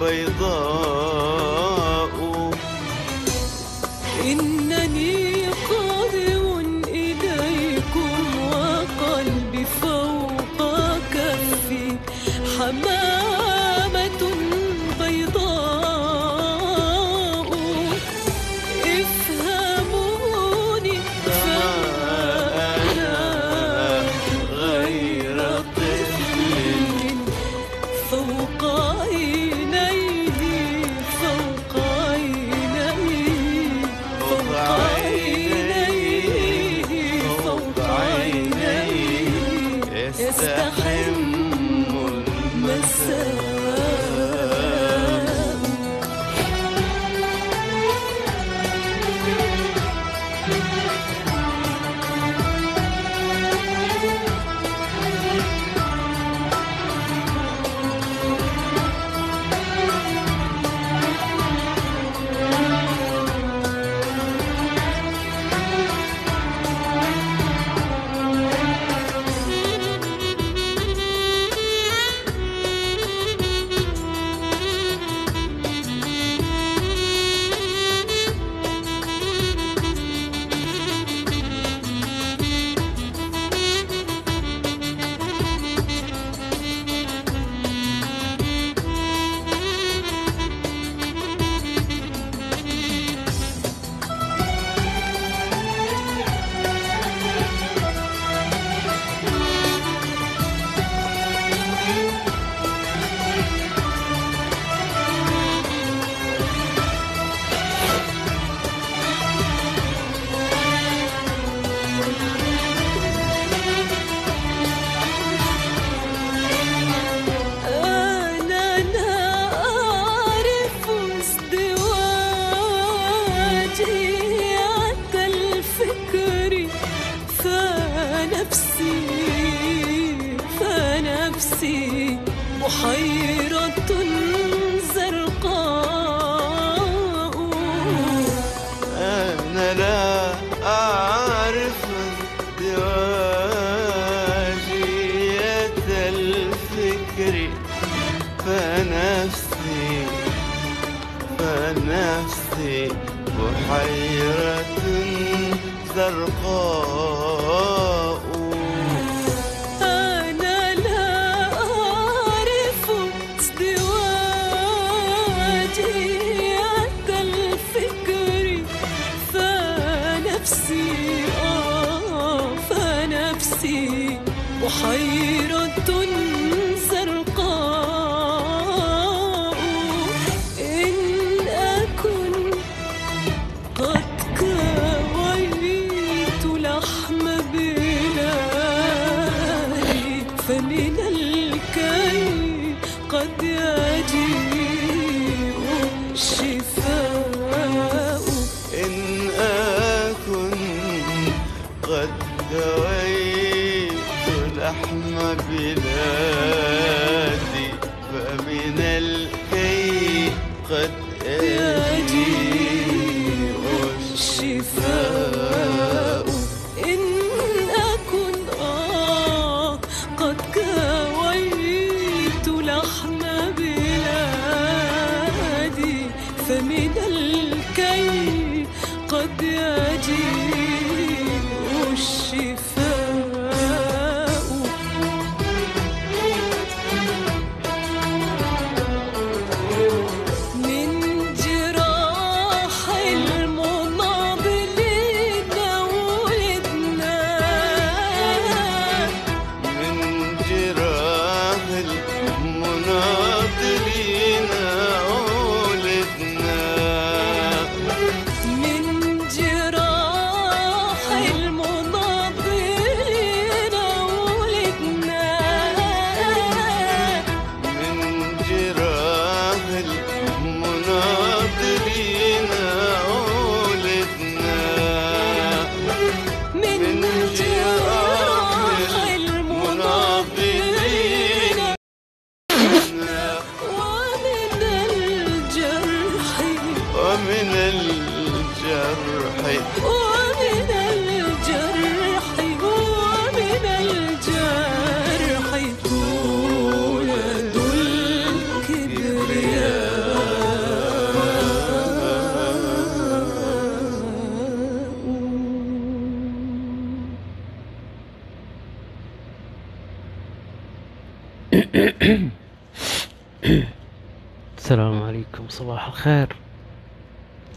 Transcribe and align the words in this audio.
بيضاء. 0.00 1.67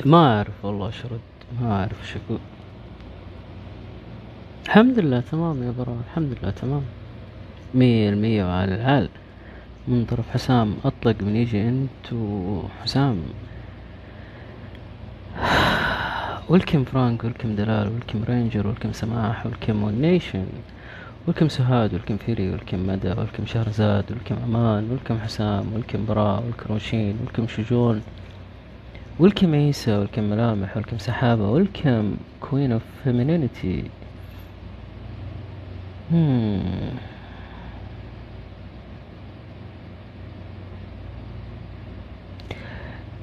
ما 0.05 0.37
أعرف 0.37 0.65
والله 0.65 0.87
إيش 0.87 1.05
ارد 1.05 1.19
ما 1.61 1.71
أعرف 1.71 2.01
إيش 2.01 2.15
أقول. 2.25 2.39
الحمد 4.65 4.99
لله 4.99 5.19
تمام 5.31 5.63
يا 5.63 5.73
براء 5.77 5.97
الحمد 6.09 6.35
لله 6.41 6.51
تمام. 6.51 6.81
مية 7.73 8.09
المية 8.09 8.45
وعلى 8.45 8.75
العال 8.75 9.09
من 9.87 10.05
طرف 10.05 10.29
حسام 10.29 10.75
أطلق 10.85 11.15
من 11.21 11.35
يجي 11.35 11.61
أنت 11.69 12.13
وحسام. 12.13 13.17
welcome 16.49 16.83
فرانك 16.83 17.23
welcome 17.23 17.55
دلال 17.55 17.87
welcome 17.87 18.23
رينجر 18.23 18.67
welcome 18.67 18.93
سماح 18.93 19.45
welcome 19.45 19.83
ونيشن 19.83 20.45
welcome 21.27 21.47
سهاد 21.49 21.93
welcome 21.93 22.17
فيري 22.17 22.49
welcome 22.51 22.87
مدى 22.87 23.07
welcome 23.09 23.45
شهرزاد 23.45 24.05
welcome 24.11 24.35
أمان 24.43 24.91
welcome 24.91 25.19
حسام 25.19 25.73
welcome 25.73 26.05
براء 26.05 26.43
welcome 26.45 26.73
روشين 26.73 27.17
welcome 27.21 27.47
شجون 27.47 28.01
welcome 29.19 29.53
عيسى 29.55 29.97
welcome 29.97 30.23
ملامح 30.23 30.77
welcome 30.77 30.97
سحابة 30.97 31.49
welcome 31.51 32.15
Queen 32.41 32.71
of 32.71 32.81
femininity 33.03 33.83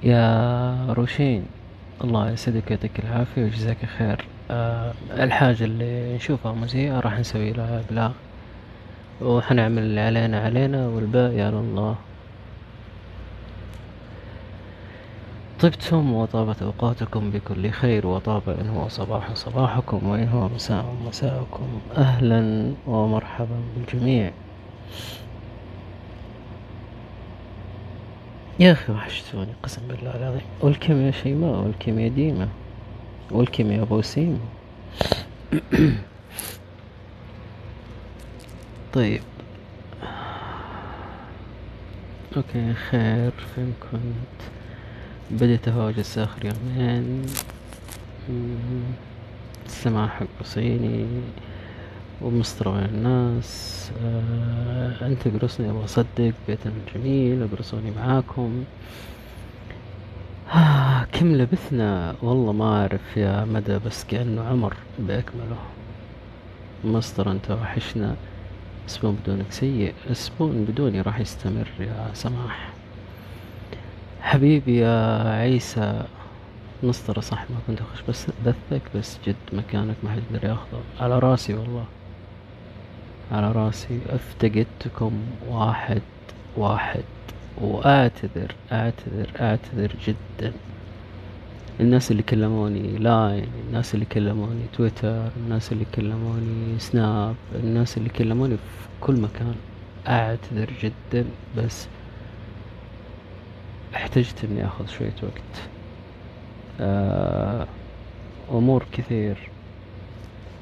يا 0.03 0.93
روشين 0.93 1.47
الله 2.05 2.31
يسعدك 2.31 2.63
ويعطيك 2.71 2.99
العافية 3.01 3.43
ويجزاك 3.43 3.77
خير 3.99 4.25
آه 4.51 4.95
الحاجة 5.11 5.65
اللي 5.65 6.17
نشوفها 6.17 6.53
مزيئة 6.53 7.01
راح 7.01 7.19
نسوي 7.19 7.53
لها 7.53 7.81
إبلاغ 7.81 8.13
وحنعمل 9.21 9.83
اللي 9.83 10.01
علينا 10.01 10.41
علينا 10.41 10.87
والباقي 10.89 11.41
على 11.41 11.57
الله. 11.61 11.97
طبتم 15.61 16.13
وطابت 16.13 16.63
أوقاتكم 16.63 17.31
بكل 17.31 17.71
خير 17.71 18.07
وطاب 18.07 18.49
إن 18.49 18.69
هو 18.69 18.89
صباح 18.89 19.35
صباحكم 19.35 20.09
وإن 20.09 20.29
هو 20.29 20.49
مساء 20.49 20.95
مساءكم. 21.07 21.81
أهلا 21.97 22.73
ومرحبا 22.87 23.61
بالجميع. 23.77 24.33
يا 28.61 28.73
أخي 28.73 28.93
وحشتوني 28.93 29.53
قسم 29.63 29.83
بالله 29.89 30.17
العظيم. 30.17 30.41
والكم 30.61 31.07
يا 31.07 31.11
شيماء 31.11 31.61
والكم 31.61 31.99
يا 31.99 32.09
ديمة 32.09 32.49
والكم 33.31 33.73
يا 33.73 33.83
أبو 33.83 34.03
سيم. 34.03 34.41
طيب. 38.95 39.23
أوكي 42.37 42.75
خير. 42.75 43.33
فين 43.55 43.75
كنت؟ 43.93 44.58
بديت 45.31 45.69
أهواجس 45.69 46.19
آخر 46.19 46.45
يومين. 46.45 47.27
مم، 48.29 48.83
السماح 49.67 50.11
حق 50.11 50.43
صيني 50.43 51.07
ومستوى 52.23 52.85
الناس. 52.85 53.91
آه 54.05 55.07
أنت 55.07 55.29
قرصني 55.29 55.71
أبغى 55.71 55.85
أصدق 55.85 56.33
بيتنا 56.49 56.73
الجميل 56.87 57.43
اقرصوني 57.43 57.91
معاكم. 57.91 58.65
آه 60.55 61.05
كم 61.13 61.33
لبثنا؟ 61.33 62.15
والله 62.23 62.53
ما 62.53 62.81
أعرف 62.81 63.17
يا 63.17 63.45
مدى 63.45 63.79
بس 63.79 64.05
كأنه 64.05 64.43
عمر 64.43 64.75
بأكمله. 64.99 65.59
مصدر 66.85 67.31
أنت 67.31 67.51
وحشنا. 67.51 68.17
أسبوع 68.89 69.15
بدونك 69.23 69.53
سيء 69.53 69.95
أسبوع 70.11 70.51
بدوني 70.69 71.01
راح 71.01 71.21
يستمر 71.21 71.69
يا 71.81 72.11
سماح. 72.15 72.78
حبيبي 74.21 74.77
يا 74.77 75.23
عيسى 75.31 76.03
مسطرة 76.83 77.21
صح 77.21 77.51
ما 77.51 77.57
كنت 77.67 77.81
أخش 77.81 78.03
بس 78.09 78.27
بثك 78.47 78.83
بس 78.95 79.19
جد 79.27 79.37
مكانك 79.53 79.95
ما 80.03 80.11
حد 80.11 80.19
يقدر 80.33 80.49
ياخذه. 80.49 80.81
على 81.01 81.19
راسي 81.19 81.55
والله. 81.55 81.85
على 83.33 83.53
راسي. 83.53 83.99
أفتقدتكم 84.09 85.13
واحد 85.49 86.03
واحد. 86.57 87.03
وأعتذر 87.61 88.55
أعتذر 88.73 89.29
أعتذر 89.41 89.93
جدا. 90.07 90.53
الناس 91.81 92.11
اللي 92.11 92.23
كلموني 92.23 92.99
لاين 92.99 93.47
الناس 93.69 93.95
اللي 93.95 94.05
كلموني 94.07 94.63
تويتر 94.73 95.29
الناس 95.37 95.73
اللي 95.73 95.85
كلموني 95.95 96.79
سناب 96.79 97.35
الناس 97.55 97.97
اللي 97.99 98.09
كلموني 98.09 98.57
في 98.57 98.89
كل 99.01 99.21
مكان. 99.21 99.55
أعتذر 100.09 100.71
جدا 100.83 101.25
بس 101.57 101.87
احتجت 103.95 104.45
إني 104.45 104.67
آخذ 104.67 104.87
شوية 104.87 105.15
وقت. 105.23 105.69
آه، 106.81 107.67
أمور 108.51 108.87
كثير. 108.93 109.37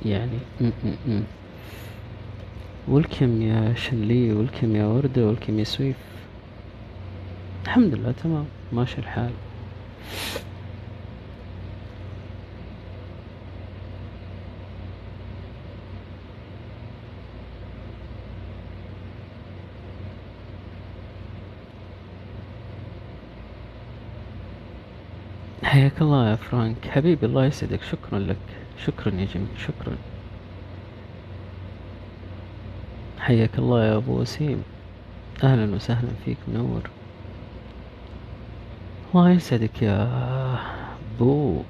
يعني 0.04 0.38
م 0.60 0.70
-م 0.70 1.08
-م. 1.08 1.22
ولكم 2.88 3.42
يا 3.42 3.74
شنلي 3.74 4.32
ولكم 4.32 4.76
يا 4.76 4.86
وردة 4.86 5.26
ولكم 5.26 5.58
يا 5.58 5.64
سويف. 5.64 5.96
الحمد 7.64 7.94
لله 7.94 8.12
تمام. 8.12 8.46
ماشي 8.72 8.98
الحال. 8.98 9.32
حياك 25.76 26.02
الله 26.02 26.30
يا 26.30 26.36
فرانك. 26.36 26.88
حبيبي 26.88 27.26
الله 27.26 27.44
يسعدك. 27.44 27.82
شكرا 27.82 28.18
لك. 28.18 28.36
شكرا 28.86 29.14
يا 29.14 29.26
جميل. 29.34 29.48
شكرا. 29.58 29.96
حياك 33.18 33.58
الله 33.58 33.84
يا 33.84 33.96
أبو 33.96 34.20
وسيم. 34.20 34.62
أهلا 35.44 35.74
وسهلا 35.74 36.08
فيك 36.24 36.36
منور 36.48 36.90
الله 39.14 39.30
يسعدك 39.30 39.82
يا 39.82 40.58
بو 41.18 41.62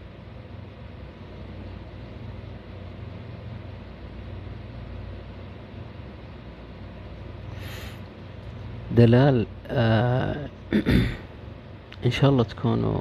دلال 8.97 9.47
آه 9.69 10.49
إن 12.07 12.11
شاء 12.11 12.31
الله 12.31 12.45
تكونوا 12.45 13.01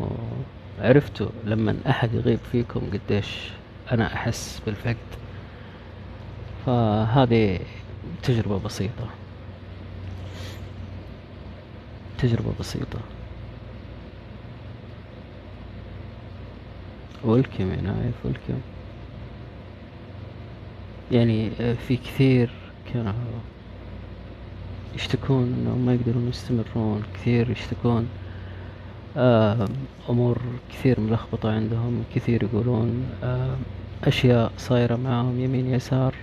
عرفتوا 0.79 1.27
لما 1.45 1.75
أحد 1.89 2.13
يغيب 2.13 2.39
فيكم 2.51 2.81
قديش 2.93 3.49
أنا 3.91 4.13
أحس 4.13 4.61
بالفقد. 4.65 4.95
فهذه 6.65 7.59
تجربة 8.23 8.59
بسيطة. 8.59 9.07
تجربة 12.17 12.53
بسيطة. 12.59 12.99
ولكم 17.23 17.71
يا 17.71 17.81
نايف 17.81 18.15
ولكم 18.25 18.59
يعني 21.11 21.51
آه، 21.61 21.73
في 21.87 21.97
كثير 21.97 22.49
كانوا 22.93 23.13
يشتكون 24.95 25.43
إنهم 25.43 25.85
ما 25.85 25.93
يقدرون 25.93 26.29
يستمرون. 26.29 27.03
كثير 27.13 27.49
يشتكون 27.49 28.07
آه، 29.17 29.67
أمور 30.09 30.37
كثير 30.71 30.99
ملخبطة 30.99 31.51
عندهم 31.51 32.03
كثير 32.15 32.43
يقولون 32.43 33.05
آه، 33.23 33.55
أشياء 34.03 34.51
صايرة 34.57 34.95
معاهم 34.95 35.39
يمين 35.39 35.73
يسار. 35.73 36.15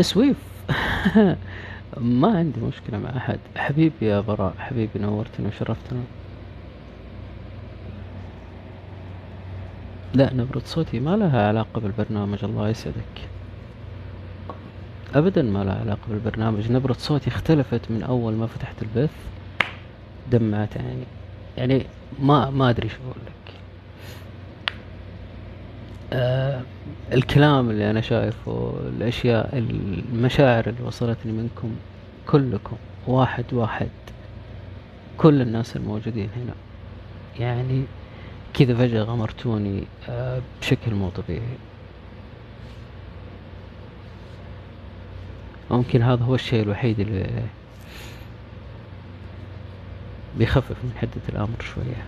سويف. 0.00 0.36
ما 2.00 2.38
عندي 2.38 2.60
مشكلة 2.60 2.98
مع 2.98 3.16
أحد. 3.16 3.38
حبيبي 3.56 4.06
يا 4.06 4.20
براء 4.20 4.54
حبيبي 4.58 4.98
نورتنا 4.98 5.48
وشرفتنا. 5.48 6.00
لا 10.14 10.34
نبرة 10.34 10.62
صوتي. 10.64 11.00
ما 11.00 11.16
لها 11.16 11.48
علاقة 11.48 11.80
بالبرنامج 11.80 12.44
الله 12.44 12.68
يسعدك. 12.68 13.28
ابدا 15.14 15.42
ما 15.42 15.64
لها 15.64 15.80
علاقة 15.80 16.08
بالبرنامج. 16.08 16.72
نبرة 16.72 16.92
صوتي 16.92 17.28
اختلفت 17.30 17.90
من 17.90 18.02
أول 18.02 18.32
ما 18.32 18.46
فتحت 18.46 18.82
البث. 18.82 19.29
دمعت 20.30 20.76
يعني. 20.76 21.04
يعني 21.56 21.86
ما 22.22 22.50
ما 22.50 22.70
أدري 22.70 22.88
شو 22.88 22.96
أقول 23.02 23.22
لك. 23.26 23.52
آه 26.12 26.60
الكلام 27.12 27.70
اللي 27.70 27.90
أنا 27.90 28.00
شايفه 28.00 28.74
الأشياء 28.88 29.58
المشاعر 29.58 30.68
اللي 30.68 30.82
وصلتني 30.82 31.32
منكم 31.32 31.76
كلكم 32.26 32.76
واحد 33.06 33.44
واحد 33.52 33.88
كل 35.18 35.40
الناس 35.42 35.76
الموجودين 35.76 36.28
هنا. 36.36 36.54
يعني 37.38 37.82
كذا 38.54 38.74
فجأة 38.74 39.02
غمرتوني 39.02 39.84
آه 40.08 40.42
بشكل 40.60 40.94
مو 40.94 41.10
طبيعي. 41.10 41.58
ممكن 45.70 46.02
هذا 46.02 46.24
هو 46.24 46.34
الشيء 46.34 46.62
الوحيد 46.62 47.00
اللي 47.00 47.42
بيخفف 50.38 50.76
من 50.84 50.92
حدة 50.96 51.22
الأمر 51.28 51.60
شوية. 51.74 52.04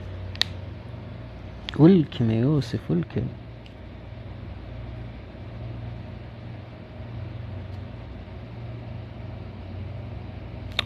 ولكم 1.79 2.31
يا 2.31 2.41
يوسف 2.41 2.91
ولكم 2.91 3.23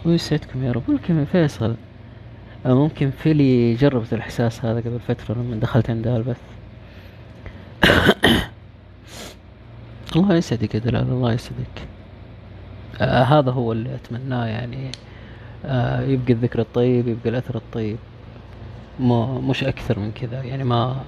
ويسعدكم 0.05 0.65
يا 0.65 0.73
رب. 0.73 0.89
ولكم 0.89 1.19
يا 1.19 1.25
فيصل. 1.25 1.77
آه، 2.67 2.75
ممكن 2.75 3.11
فيلي 3.11 3.75
جربت 3.75 4.13
الإحساس 4.13 4.65
هذا 4.65 4.81
قبل 4.81 5.01
فترة 5.01 5.35
لما 5.35 5.57
دخلت 5.57 5.91
عندها 5.91 6.17
ألبث. 6.17 6.41
الله 10.17 10.35
يسعدك 10.35 10.75
يا 10.75 10.81
دلال 10.81 11.03
الله 11.03 11.33
يسعدك. 11.33 11.89
آه 13.01 13.23
هذا 13.23 13.51
هو 13.51 13.73
اللي 13.73 13.95
أتمناه 13.95 14.47
يعني. 14.47 14.91
يبقى 16.09 16.33
الذكر 16.33 16.61
الطيب 16.61 17.09
يبقى 17.09 17.31
الأثر 17.31 17.55
الطيب. 17.57 17.97
ما 19.01 19.41
مش 19.41 19.65
أكثر 19.65 19.99
من 19.99 20.13
كذا 20.13 20.43
يعني 20.43 20.65
ما 20.65 21.05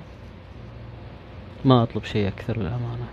ما 1.64 1.82
أطلب 1.82 2.04
شيء 2.04 2.28
أكثر 2.28 2.58
للأمانة. 2.58 3.06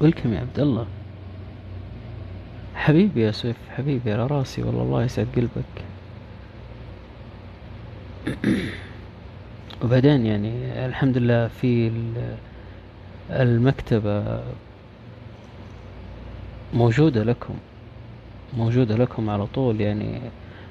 ولكم 0.00 0.32
يا 0.32 0.40
عبد 0.40 0.60
الله؟ 0.60 0.86
حبيبي 2.74 3.22
يا 3.22 3.30
سويف 3.30 3.56
حبيبي 3.76 4.12
على 4.12 4.26
راسي 4.26 4.62
والله 4.62 4.82
الله 4.82 5.04
يسعد 5.04 5.26
قلبك. 5.36 5.84
وبعدين 9.84 10.26
يعني 10.26 10.86
الحمد 10.86 11.18
لله 11.18 11.48
في 11.48 11.88
ال- 11.88 12.36
المكتبة 13.30 14.40
موجودة 16.74 17.24
لكم 17.24 17.54
موجودة 18.56 18.96
لكم 18.96 19.30
على 19.30 19.46
طول 19.46 19.80
يعني 19.80 20.20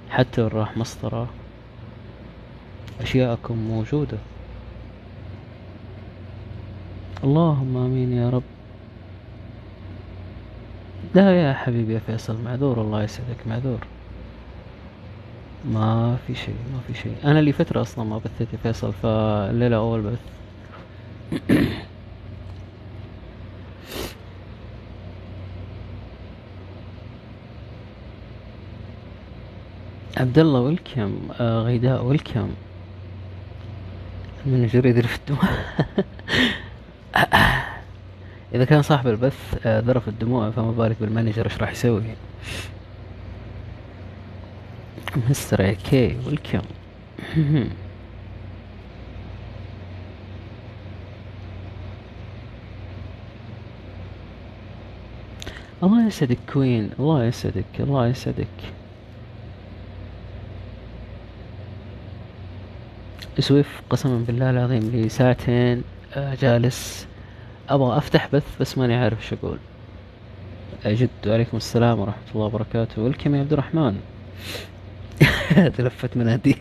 حتى 0.10 0.42
راح 0.42 0.78
مسطرة 0.78 1.28
أشياءكم 3.02 3.58
موجودة. 3.58 4.18
اللهم 7.24 7.78
آمين 7.78 8.14
يا 8.14 8.30
رب. 8.30 8.44
لا 11.16 11.42
يا 11.42 11.54
حبيبي 11.54 11.94
يا 11.94 12.00
فيصل 12.00 12.42
معذور 12.46 12.82
الله 12.82 13.04
يسعدك 13.04 13.48
معذور. 13.48 13.80
ما 15.64 16.18
في 16.28 16.36
شيء 16.36 16.56
ما 16.74 16.80
في 16.88 16.94
شيء. 16.94 17.16
أنا 17.24 17.40
لي 17.42 17.52
فترة 17.52 17.82
أصلا 17.82 18.06
ما 18.06 18.18
بثيت 18.18 18.54
يا 18.54 18.58
فيصل 18.64 18.94
فالليلة 18.94 19.76
أول 19.76 20.02
بث 20.02 20.20
عبد 30.18 30.40
الله 30.40 30.60
ويلكم 30.60 31.30
آه 31.40 31.62
غيداء 31.62 32.04
ويلكم. 32.04 32.50
من 34.46 34.68
جريد 34.68 34.98
الدموع. 34.98 35.44
إذا 38.56 38.66
كان 38.66 38.82
صاحب 38.82 39.08
البث 39.08 39.56
آه 39.66 39.80
ذرف 39.80 40.08
الدموع 40.08 40.52
فما 40.52 40.72
بالك 40.72 40.98
بال 41.02 41.11
manager 41.11 41.46
إيش 41.46 41.58
راح 41.58 41.72
يسوي؟ 41.72 42.04
AK 45.60 46.18
welcome 46.26 46.62
الله 55.84 56.08
يسعدك 56.08 56.38
Queen. 56.54 56.90
الله 57.00 57.26
يسعدك 57.26 57.66
الله 57.80 58.08
يسعدك. 58.08 58.48
سويف 63.40 63.82
قسما 63.90 64.24
بالله 64.28 64.50
العظيم 64.50 64.80
لي 64.94 65.10
ساعتين 65.10 65.84
آه، 66.14 66.36
جالس. 66.36 67.08
أبغى 67.70 67.98
أفتح 67.98 68.30
بث 68.34 68.44
بس 68.62 68.78
ماني 68.78 68.96
عارف 68.96 69.22
إيش 69.22 69.34
أقول. 69.34 69.58
جد 70.86 71.10
وعليكم 71.28 71.58
السلام 71.58 72.00
ورحمة 72.00 72.24
الله 72.36 72.46
وبركاته. 72.46 73.02
welcome 73.02 73.36
يا 73.36 73.40
عبد 73.40 73.54
الرحمن؟ 73.54 74.00
لفة 75.80 76.10
مناديل. 76.16 76.58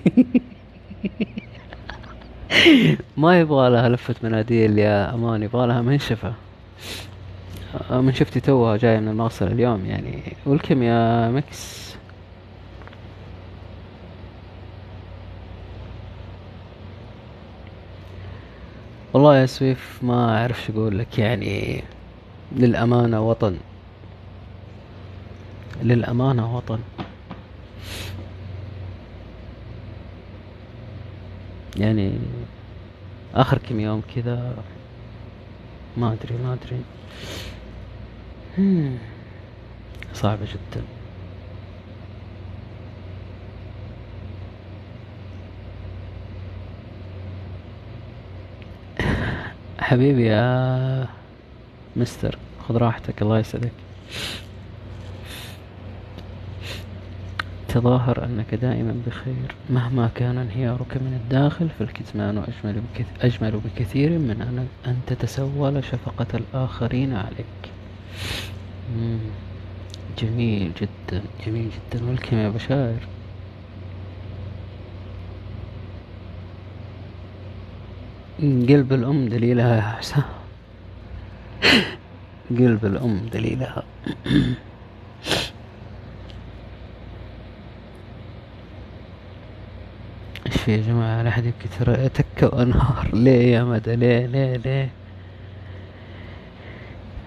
ما 3.16 3.40
يبغى 3.40 3.70
لها 3.70 3.88
لفة 3.88 4.14
مناديل 4.22 4.78
يا 4.78 5.14
أمان 5.14 5.42
يبغى 5.42 5.66
لها 5.66 5.82
منشفة 5.82 6.34
آه، 7.90 8.00
منشفتي 8.00 8.40
توها 8.40 8.76
جاية 8.76 8.98
من 9.00 9.08
المغسل 9.08 9.52
اليوم 9.52 9.86
يعني. 9.86 10.22
welcome 10.46 10.82
يا 10.82 11.30
مكس 11.30 11.92
والله 19.12 19.36
يا 19.38 19.46
سويف 19.46 19.98
ما 20.02 20.38
أعرف 20.38 20.64
شو 20.66 20.72
أقول 20.72 20.98
لك 20.98 21.18
يعني. 21.18 21.82
للأمانة 22.56 23.28
وطن. 23.28 23.56
للأمانة 25.82 26.56
وطن. 26.56 26.78
يعني 31.76 32.12
آخر 33.34 33.58
كم 33.58 33.80
يوم 33.80 34.02
كذا 34.14 34.56
ما 35.96 36.12
أدري 36.12 36.34
ما 36.44 36.52
أدري. 36.52 36.80
هم، 38.58 38.98
صعبة 40.14 40.44
جدا. 40.44 40.82
حبيبي 49.78 50.26
يا 50.26 51.08
مستر 51.96 52.38
خذ 52.68 52.76
راحتك 52.76 53.22
الله 53.22 53.38
يسعدك. 53.38 53.72
تظاهر 57.72 58.24
أنك 58.24 58.54
دائما 58.54 58.94
بخير. 59.06 59.54
مهما 59.70 60.10
كان 60.14 60.38
انهيارك 60.38 60.96
من 60.96 61.20
الداخل 61.24 61.68
فالكتمان 61.78 62.38
أجمل, 62.38 62.80
بكث... 62.80 63.06
أجمل 63.24 63.60
بكثير 63.64 64.10
من 64.10 64.68
أن... 64.86 64.96
تتسول 65.06 65.84
شفقة 65.84 66.26
الآخرين 66.34 67.14
عليك. 67.14 67.62
جميل 70.18 70.72
جدا 70.80 71.22
جميل 71.46 71.70
جدا. 71.70 72.04
والكم 72.08 72.36
يا 72.36 72.48
بشاير 72.48 73.08
قلب 78.40 78.92
الأم 78.92 79.28
دليلها 79.28 79.76
يا 79.76 79.82
حسام 79.82 80.22
قلب 82.50 82.84
الأم 82.84 83.20
دليلها. 83.32 83.82
في 90.64 90.72
يا 90.72 90.76
جماعة؟ 90.76 91.22
لا 91.22 91.28
أحد 91.28 91.44
يبكي. 91.44 91.68
تكة 92.08 92.46
وأنهار. 92.46 93.10
ليه 93.14 93.52
يا 93.52 93.64
مدى؟ 93.64 93.96
ليه؟ 93.96 94.26
ليه؟ 94.26 94.56
ليه؟ 94.56 94.88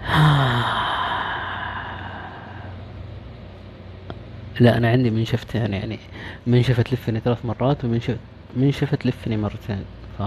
لا 4.59 4.77
أنا 4.77 4.91
عندي 4.91 5.09
منشفتين 5.09 5.73
يعني 5.73 5.99
منشفة 6.47 6.83
تلفني 6.83 7.19
ثلاث 7.19 7.45
مرات 7.45 7.85
ومنشفة 7.85 8.17
منشفة 8.55 8.97
تلفني 8.97 9.37
مرتين. 9.37 9.85
ف 10.17 10.21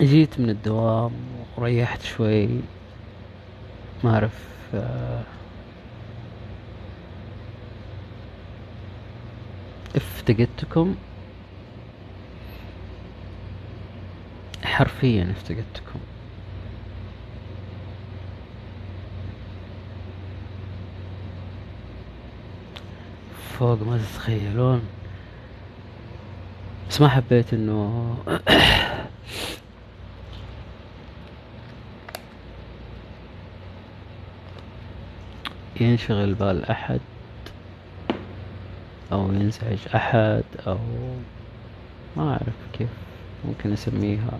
جيت 0.00 0.40
من 0.40 0.50
الدوام 0.50 1.12
وريحت 1.56 2.02
شوي. 2.02 2.48
ما 4.04 4.14
أعرف 4.14 4.38
آه، 4.74 5.22
افتقدتكم 9.96 10.94
حرفيا 14.64 15.30
افتقدتكم 15.30 16.00
فوق 23.58 23.82
ما 23.82 23.98
تتخيلون. 23.98 24.82
بس 26.90 27.00
ما 27.00 27.08
حبيت 27.08 27.54
إنه 27.54 28.16
ينشغل 35.80 36.34
بال 36.34 36.64
احد 36.64 37.00
أو 39.12 39.32
ينزعج 39.32 39.78
أحد 39.94 40.44
أو 40.66 40.78
ما 42.16 42.30
أعرف 42.30 42.56
كيف 42.72 42.88
ممكن 43.48 43.72
أسميها. 43.72 44.38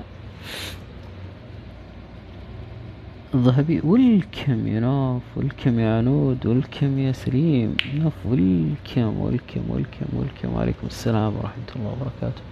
الذهبي 3.35 3.81
والكم 3.85 4.67
يا 4.67 4.81
نوف 4.81 5.23
والكم 5.37 5.81
يا 5.81 5.99
عنود 5.99 6.47
والكم 6.47 6.99
يا 6.99 7.13
سليم. 7.13 7.77
نوف 7.95 8.13
والكم 8.25 9.21
والكم 9.21 9.63
والكم 9.69 10.07
والكم. 10.13 10.55
وعليكم 10.55 10.87
السلام 10.87 11.37
ورحمة 11.37 11.71
الله 11.77 11.97
وبركاته. 12.01 12.43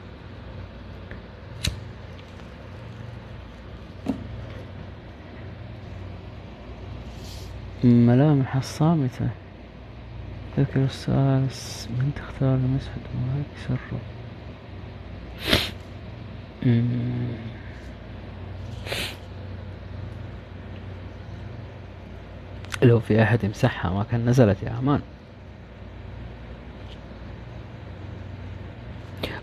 ملامح 7.84 8.56
الصامتة. 8.56 9.28
ذكر 10.58 10.84
السؤال 10.84 11.46
من 11.90 12.12
تختار 12.16 12.54
المسعد 12.54 13.00
وهيك 13.14 13.46
سره. 13.68 14.00
لو 22.82 23.00
في 23.00 23.22
أحد 23.22 23.44
يمسحها 23.44 23.90
ما 23.90 24.04
كان 24.10 24.28
نزلت 24.28 24.62
يا 24.62 24.78
أمان. 24.78 25.00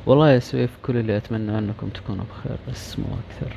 والله 0.05 0.31
يا 0.31 0.39
سويف 0.39 0.77
كل 0.83 0.97
اللي 0.97 1.17
أتمنى 1.17 1.57
أنكم 1.57 1.89
تكونوا 1.89 2.25
بخير 2.25 2.57
بس 2.69 2.99
مو 2.99 3.05
أكثر. 3.05 3.55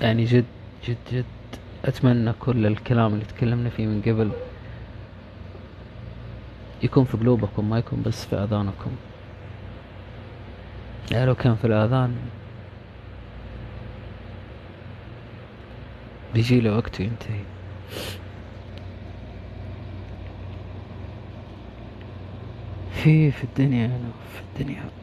يعني 0.00 0.24
جد 0.24 0.44
جد 0.88 0.96
جد 1.12 1.24
أتمنى 1.84 2.32
كل 2.32 2.66
الكلام 2.66 3.14
اللي 3.14 3.24
تكلمنا 3.24 3.70
فيه 3.70 3.86
من 3.86 4.02
قبل 4.02 4.30
يكون 6.82 7.04
في 7.04 7.16
قلوبكم 7.16 7.70
ما 7.70 7.78
يكون 7.78 8.02
بس 8.02 8.26
في 8.26 8.36
آذانكم. 8.36 8.90
يعني 11.10 11.26
لو 11.26 11.34
كان 11.34 11.54
في 11.56 11.66
الآذان 11.66 12.16
بيجي 16.34 16.60
له 16.60 16.76
وقت 16.76 17.00
وينتهي. 17.00 17.40
في 22.92 23.30
في 23.30 23.44
الدنيا 23.44 23.86
أنا 23.86 24.10
في 24.34 24.40
الدنيا. 24.40 24.99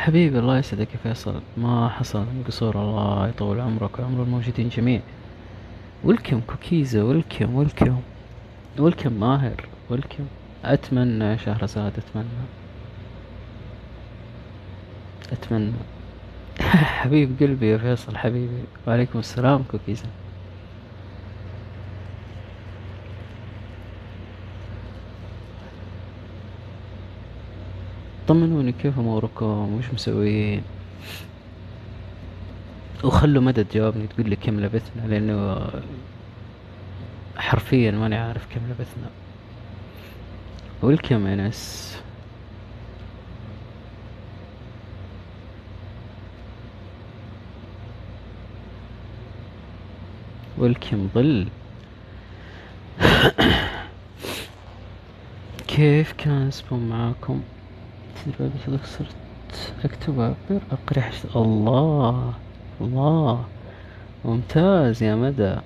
حبيبي 0.00 0.38
الله 0.38 0.58
يسعدك 0.58 0.88
يا 0.92 0.98
فيصل. 1.02 1.40
ما 1.56 1.88
حصل؟ 1.88 2.20
من 2.20 2.44
قصور 2.46 2.82
الله 2.82 3.28
يطول 3.28 3.60
عمرك 3.60 3.98
وعمر 3.98 4.22
الموجودين 4.22 4.68
جميع. 4.68 5.00
ولكم 6.04 6.40
كوكيزة 6.40 7.04
ولكم 7.04 7.54
ولكم 7.54 8.00
ولكم 8.78 9.12
ماهر 9.12 9.64
ولكم 9.90 10.24
أتمنى 10.64 11.24
يا 11.24 11.36
شهرزاد 11.36 11.92
أتمنى. 11.98 12.46
أتمنى. 15.32 15.72
حبيب 17.00 17.36
قلبي 17.40 17.70
يا 17.70 17.78
فيصل 17.78 18.16
حبيبي. 18.16 18.62
وعليكم 18.86 19.18
السلام 19.18 19.62
كوكيزة 19.70 20.06
طمنوني 28.30 28.72
كيف 28.72 28.98
اموركم 28.98 29.74
وش 29.78 29.84
مسويين. 29.94 30.62
وخلوا 33.04 33.42
مدى 33.42 33.64
تجاوبني 33.64 34.06
تقول 34.06 34.30
لي 34.30 34.36
كم 34.36 34.60
لبثنا 34.60 35.06
لأنه 35.06 35.66
حرفيا 37.36 37.90
ماني 37.90 38.16
عارف 38.16 38.46
كم 38.54 38.60
لبثنا 38.70 39.10
والكم 40.82 41.26
يا 41.26 41.34
ناس 41.34 41.96
والكم 50.58 51.08
ظل 51.14 51.48
كيف 55.68 56.12
كان 56.12 56.48
أسبوع 56.48 56.78
معاكم 56.78 57.42
تدري 58.24 58.50
بس 58.68 58.98
صرت 58.98 59.14
أكتب 59.84 60.20
اعبر 60.20 60.60
اقري 60.72 61.02
الله 61.36 62.34
الله. 62.80 63.44
ممتاز 64.24 65.02
يا 65.02 65.14
مدى. 65.14 65.56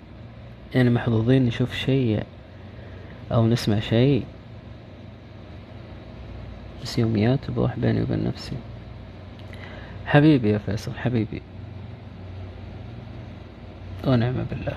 يعني 0.74 0.90
محظوظين 0.90 1.46
نشوف 1.46 1.74
شيء 1.74 2.22
أو 3.32 3.46
نسمع 3.46 3.80
شيء. 3.80 4.24
بس 6.82 6.98
يوميات 6.98 7.50
بروح 7.50 7.78
بيني 7.78 8.02
وبين 8.02 8.24
نفسي. 8.24 8.56
حبيبي 10.06 10.50
يا 10.50 10.58
فيصل 10.58 10.92
حبيبي. 10.92 11.42
ونعم 14.06 14.46
بالله. 14.50 14.76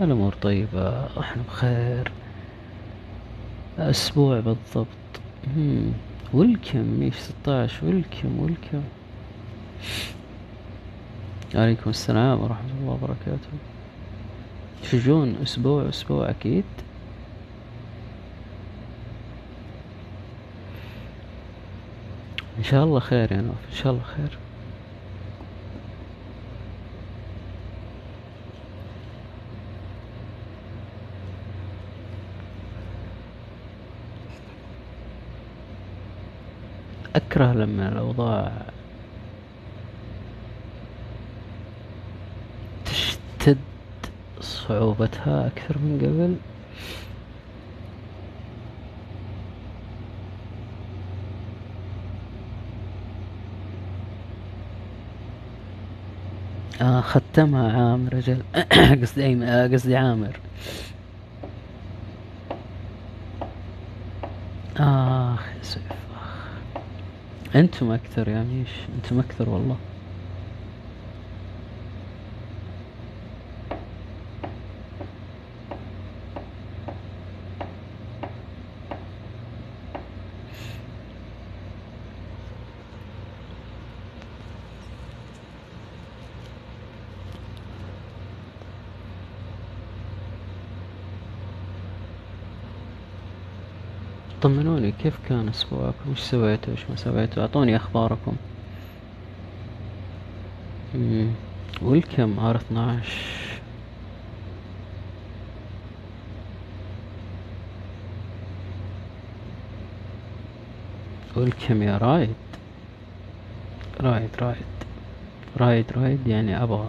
الأمور 0.00 0.34
طيبة 0.42 1.06
إحنا 1.20 1.42
بخير. 1.48 2.12
أسبوع 3.78 4.40
بالضبط. 4.40 4.86
مم. 6.34 6.40
والكم 6.40 7.00
ميش 7.00 7.14
ستاش 7.14 7.82
والكم 7.82 8.38
والكم 8.40 8.82
عليكم 11.54 11.90
السلام 11.90 12.40
ورحمة 12.40 12.70
الله 12.80 12.92
وبركاته. 12.92 13.50
شجون 14.82 15.36
أسبوع 15.42 15.88
أسبوع 15.88 16.30
أكيد. 16.30 16.64
إن 22.58 22.64
شاء 22.64 22.84
الله 22.84 23.00
خير 23.00 23.32
يا 23.32 23.40
نوف 23.40 23.56
إن 23.70 23.76
شاء 23.76 23.92
الله 23.92 24.02
خير. 24.02 24.38
أكره 37.40 37.52
لما 37.52 37.88
الأوضاع 37.88 38.52
تشتد 42.84 43.58
صعوبتها 44.40 45.46
أكثر 45.46 45.78
من 45.78 45.98
قبل. 45.98 46.36
آه 56.80 57.00
ختمها 57.00 57.72
عامر 57.72 58.14
رجل. 58.14 58.42
قصدي 59.02 59.24
أيمن 59.24 59.42
آه 59.42 59.66
قصدي 59.68 59.96
عامر. 59.96 60.40
آخ 64.76 65.48
يا 65.58 65.62
سيف. 65.62 65.99
آخ 67.50 67.56
أنتم 67.56 67.90
أكثر 67.90 68.28
يا 68.28 68.42
ميش 68.42 68.68
أنتم 68.96 69.18
أكثر 69.18 69.48
والله 69.48 69.76
طمنوني 94.42 94.89
كيف 95.02 95.18
كان 95.28 95.48
أسبوعكم 95.48 96.10
وش 96.12 96.20
سويتوا؟ 96.20 96.72
وش 96.72 96.80
ما 96.90 96.96
سويتوا؟ 96.96 97.42
أعطوني 97.42 97.76
أخباركم. 97.76 98.32
مم. 100.94 101.26
welcome 101.82 102.38
R 102.38 102.56
12 102.56 103.12
welcome 111.36 111.82
يا 111.82 111.98
رايد. 111.98 112.34
رايد 114.00 114.30
رايد. 114.42 114.56
رايد 115.56 115.84
رايد 115.96 116.26
يعني 116.26 116.62
أبغى. 116.62 116.88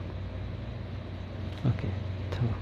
okay 1.66 1.88
تمام. 2.32 2.54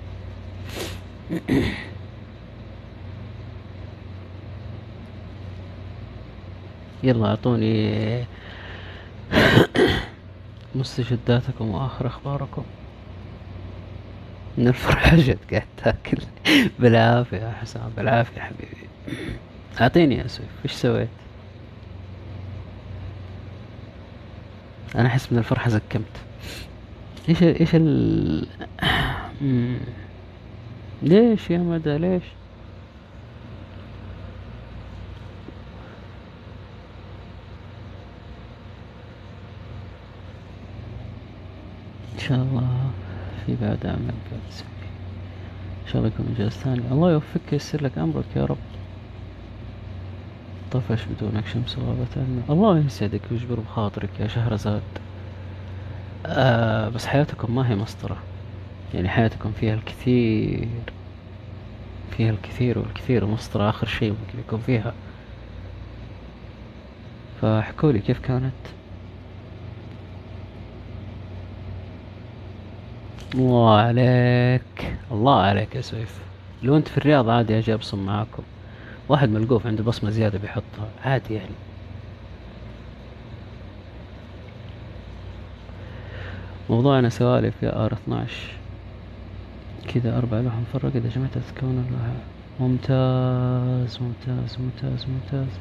يلا 7.04 7.28
أعطوني 7.28 8.26
مستجداتكم 10.76 11.70
وآخر 11.70 12.08
أخباركم. 12.08 12.64
من 14.58 14.68
الفرحة 14.68 15.16
جد 15.28 15.38
قاعد 15.52 15.64
تاكل. 15.78 16.18
بالعافية 16.80 17.38
يا 17.38 17.52
حسام 17.62 17.90
بالعافية 17.98 18.42
حبيبي. 18.42 18.90
أعطيني 19.82 20.16
يا 20.16 20.28
سويف 20.28 20.50
وش 20.66 20.72
سويت؟ 20.72 21.10
أنا 24.96 25.08
أحس 25.08 25.32
من 25.32 25.38
الفرحة 25.40 25.70
زكمت. 25.70 26.18
إيش 27.30 27.44
إيش 27.44 27.70
ال. 27.76 28.48
ليش 31.04 31.50
يا 31.50 31.58
مدى؟ 31.58 31.98
ليش؟ 31.98 32.24
شاء 42.30 42.38
الله 42.38 42.92
في 43.46 43.56
بعد 43.62 43.86
عمل 43.86 44.14
إن 45.86 45.92
شاء 45.92 45.98
الله 45.98 46.08
يكون 46.08 46.26
انجاز 46.30 46.52
ثاني. 46.52 46.82
الله 46.92 47.12
يوفقك 47.12 47.42
وييسر 47.52 47.84
لك 47.84 47.98
أمرك 47.98 48.26
يا 48.36 48.46
رب. 48.46 48.58
طفش 50.72 51.06
بدونك 51.06 51.48
شمس 51.48 51.78
غابت 51.78 52.28
الله 52.50 52.80
يسعدك 52.80 53.22
ويجبر 53.32 53.60
بخاطرك 53.60 54.10
يا 54.20 54.28
شهرزاد. 54.28 54.82
آه 56.26 56.90
بس 56.90 57.06
حياتكم 57.06 57.56
ما 57.56 57.70
هي 57.70 57.76
مسطرة. 57.76 58.18
يعني 58.94 59.10
حياتكم 59.10 59.52
فيها 59.52 59.74
الكثير. 59.74 60.68
فيها 62.18 62.30
الكثير 62.30 62.80
والكثير 62.80 63.26
مسطرة 63.26 63.70
آخر 63.70 63.88
شيء 63.88 64.10
ممكن 64.10 64.40
يكون 64.48 64.60
فيها. 64.60 64.94
فاحكولي 67.42 68.00
كيف 68.00 68.20
كانت؟ 68.20 68.79
الله 73.36 73.78
عليك. 73.78 74.98
الله 75.12 75.42
عليك 75.42 75.76
يا 75.76 75.82
سويف 75.82 76.20
لو 76.64 76.78
أنت 76.78 76.88
في 76.88 76.98
الرياض 76.98 77.30
عادي 77.30 77.60
أجي 77.60 77.74
أبصم 77.74 78.06
معاكم. 78.06 78.44
واحد 79.10 79.30
ملقوف 79.30 79.68
عنده 79.68 79.84
بصمة 79.84 80.10
زيادة 80.10 80.40
بيحطها. 80.40 80.90
عادي 81.06 81.34
يعني. 81.34 81.56
موضوعنا 86.70 87.10
سوالف 87.10 87.64
يا 87.64 87.86
R 87.86 87.94
12 87.94 88.34
كذا 89.88 90.18
أربع 90.18 90.40
لوح 90.40 90.54
مفرقة. 90.56 90.98
إذا 90.98 91.10
جمعتها 91.10 91.42
تتكون 91.42 91.86
اللوحة 91.88 92.14
ممتاز 92.60 94.00
ممتاز 94.02 94.58
ممتاز 94.60 95.06
ممتاز. 95.10 95.60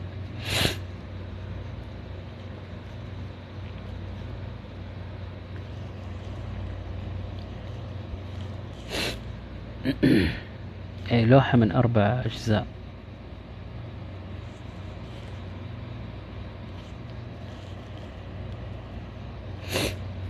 لوحة 11.13 11.59
من 11.59 11.73
أربع 11.73 12.23
أجزاء. 12.27 12.67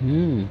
مم. 0.00 0.46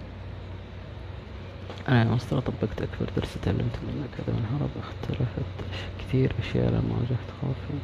أنا 1.89 2.03
مسطرة 2.15 2.39
طبقت 2.39 2.81
أكبر 2.81 3.09
درس 3.17 3.33
تعلمت 3.33 3.79
منه 3.83 4.07
كذا 4.17 4.35
وانهرب 4.35 4.69
اختلفت 4.77 5.45
أش- 5.71 6.01
كثير 6.01 6.35
أشياء 6.39 6.69
لما 6.69 6.95
واجهت 6.95 7.31
خوفي. 7.41 7.79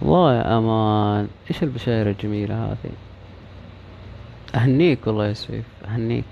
والله 0.00 0.34
يا 0.34 0.58
أمان 0.58 1.28
إيش 1.50 1.62
البشاير 1.62 2.10
الجميلة 2.10 2.64
هذه؟ 2.72 2.92
أهنيك 4.54 5.06
والله 5.06 5.26
يا 5.26 5.32
سويف 5.32 5.84
أهنيك. 5.84 6.24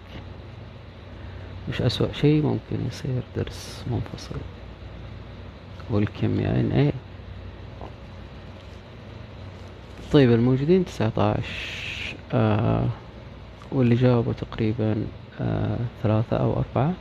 مش 1.68 1.82
أسوأ 1.82 2.12
شيء 2.12 2.42
ممكن 2.42 2.86
يصير 2.88 3.22
درس 3.36 3.84
منفصل. 3.90 4.36
والكيمياء 5.90 6.60
إن 6.60 6.72
إيه. 6.72 6.92
طيب 10.12 10.32
الموجودين 10.32 10.84
تسعة 10.84 11.12
عشر 11.18 12.16
آه 12.32 12.86
واللي 13.72 13.94
جاوبوا 13.94 14.32
تقريبا 14.32 15.06
آه 15.40 15.76
ثلاثة 16.02 16.36
أو 16.36 16.52
أربعة. 16.56 16.92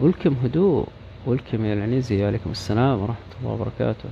والكم 0.00 0.36
هدوء 0.44 0.86
والكيمياء 1.26 1.76
العنيزي 1.76 2.24
عليكم 2.24 2.50
السلام 2.50 2.98
ورحمة 3.00 3.16
الله 3.40 3.52
وبركاته. 3.52 4.08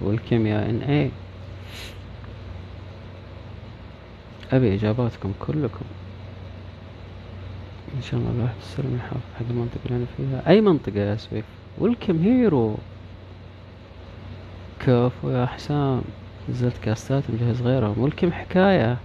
والكيمياء 0.00 0.70
إن 0.70 0.82
إيه. 0.82 1.10
أبي 4.52 4.74
إجاباتكم 4.74 5.32
كلكم. 5.40 5.84
إن 7.96 8.02
شاء 8.02 8.20
الله 8.20 8.30
الواحد 8.30 8.54
يسلم 8.62 8.96
يحافظ 8.96 9.20
حق 9.38 9.44
المنطقة 9.50 9.80
اللي 9.86 9.96
أنا 9.96 10.06
فيها. 10.16 10.48
أي 10.48 10.60
منطقة 10.60 10.98
يا 11.00 11.16
سويف؟ 11.16 11.44
والكم 11.78 12.22
هيرو 12.22 12.76
كفو 14.80 15.30
يا 15.30 15.46
حسام. 15.46 16.02
نزلت 16.48 16.78
كاستات 16.78 17.30
مجهز 17.30 17.62
غيرهم 17.62 17.98
والكم 17.98 18.32
حكاية. 18.32 18.98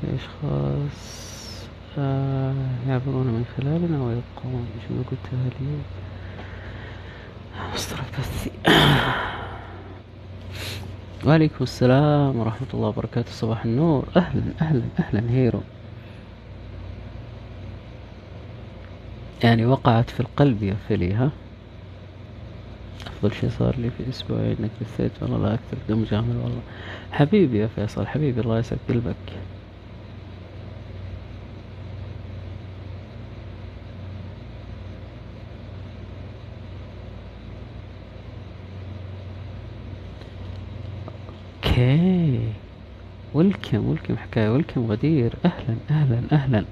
في 0.00 0.06
أشخاص 0.14 1.20
آه 1.98 2.54
يعبرون 2.88 3.26
من 3.26 3.44
خلالنا 3.56 4.02
ويبقون. 4.02 4.66
شنو 4.88 5.02
قلتها 5.02 5.50
لي. 5.60 5.78
مصدر 7.74 7.98
البثي 7.98 8.50
وعليكم 11.26 11.64
السلام 11.64 12.36
ورحمة 12.36 12.66
الله 12.74 12.88
وبركاته. 12.88 13.32
صباح 13.32 13.64
النور. 13.64 14.04
أهلا 14.16 14.42
أهلا 14.60 14.82
أهلا 14.98 15.30
هيرو. 15.30 15.60
يعني 19.44 19.66
وقعت 19.66 20.10
في 20.10 20.20
القلب 20.20 20.62
يا 20.62 20.74
فيلي 20.74 21.14
ها؟ 21.14 21.30
أفضل 23.06 23.32
شي 23.34 23.50
صار 23.50 23.76
لي 23.78 23.90
في 23.90 24.08
أسبوعين 24.08 24.56
إنك 24.60 24.70
بثيت 24.80 25.22
والله 25.22 25.38
لا 25.48 25.54
أكثر 25.54 25.78
دم 25.88 26.04
جامل 26.04 26.36
والله. 26.36 26.62
حبيبي 27.12 27.58
يا 27.58 27.66
فيصل 27.66 28.06
حبيبي 28.06 28.40
الله 28.40 28.58
يسعد 28.58 28.78
قلبك. 28.88 29.16
أوكي. 41.64 42.52
ولكم 43.34 43.86
ولكم 43.88 44.16
حكاية 44.16 44.48
ولكم 44.50 44.86
غدير. 44.92 45.34
أهلا 45.44 45.76
أهلا 45.90 46.22
أهلا. 46.32 46.64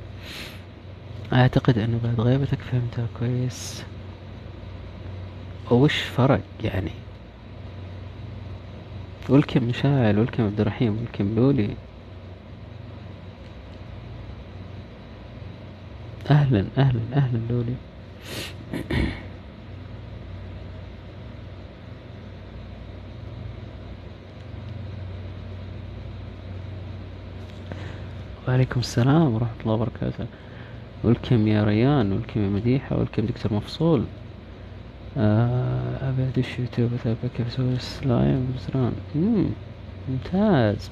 أعتقد 1.32 1.78
أنه 1.78 2.00
بعد 2.04 2.20
غيبتك 2.20 2.58
فهمتها 2.58 3.06
كويس. 3.18 3.84
وش 5.70 5.98
فرق 6.02 6.40
يعني؟ 6.64 6.90
ولكم 9.28 9.64
مشاعل 9.64 10.18
ولكم 10.18 10.42
عبد 10.42 10.60
الرحيم 10.60 10.98
ولكم 10.98 11.34
لولي. 11.36 11.70
أهلا 16.30 16.66
أهلا 16.78 17.00
أهلا 17.14 17.40
لولي. 17.50 17.74
وعليكم 28.48 28.80
السلام 28.80 29.34
ورحمة 29.34 29.60
الله 29.62 29.74
وبركاته. 29.74 30.26
ولكم 31.04 31.48
يا 31.48 31.64
ريان 31.64 32.12
ولكم 32.12 32.40
يا 32.40 32.48
مديحة 32.48 32.96
ولكم 32.98 33.26
دكتور 33.26 33.52
مفصول. 33.54 34.12
آه، 35.16 36.08
أبي 36.10 36.28
أدش 36.28 36.58
يوتيوب 36.58 36.94
أتابع 36.94 37.28
كيف 37.28 37.46
أسوي 37.46 37.78
سلايم 37.78 38.52
بزران 38.52 38.94
مم، 39.14 39.54
ممتاز. 40.08 40.90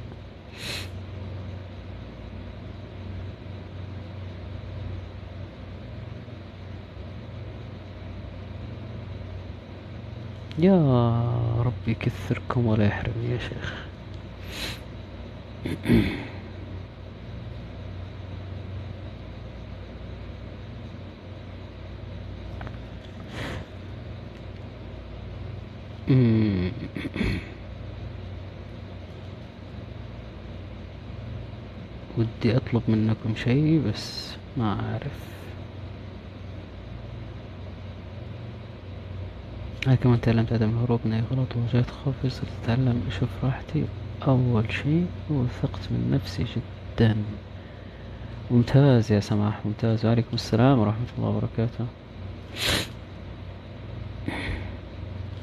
يا 10.58 10.74
ربي 11.62 11.90
يكثركم 11.92 12.66
ولا 12.66 12.86
يحرمني 12.86 13.30
يا 13.30 13.38
شيخ. 13.38 13.88
ودي 32.38 32.56
أطلب 32.56 32.82
منكم 32.88 33.34
شيء 33.36 33.82
بس 33.88 34.34
ما 34.56 34.80
أعرف. 34.92 35.18
أنا 39.86 39.94
كمان 39.94 40.20
تعلمت 40.20 40.52
عدم 40.52 40.70
الهروب 40.70 41.00
من 41.04 41.12
أي 41.12 41.22
غلط 41.30 41.56
وواجهت 41.56 41.90
خوفي 41.90 42.30
صرت 42.30 42.48
أتعلم 42.62 43.02
أشوف 43.08 43.28
راحتي. 43.44 43.84
أول 44.26 44.72
شيء 44.72 45.06
وثقت 45.30 45.80
من 45.90 46.10
نفسي 46.10 46.44
جدا. 46.44 47.16
ممتاز 48.50 49.12
يا 49.12 49.20
سماح 49.20 49.66
ممتاز. 49.66 50.06
وعليكم 50.06 50.34
السلام 50.34 50.78
ورحمة 50.78 51.06
الله 51.18 51.28
وبركاته. 51.28 51.86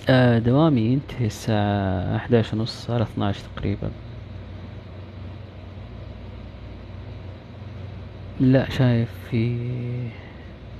آه 0.10 0.40
دوامي 0.40 0.82
ينتهي 0.82 1.26
الساعة 1.26 2.16
أحداش 2.16 2.54
ونص 2.54 2.90
على 2.90 3.04
اثناش 3.04 3.38
تقريبا. 3.56 3.92
لا 8.44 8.70
شايف 8.70 9.10
في 9.32 9.58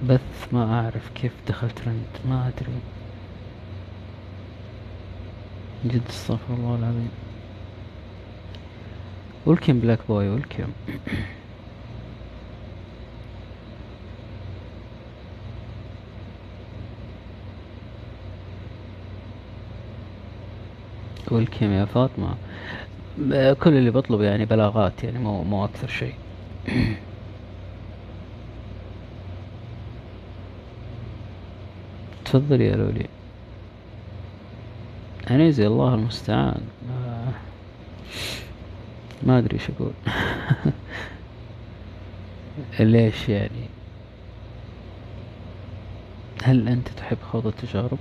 بث 0.10 0.54
ما 0.54 0.80
أعرف 0.80 1.10
كيف 1.16 1.32
دخل 1.48 1.70
ترند 1.70 2.06
ما 2.26 2.48
أدري. 2.48 2.74
جد 5.86 6.02
استغفر 6.10 6.54
الله 6.54 6.76
العظيم. 6.76 7.10
ولكم 9.46 9.80
بلاك 9.80 10.00
بوي 10.08 10.30
ولكم 10.30 10.68
ولكم 21.32 21.72
يا 21.72 21.86
فاطمة. 21.86 22.36
كل 23.64 23.74
اللي 23.74 23.92
بطلبه 23.92 24.24
يعني 24.24 24.46
بلاغات 24.46 25.04
يعني 25.04 25.20
مو 25.20 25.44
مو 25.44 25.66
أكثر 25.66 25.88
شيء. 25.88 26.14
تفضل 32.34 32.62
يا 32.62 32.76
لولي. 32.76 33.06
عنيزي 35.30 35.68
الله 35.68 35.94
المستعان. 35.94 36.62
آه، 36.90 37.34
ما 39.24 39.38
أدري 39.38 39.54
إيش 39.54 39.70
أقول. 39.70 39.92
ليش 42.92 43.30
يعني؟ 43.30 43.66
هل 46.44 46.68
أنت 46.68 46.88
تحب 46.88 47.18
خوض 47.32 47.48
التجارب؟ 47.48 48.00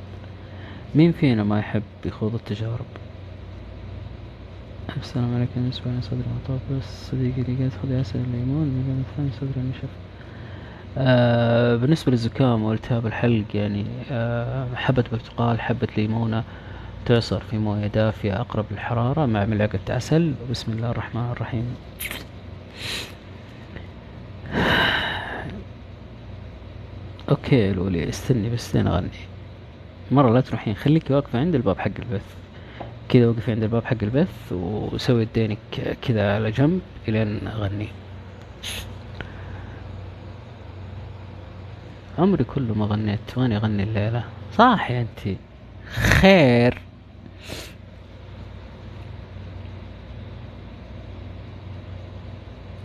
مين 0.95 1.12
فينا 1.12 1.45
ما 1.45 1.59
يحب 1.59 1.83
يخوض 2.05 2.35
التجارب؟ 2.35 2.87
السلام 4.97 5.35
عليكم 5.35 5.53
بالنسبة 5.55 6.16
لي 6.16 6.23
مطاف 6.45 6.61
بس 6.73 7.11
صديقي 7.11 7.42
قاعد 7.42 7.73
خذ 7.83 7.95
عسل 7.95 8.18
الليمون 8.18 8.66
من 8.66 9.05
الثاني 9.09 9.31
صدري 9.40 9.68
نشف 9.68 9.88
آه 10.98 11.76
بالنسبة 11.76 12.12
للزكام 12.12 12.62
والتهاب 12.62 13.07
الحلق 13.07 13.44
يعني 13.55 13.85
آه 14.11 14.66
حبة 14.74 15.05
برتقال 15.12 15.61
حبة 15.61 15.88
ليمونة 15.96 16.44
تعصر 17.07 17.40
في 17.40 17.59
موية 17.59 17.87
دافية 17.87 18.40
أقرب 18.40 18.64
للحرارة 18.70 19.26
مع 19.26 19.44
ملعقة 19.44 19.78
عسل. 19.88 20.35
بسم 20.50 20.72
الله 20.72 20.90
الرحمن 20.90 21.31
الرحيم. 21.31 21.76
أوكي 27.31 27.72
لولي 27.72 28.09
استني 28.09 28.50
بس 28.50 28.76
لين 28.76 28.87
أغني. 28.87 29.09
مرة 30.11 30.31
لا 30.31 30.40
تروحين 30.40 30.74
خليكي 30.74 31.14
واقفة 31.14 31.38
عند 31.38 31.55
الباب 31.55 31.78
حق 31.78 31.90
البث. 31.98 32.35
كذا 33.09 33.28
وقفي 33.28 33.52
عند 33.52 33.62
الباب 33.62 33.85
حق 33.85 33.96
البث 34.02 34.52
وسوي 34.52 35.22
يدينك 35.22 35.59
كذا 36.02 36.35
على 36.35 36.50
جنب 36.50 36.81
إلين 37.09 37.46
أغني. 37.48 37.88
عمري 42.18 42.44
كله 42.44 42.75
ما 42.75 42.87
غنيت 42.87 43.38
واني 43.38 43.57
أغني 43.57 43.83
الليلة. 43.83 44.25
صح 44.59 44.90
يا 44.90 45.01
أنتي. 45.01 45.37
خير. 45.92 46.79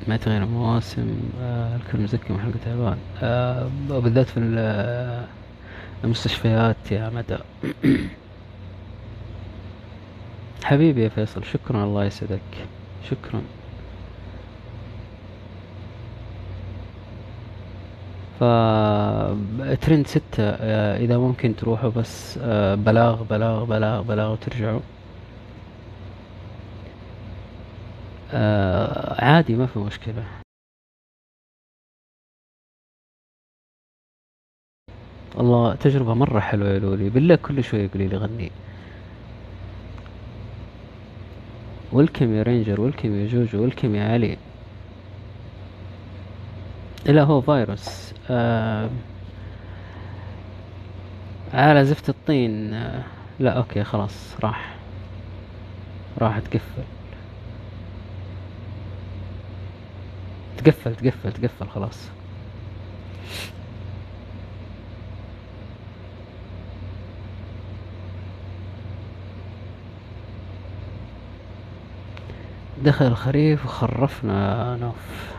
ما 0.07 0.17
تغير 0.17 0.43
المواسم 0.43 1.19
آه 1.41 1.75
الكل 1.75 1.99
مزكي 1.99 2.33
محلقة 2.33 2.59
تعبان 2.65 2.97
آه 3.23 3.69
وبالذات 3.89 4.29
في 4.29 4.37
ال- 4.39 5.27
المستشفيات 6.03 6.91
يا 6.91 7.09
مدى. 7.09 7.37
حبيبي 10.63 11.03
يا 11.03 11.09
فيصل 11.09 11.43
شكرا. 11.45 11.83
الله 11.83 12.05
يسعدك. 12.05 12.39
شكرا. 13.09 13.41
ف 18.39 18.43
ترند 19.81 20.07
ستة 20.07 20.43
آه، 20.43 20.97
إذا 20.97 21.17
ممكن 21.17 21.55
تروحوا 21.55 21.89
بس 21.89 22.37
آه، 22.41 22.75
بلاغ 22.75 23.23
بلاغ 23.23 23.63
بلاغ 23.65 24.01
بلاغ 24.01 24.31
وترجعوا. 24.31 24.79
آه، 28.33 29.25
عادي 29.25 29.55
ما 29.55 29.65
في 29.65 29.79
مشكلة. 29.79 30.23
الله 35.39 35.75
تجربة 35.75 36.13
مرة 36.13 36.39
حلوة 36.39 36.69
يا 36.69 36.79
لولي. 36.79 37.09
بالله 37.09 37.35
كل 37.35 37.63
شوي 37.63 37.79
يقولي 37.79 38.07
لي 38.07 38.17
غني. 38.17 38.51
welcome 41.91 42.33
يا 42.35 42.43
رينجر 42.43 42.81
welcome 42.81 43.15
يا 43.15 43.27
جوجو 43.27 43.63
welcome 43.63 43.95
يا 43.95 44.03
علي. 44.13 44.37
لا 47.05 47.23
هو 47.23 47.41
فيروس. 47.41 48.13
آه 48.29 48.89
على 51.53 51.85
زفت 51.85 52.09
الطين 52.09 52.73
آه 52.73 53.03
لا 53.39 53.51
okay 53.57 53.83
خلاص 53.83 54.35
راح. 54.43 54.75
راح 56.17 56.39
تقفل. 56.39 56.83
تقفل 60.57 60.95
تقفل 60.95 61.31
تقفل 61.33 61.69
خلاص. 61.69 62.09
دخل 72.77 73.05
الخريف 73.07 73.65
وخرفنا 73.65 74.77
نوف. 74.81 75.36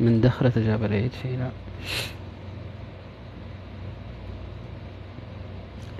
من 0.00 0.20
دخلة 0.20 0.52
جاب 0.56 0.84
العيد 0.84 1.10
فينا 1.22 1.50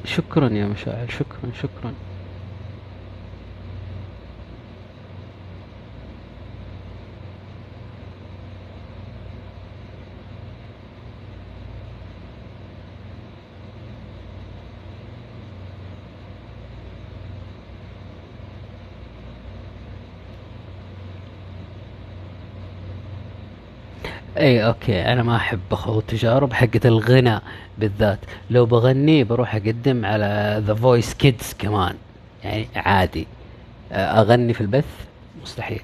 شكرا 0.05 0.49
يا 0.49 0.67
مشاعل 0.67 1.13
شكرا 1.13 1.51
شكرا. 1.63 1.93
اي 24.41 24.67
okay. 24.67 25.03
أنا 25.13 25.23
ما 25.23 25.37
أحب 25.37 25.61
اخوض 25.73 25.97
التجارب 25.97 26.53
حقت 26.53 26.87
الغنى 26.87 27.41
بالذات. 27.79 28.19
لو 28.51 28.67
بغني 28.67 29.25
بروح 29.25 29.55
أقدم 29.55 30.05
على 30.05 30.63
The 30.67 30.75
Voice 30.75 31.15
Kids 31.15 31.55
كمان. 31.59 31.97
يعني 32.45 32.69
عادي. 32.77 33.27
أغني 33.93 34.55
في 34.55 34.61
البث؟ 34.61 35.07
مستحيل. 35.43 35.81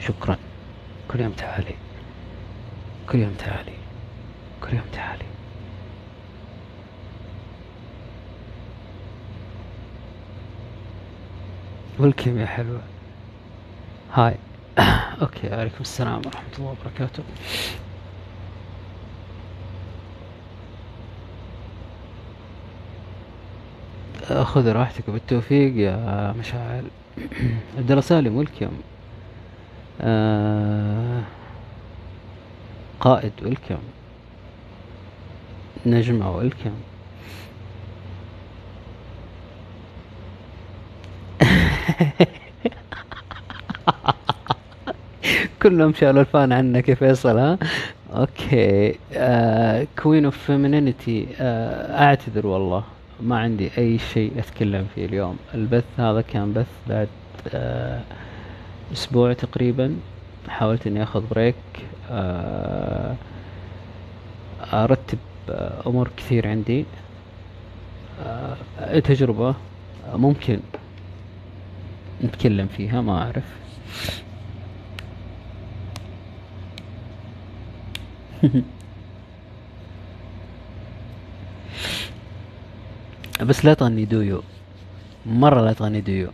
شكرا. 0.00 0.38
كل 1.08 1.20
يوم 1.20 1.32
تعالي. 1.32 1.74
كل 3.08 3.18
يوم 3.18 3.34
تعالي. 3.38 3.72
كل 4.62 4.72
يوم 4.76 4.86
تعالي. 4.92 5.24
welcome 11.98 12.38
يا 12.38 12.46
حلوة. 12.46 12.82
هاي. 14.12 14.34
أوكي. 15.22 15.54
عليكم 15.54 15.80
السلام 15.80 16.22
ورحمة 16.26 16.48
الله 16.58 16.70
وبركاته. 16.70 17.22
خذ 24.26 24.72
راحتك 24.72 25.08
وبالتوفيق 25.08 25.76
يا 25.76 26.32
مشاعل. 26.38 26.84
عبد 27.78 27.90
الله 27.90 28.00
سالم 28.00 28.36
ويلكم 28.36 28.68
آه 30.00 31.22
قائد 33.00 33.32
ويلكم 33.42 33.78
نجمة 35.86 36.36
ويلكم 36.36 36.70
كلهم 45.62 45.92
شالوا 45.94 46.20
ال 46.20 46.28
fan 46.28 46.52
عنك 46.52 46.88
يا 46.88 46.94
فيصل 46.94 47.38
ها؟ 47.38 47.58
okay. 48.14 48.94
Queen 50.02 50.24
of 50.24 50.38
Femininity 50.38 51.26
أعتذر 51.40 52.46
والله. 52.46 52.84
ما 53.22 53.38
عندي 53.38 53.70
أي 53.78 53.98
شيء 53.98 54.32
أتكلم 54.38 54.86
فيه 54.94 55.06
اليوم. 55.06 55.36
البث 55.54 55.84
هذا 55.98 56.20
كان 56.20 56.52
بث 56.52 56.66
بعد 56.88 57.08
آه 57.54 58.02
أسبوع 58.92 59.32
تقريبا. 59.32 59.96
حاولت 60.48 60.86
إني 60.86 61.02
أخذ 61.02 61.24
break 61.30 61.54
آه 62.10 63.14
أرتب 64.72 65.18
آه 65.50 65.82
أمور 65.86 66.10
كثير 66.16 66.48
عندي. 66.48 66.84
آه 68.26 68.98
تجربة 68.98 69.54
ممكن 70.14 70.60
نتكلم 72.24 72.66
فيها؟ 72.66 73.00
ما 73.00 73.22
أعرف. 73.22 73.44
بس 83.42 83.64
لا 83.64 83.74
تغني 83.74 84.04
دويو. 84.04 84.42
مرة 85.26 85.60
لا 85.60 85.72
تغني 85.72 86.00
دويو. 86.00 86.28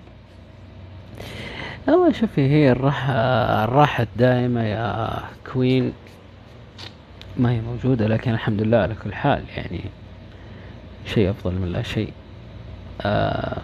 أول 1.88 2.14
شوفي 2.14 2.40
هي 2.40 2.72
الراحة 2.72 3.12
الراحة 3.64 4.02
الدائمة 4.02 4.62
يا 4.62 5.18
Queen. 5.52 5.92
ما 7.36 7.50
هي 7.50 7.60
موجودة 7.60 8.06
لكن 8.06 8.32
الحمد 8.32 8.62
لله 8.62 8.78
على 8.78 8.94
كل 8.94 9.14
حال 9.14 9.44
يعني 9.56 9.80
شيء 11.06 11.30
أفضل 11.30 11.54
من 11.54 11.72
لا 11.72 11.82
شيء. 11.82 12.12
أه 13.00 13.58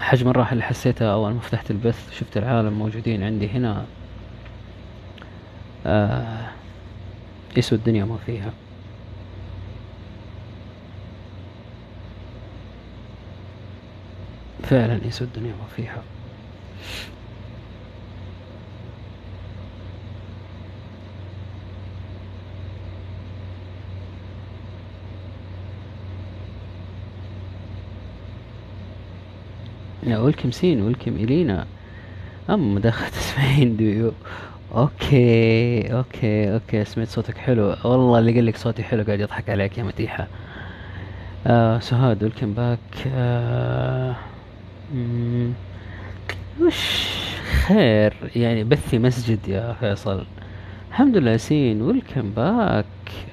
حجم 0.00 0.28
الراحة 0.28 0.52
اللي 0.52 0.64
حسيتها 0.64 1.12
أول 1.12 1.32
ما 1.32 1.40
فتحت 1.40 1.70
البث 1.70 2.08
وشفت 2.10 2.36
العالم 2.36 2.72
موجودين 2.72 3.22
عندي 3.22 3.48
هنا. 3.48 3.84
أه 5.86 6.48
يسوى 7.56 7.78
الدنيا 7.78 8.04
ما 8.04 8.16
فيها. 8.26 8.52
فعلا 14.62 15.06
يسوى 15.06 15.28
الدنيا 15.28 15.52
ما 15.52 15.66
فيها 15.76 16.02
لا 30.02 30.18
welcome 30.18 30.50
سين 30.50 30.82
welcome 30.82 31.16
إلينا. 31.16 31.66
أما 32.50 32.80
دخلت 32.80 33.14
تسمعين 33.14 33.76
duo 33.76 34.12
okay 34.74 35.92
okay 35.92 36.54
okay 36.54 36.84
سمعت 36.84 37.08
صوتك 37.08 37.38
حلو. 37.38 37.76
والله 37.84 38.18
اللي 38.18 38.34
قال 38.34 38.46
لك 38.46 38.56
صوتي 38.56 38.82
حلو 38.82 39.02
قاعد 39.02 39.20
يضحك 39.20 39.50
عليك 39.50 39.78
يا 39.78 39.82
مديحة. 39.82 40.26
آه 41.46 41.78
سهاد 41.78 42.22
welcome 42.22 42.54
back. 42.54 42.78
آه 43.06 44.16
وش 46.60 47.08
خير 47.66 48.14
يعني 48.36 48.64
بثي 48.64 48.98
مسجد 48.98 49.48
يا 49.48 49.72
فيصل؟ 49.80 50.24
الحمد 50.88 51.16
لله 51.16 51.30
ياسين 51.30 51.82
welcome 51.82 52.30
back. 52.30 52.84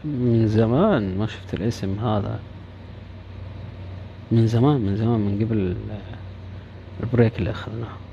من 0.05 0.47
زمان 0.47 1.17
ما 1.17 1.27
شفت 1.27 1.53
الاسم 1.53 1.99
هذا. 1.99 2.39
من 4.31 4.47
زمان 4.47 4.81
من 4.81 4.95
زمان 4.95 5.19
من 5.19 5.45
قبل 5.45 5.75
البريك 7.03 7.39
اللي 7.39 7.51
أخذناه. 7.51 8.04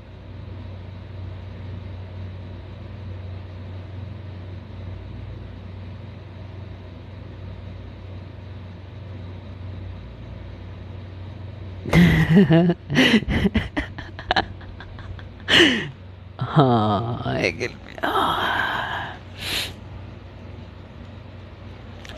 ها 16.39 17.39
يا 17.39 17.51
قلبي. 17.51 17.69
آه. 18.03 19.13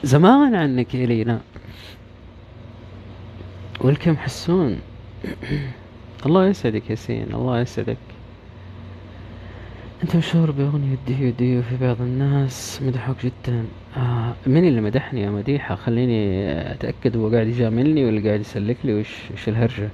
زمان 0.04 0.56
عنك 0.56 0.96
يا 0.96 1.06
لينا. 1.06 1.42
والكم 3.82 4.18
حسون. 4.18 4.82
الله 6.26 6.48
يسعدك 6.48 6.90
ياسين 6.90 7.34
الله 7.34 7.60
يسعدك. 7.60 7.98
أنت 10.04 10.16
مشهور 10.16 10.52
بأغنية 10.52 10.98
ديو 11.08 11.32
ديو 11.32 11.62
في 11.62 11.78
بعض 11.78 12.02
الناس 12.02 12.80
مدحوك 12.82 13.18
جدا. 13.24 13.66
آه 13.98 14.34
من 14.48 14.68
اللي 14.68 14.82
مدحني 14.82 15.22
يا 15.22 15.30
مديحة؟ 15.30 15.76
خليني 15.76 16.52
أتأكد 16.72 17.18
هو 17.18 17.30
قاعد 17.30 17.48
يجاملني 17.48 18.06
ولا 18.06 18.28
قاعد 18.28 18.40
يسلك 18.40 18.78
لي؟ 18.84 18.94
وش 18.94 19.16
وش 19.34 19.50
الهرجة؟ 19.50 19.90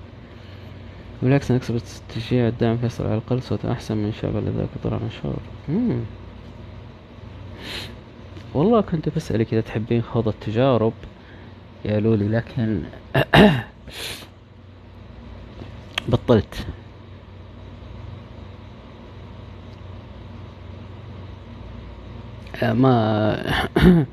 بالعكس 1.24 1.52
أنا 1.52 1.60
كسبت 1.60 2.02
تشجيع 2.16 2.48
الدعم 2.48 2.78
فيصل 2.78 3.04
على 3.06 3.14
الأقل 3.14 3.42
صوت 3.42 3.66
أحسن 3.66 3.98
من 3.98 4.14
شعب 4.22 4.36
ذاك 4.36 4.70
طلع 4.84 5.00
مشهور. 5.08 5.36
والله 8.54 8.82
كنت 8.82 9.10
بسألك 9.10 9.54
إذا 9.54 9.62
تحبين 9.62 10.02
خوض 10.02 10.28
التجارب 10.28 10.94
يا 11.86 12.00
لولي 12.00 12.28
لكن 12.28 12.82
بطلت. 16.10 16.66
ما 22.64 23.34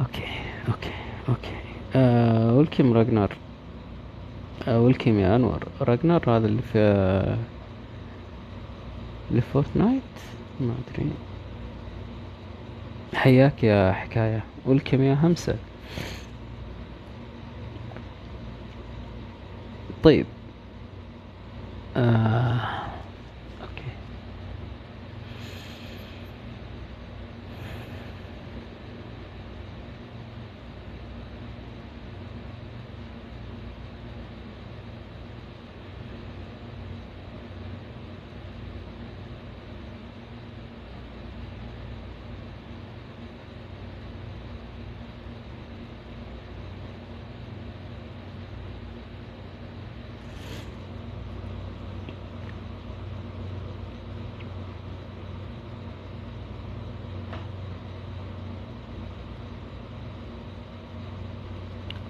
okay 0.00 0.24
okay 0.68 0.90
okay. 1.28 1.50
آه 1.94 2.54
welcome 2.54 2.92
راجنر. 2.92 3.36
آه 4.68 4.80
welcome 4.80 5.18
يا 5.18 5.36
أنور. 5.36 5.68
راجنر 5.80 6.30
هذا 6.36 6.46
اللي 6.46 6.62
في 6.62 6.78
اللي 9.30 9.40
في 9.42 9.50
فورتنايت؟ 9.52 10.02
ما 10.60 10.74
أدري. 10.88 11.10
حياك 13.14 13.64
يا 13.64 13.92
حكاية. 13.92 14.44
والكم 14.66 15.02
يا 15.02 15.14
همسة. 15.14 15.56
طيب. 20.02 20.26
آه. 21.96 22.60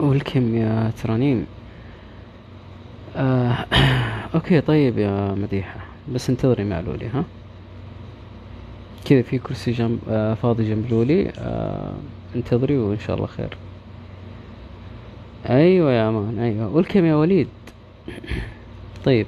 والكم 0.01 0.57
يا 0.57 0.93
ترانيم. 1.03 1.47
آه 3.17 3.67
أوكي 4.35 4.61
طيب 4.61 4.99
يا 4.99 5.35
مديحة 5.35 5.81
بس 6.13 6.31
انتظري 6.31 6.65
مع 6.65 6.81
لولي 6.81 7.07
ها؟ 7.09 7.25
كذا 9.05 9.23
في 9.23 9.39
كرسي 9.39 9.71
جنب 9.71 9.99
آه 10.09 10.35
فاضي 10.35 10.69
جنب 10.71 10.91
لولي 10.91 11.33
آه 11.39 11.95
انتظري 12.37 12.79
وإن 12.79 12.99
شاء 12.99 13.17
الله 13.17 13.27
خير. 13.27 13.57
أيوه 15.51 15.93
يا 15.93 16.09
أمان 16.09 16.39
أيوه. 16.39 16.69
والكم 16.69 17.05
يا 17.05 17.15
وليد. 17.15 17.49
طيب. 19.05 19.27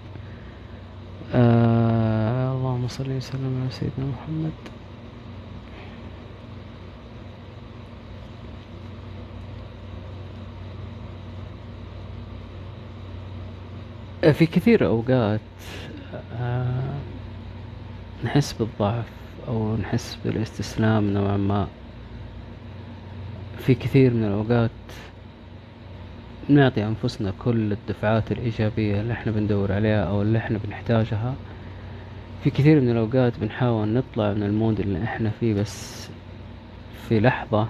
آه 1.35 2.53
اللهم 2.53 2.89
صل 2.89 3.11
وسلم 3.17 3.61
على 3.63 3.71
سيدنا 3.71 4.07
محمد. 4.13 4.53
في 14.31 14.47
كثير 14.47 14.87
أوقات 14.87 15.41
آه، 16.41 16.95
نحس 18.25 18.53
بالضعف 18.53 19.05
أو 19.49 19.77
نحس 19.77 20.19
بالاستسلام 20.25 21.11
نوعا 21.13 21.37
ما. 21.37 21.67
في 23.59 23.75
كثير 23.75 24.15
من 24.15 24.25
الأوقات 24.25 24.71
نعطي 26.49 26.85
أنفسنا 26.87 27.33
كل 27.45 27.73
الدفعات 27.73 28.33
الإيجابية 28.33 29.01
اللي 29.01 29.13
إحنا 29.13 29.33
بندور 29.33 29.73
عليها 29.73 30.05
أو 30.05 30.23
اللي 30.23 30.39
إحنا 30.39 30.59
بنحتاجها. 30.65 31.35
في 32.45 32.51
كثير 32.51 32.81
من 32.81 32.91
الأوقات 32.91 33.33
بنحاول 33.41 33.89
نطلع 33.89 34.33
من 34.33 34.43
المود 34.43 34.81
اللي 34.81 35.05
إحنا 35.05 35.31
فيه 35.41 35.55
بس 35.55 36.09
في 37.09 37.21
لحظة 37.21 37.69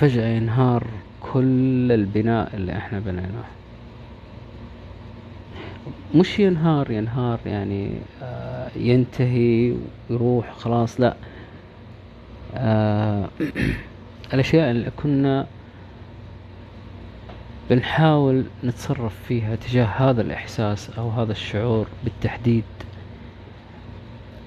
فجأة 0.00 0.26
ينهار 0.26 0.86
كل 1.20 1.92
البناء 1.92 2.56
اللي 2.56 2.76
إحنا 2.76 2.98
بنيناه. 2.98 3.44
مش 6.14 6.38
ينهار 6.38 6.90
ينهار 6.90 7.40
يعني 7.46 7.90
آه 8.22 8.70
ينتهي 8.76 9.74
ويروح 10.10 10.52
خلاص 10.52 11.00
لا. 11.00 11.16
آه 12.54 13.28
الأشياء 14.34 14.70
اللي 14.70 14.90
كنا 14.96 15.46
بنحاول 17.70 18.44
نتصرف 18.64 19.14
فيها 19.28 19.56
تجاه 19.56 19.84
هذا 19.84 20.22
الإحساس 20.22 20.90
أو 20.98 21.10
هذا 21.10 21.32
الشعور 21.32 21.86
بالتحديد 22.04 22.64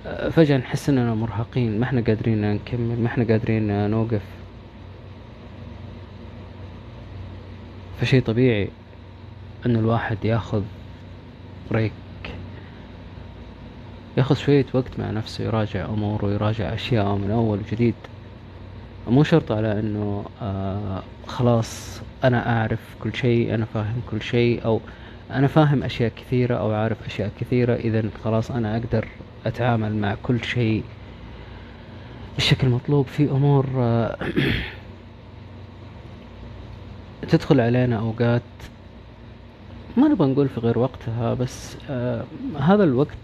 آه 0.06 0.30
فجأة 0.30 0.58
نحس 0.58 0.90
إننا 0.90 1.16
مرهقين 1.16 1.80
ما 1.80 1.84
إحنا 1.86 2.02
قادرين 2.02 2.54
نكمل 2.54 3.00
ما 3.00 3.08
إحنا 3.08 3.24
قادرين 3.24 3.90
نوقف. 3.90 4.39
فشي 8.02 8.22
طبيعي 8.22 8.70
أن 9.66 9.76
الواحد 9.76 10.26
ياخذ 10.26 10.64
بريك 11.72 11.92
ياخذ 14.18 14.36
شوية 14.36 14.66
وقت 14.74 15.00
مع 15.00 15.12
نفسه 15.12 15.44
يراجع 15.44 15.86
أموره 15.86 16.26
ويراجع 16.26 16.74
أشياءه 16.74 17.18
من 17.18 17.32
أول 17.32 17.60
وجديد. 17.60 17.96
مو 19.08 19.24
شرط 19.24 19.52
على 19.52 19.80
إنه 19.80 20.26
آه 20.42 21.04
خلاص 21.28 22.02
أنا 22.24 22.60
أعرف 22.60 22.80
كل 23.04 23.16
شيء 23.16 23.56
أنا 23.56 23.66
فاهم 23.66 24.02
كل 24.12 24.22
شيء 24.22 24.66
أو 24.66 24.82
أنا 25.32 25.48
فاهم 25.48 25.84
أشياء 25.84 26.12
كثيرة 26.16 26.56
أو 26.56 26.72
عارف 26.72 26.98
أشياء 27.06 27.32
كثيرة 27.40 27.76
اذا 27.76 28.04
خلاص 28.24 28.52
أنا 28.52 28.78
أقدر 28.78 29.08
أتعامل 29.46 29.96
مع 29.96 30.16
كل 30.24 30.44
شيء 30.44 30.84
بالشكل 32.36 32.68
المطلوب 32.68 33.08
في 33.08 33.32
أمور 33.32 33.66
آه 33.78 34.18
تدخل 37.28 37.60
علينا 37.60 38.00
أوقات 38.00 38.42
ما 39.98 40.08
نبغى 40.08 40.32
نقول 40.32 40.50
في 40.50 40.60
غير 40.60 40.80
وقتها 40.80 41.34
بس 41.34 41.78
آه 41.90 42.24
هذا 42.60 42.84
الوقت 42.84 43.18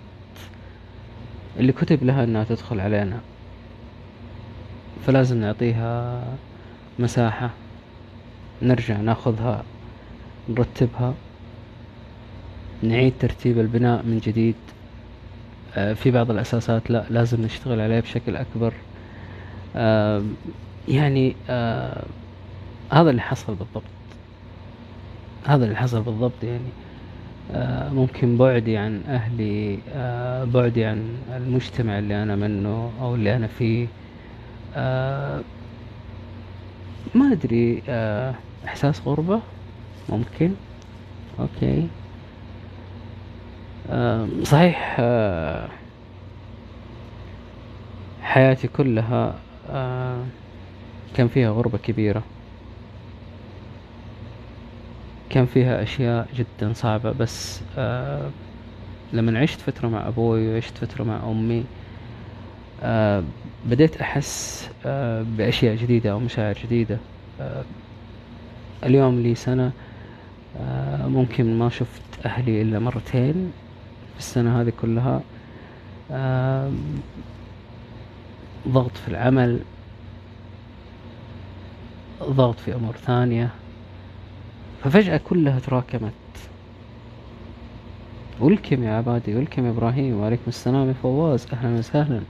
اللي 1.60 1.72
كتب 1.72 2.04
لها 2.04 2.24
إنها 2.24 2.44
تدخل 2.44 2.80
علينا. 2.80 3.20
فلازم 5.06 5.38
نعطيها 5.38 6.24
مساحة 7.00 7.50
نرجع 8.62 8.98
ناخذها 8.98 9.64
نرتبها 10.50 11.14
نعيد 12.84 13.14
ترتيب 13.20 13.60
البناء 13.60 14.04
من 14.04 14.20
جديد. 14.20 14.56
آه 15.76 15.94
في 15.94 16.12
بعض 16.12 16.32
الأساسات 16.32 16.92
لا 16.92 17.06
لازم 17.10 17.42
نشتغل 17.42 17.82
عليها 17.82 18.00
بشكل 18.00 18.36
أكبر. 18.36 18.74
آه 19.76 20.24
يعني 20.88 21.36
آه 21.50 22.04
هذا 22.96 23.10
اللي 23.10 23.22
حصل 23.22 23.56
بالضبط. 23.56 23.84
هذا 25.46 25.66
اللي 25.66 25.76
حصل 25.76 26.02
بالضبط 26.02 26.44
يعني. 26.44 26.70
آه 27.54 27.90
ممكن 27.90 28.38
بعدي 28.38 28.78
عن 28.78 29.02
أهلي 29.08 29.80
آه 29.94 30.44
بعدي 30.44 30.86
عن 30.86 31.18
المجتمع 31.38 32.00
اللي 32.00 32.24
أنا 32.24 32.36
منه 32.36 32.92
أو 33.02 33.16
اللي 33.16 33.36
أنا 33.36 33.48
فيه. 33.48 33.88
آه 34.76 35.42
ما 37.16 37.32
أدري 37.32 37.82
إحساس 38.66 39.02
غربة؟ 39.06 39.40
ممكن. 40.10 40.52
أوكي. 41.40 41.88
صحيح 44.44 45.02
حياتي 48.22 48.68
كلها 48.68 49.36
كان 51.16 51.28
فيها 51.28 51.50
غربة 51.50 51.78
كبيرة. 51.78 52.24
كان 55.30 55.46
فيها 55.46 55.84
أشياء 55.84 56.28
جدا 56.36 56.74
صعبة 56.74 57.12
بس 57.12 57.62
آه 57.78 58.30
لما 59.14 59.40
عشت 59.40 59.62
فترة 59.62 59.88
مع 59.88 60.08
أبوي 60.08 60.54
وعشت 60.54 60.78
فترة 60.78 61.04
مع 61.04 61.32
أمي 61.32 61.64
آه 62.84 63.24
بديت 63.70 63.98
أحس 64.02 64.70
آه 64.86 65.26
بأشياء 65.38 65.76
جديدة 65.76 66.12
أو 66.12 66.20
مشاعر 66.20 66.56
جديدة. 66.64 66.98
اليوم 68.84 69.20
لي 69.20 69.36
سنة 69.36 69.72
ممكن 71.08 71.60
ما 71.60 71.70
شفت 71.70 72.02
أهلي 72.26 72.62
إلا 72.62 72.80
مرتين 72.80 73.52
في 74.14 74.20
السنة 74.20 74.62
هذه 74.62 74.74
كلها. 74.82 75.22
ضغط 78.68 78.98
في 78.98 79.08
العمل 79.08 79.60
ضغط 82.24 82.60
في 82.60 82.76
أمور 82.76 82.96
ثانية. 82.96 83.50
ففجأة 84.86 85.18
كلها 85.18 85.60
تراكمت. 85.60 86.12
ولكم 88.40 88.84
يا 88.84 88.92
عبادي 88.92 89.36
ولكم 89.36 89.66
يا 89.66 89.70
إبراهيم 89.72 90.20
وعليكم 90.20 90.44
السلام 90.48 90.88
يا 90.88 90.94
فواز 90.94 91.48
أهلا 91.54 91.80
وسهلا 91.80 92.22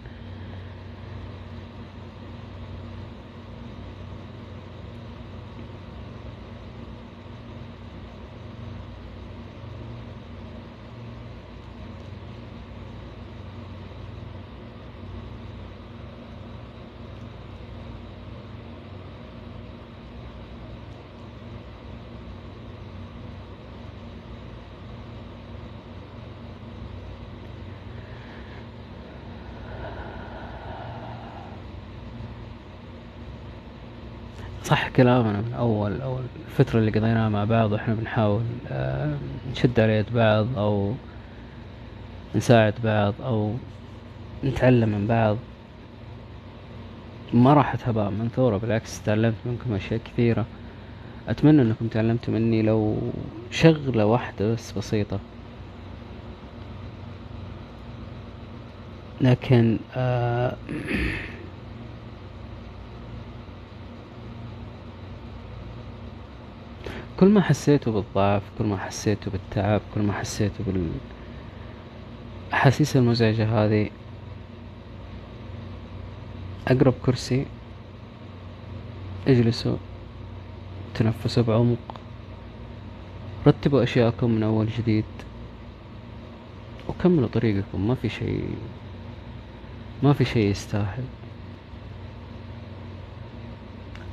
صح 34.64 34.85
كلامنا 34.96 35.42
من 35.42 35.54
أول 35.54 36.02
أو 36.02 36.20
الفترة 36.48 36.80
اللي 36.80 36.92
قضيناها 36.92 37.30
مع 37.30 37.44
بعض 37.44 37.72
وإحنا 37.72 37.94
بنحاول 37.94 38.44
آه، 38.72 39.16
نشد 39.52 39.80
على 39.80 39.98
يد 39.98 40.14
بعض 40.14 40.58
أو 40.58 40.94
نساعد 42.36 42.74
بعض 42.84 43.14
أو 43.24 43.54
نتعلم 44.44 44.90
من 44.90 45.08
بعض. 45.08 45.38
ما 47.34 47.54
راحت 47.54 47.88
هباء 47.88 48.10
منثورة 48.10 48.58
بالعكس 48.58 49.04
تعلمت 49.04 49.36
منكم 49.46 49.74
أشياء 49.74 50.00
كثيرة. 50.06 50.46
أتمنى 51.28 51.62
أنكم 51.62 51.88
تعلمتوا 51.88 52.34
مني 52.34 52.62
لو 52.62 52.98
شغلة 53.52 54.06
واحدة 54.06 54.54
بس 54.54 54.72
بسيطة. 54.72 55.20
لكن 59.22 59.78
آه 59.96 60.56
كل 67.20 67.30
ما 67.30 67.42
حسيتوا 67.42 67.94
بالضعف 67.94 68.42
كل 68.58 68.66
ما 68.66 68.78
حسيتوا 68.78 69.32
بالتعب 69.32 69.82
كل 69.96 70.02
ما 70.02 70.14
حسيتوا 70.14 70.66
بال 70.66 70.90
أحاسيس 72.54 72.98
المزعجة 72.98 73.66
هذه 73.66 73.90
أقرب 76.68 76.94
كرسي 77.06 77.46
اجلسوا 79.28 79.78
تنفسوا 80.96 81.44
بعمق 81.44 81.78
رتبوا 83.48 83.84
أشياءكم 83.84 84.32
من 84.32 84.44
أول 84.44 84.68
جديد 84.78 85.06
وكملوا 86.90 87.28
طريقكم 87.28 87.88
ما 87.88 87.96
في 87.96 88.10
شيء 88.10 88.56
ما 90.04 90.14
في 90.14 90.26
شيء 90.26 90.50
يستاهل. 90.50 91.04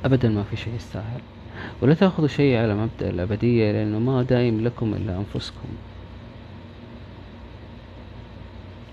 أبدا 0.05 0.29
ما 0.29 0.43
في 0.43 0.55
شيء 0.57 0.75
يستاهل. 0.75 1.21
ولا 1.81 1.93
تأخذوا 1.93 2.27
شيء 2.27 2.57
على 2.57 2.75
مبدأ 2.75 3.09
الأبدية 3.09 3.71
لأنه 3.71 3.99
ما 3.99 4.23
دايم 4.23 4.63
لكم 4.63 4.93
إلا 4.93 5.17
أنفسكم. 5.17 5.69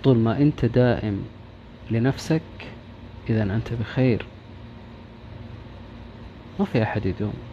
طول 0.05 0.17
ما 0.17 0.39
أنت 0.39 0.65
دائم 0.65 1.25
لنفسك 1.91 2.43
إذا 3.31 3.43
أنت 3.43 3.73
بخير. 3.73 4.27
ما 6.59 6.65
في 6.65 6.83
أحد 6.83 7.07
يدوم. 7.07 7.50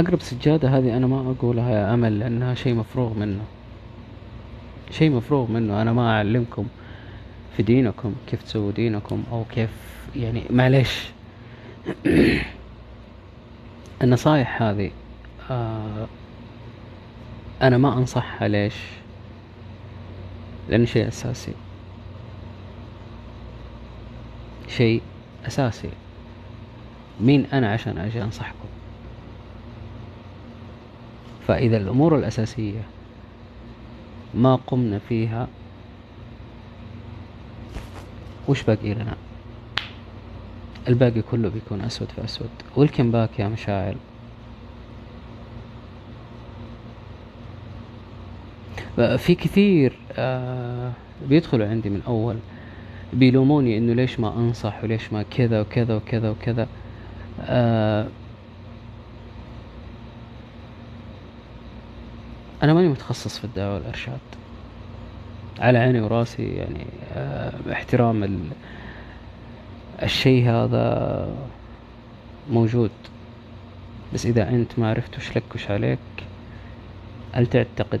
أقرب 0.00 0.20
سجادة 0.20 0.68
هذه 0.78 0.96
أنا 0.96 1.06
ما 1.06 1.30
أقولها 1.30 1.70
يا 1.70 1.94
أمل 1.94 2.18
لأنها 2.18 2.54
شيء 2.54 2.74
مفروغ 2.74 3.14
منه. 3.14 3.44
شيء 4.90 5.10
مفروغ 5.10 5.50
منه. 5.50 5.82
أنا 5.82 5.92
ما 5.92 6.10
أعلمكم 6.10 6.66
في 7.56 7.62
دينكم 7.62 8.14
كيف 8.26 8.42
تسووا 8.42 8.72
دينكم 8.72 9.22
أو 9.32 9.44
كيف 9.44 9.70
يعني 10.16 10.42
معليش. 10.50 11.08
النصايح 14.02 14.62
هذه 14.62 14.90
آه 15.50 16.06
أنا 17.62 17.78
ما 17.78 17.98
أنصحها. 17.98 18.48
ليش؟ 18.48 18.74
لأنه 20.68 20.84
شيء 20.84 21.08
أساسي. 21.08 21.52
شيء 24.68 25.02
أساسي. 25.46 25.90
مين 27.20 27.46
أنا 27.52 27.72
عشان 27.72 27.98
أجي 27.98 28.22
أنصحكم؟ 28.22 28.59
فإذا 31.50 31.76
الأمور 31.76 32.18
الأساسية 32.18 32.80
ما 34.34 34.56
قمنا 34.56 34.98
فيها 34.98 35.48
وش 38.48 38.62
باقي 38.62 38.94
لنا؟ 38.94 39.14
الباقي 40.88 41.22
كله 41.22 41.48
بيكون 41.48 41.80
أسود 41.80 42.08
في 42.08 42.24
أسود. 42.24 42.48
والكم 42.76 43.10
باك 43.10 43.38
يا 43.38 43.48
مشاعل؟ 43.48 43.96
في 48.96 49.34
كثير 49.34 49.92
آه 50.12 50.92
بيدخلوا 51.28 51.66
عندي 51.66 51.90
من 51.90 52.02
أول 52.06 52.36
بيلوموني 53.12 53.78
إنه 53.78 53.92
ليش 53.92 54.20
ما 54.20 54.36
أنصح 54.36 54.84
وليش 54.84 55.12
ما 55.12 55.22
كذا 55.22 55.60
وكذا 55.60 55.94
وكذا 55.96 56.30
وكذا. 56.30 56.68
أنا 62.62 62.74
ماني 62.74 62.88
متخصص 62.88 63.38
في 63.38 63.44
الدعوة 63.44 63.74
والإرشاد. 63.74 64.18
على 65.60 65.78
عيني 65.78 66.00
وراسي 66.00 66.42
يعني 66.42 66.86
آه، 67.12 67.52
احترام 67.72 68.24
ال... 68.24 68.38
الشيء 70.02 70.50
هذا 70.50 71.28
موجود. 72.50 72.90
بس 74.14 74.26
إذا 74.26 74.48
أنت 74.48 74.78
ما 74.78 74.90
عرفت 74.90 75.16
وش 75.16 75.36
لك 75.36 75.42
وش 75.54 75.70
عليك 75.70 75.98
هل 77.32 77.46
تعتقد 77.46 78.00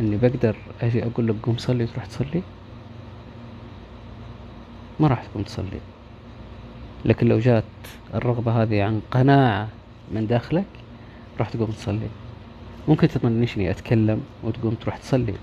إني 0.00 0.16
بقدر 0.16 0.56
أجي 0.82 1.06
أقول 1.06 1.28
لك 1.28 1.34
قوم 1.42 1.56
صلي 1.56 1.84
وتروح 1.84 2.06
تصلي؟ 2.06 2.42
ما 5.00 5.08
راح 5.08 5.24
تقوم 5.24 5.42
تصلي. 5.42 5.80
لكن 7.04 7.28
لو 7.28 7.38
جات 7.38 7.64
الرغبة 8.14 8.62
هذه 8.62 8.82
عن 8.82 9.00
قناعة 9.10 9.68
من 10.12 10.26
داخلك 10.26 10.64
راح 11.38 11.48
تقوم 11.48 11.70
تصلي. 11.70 12.08
ممكن 12.88 13.08
تطنشني 13.08 13.70
أتكلم 13.70 14.22
وتقوم 14.42 14.74
تروح 14.74 14.96
تصلي. 14.96 15.34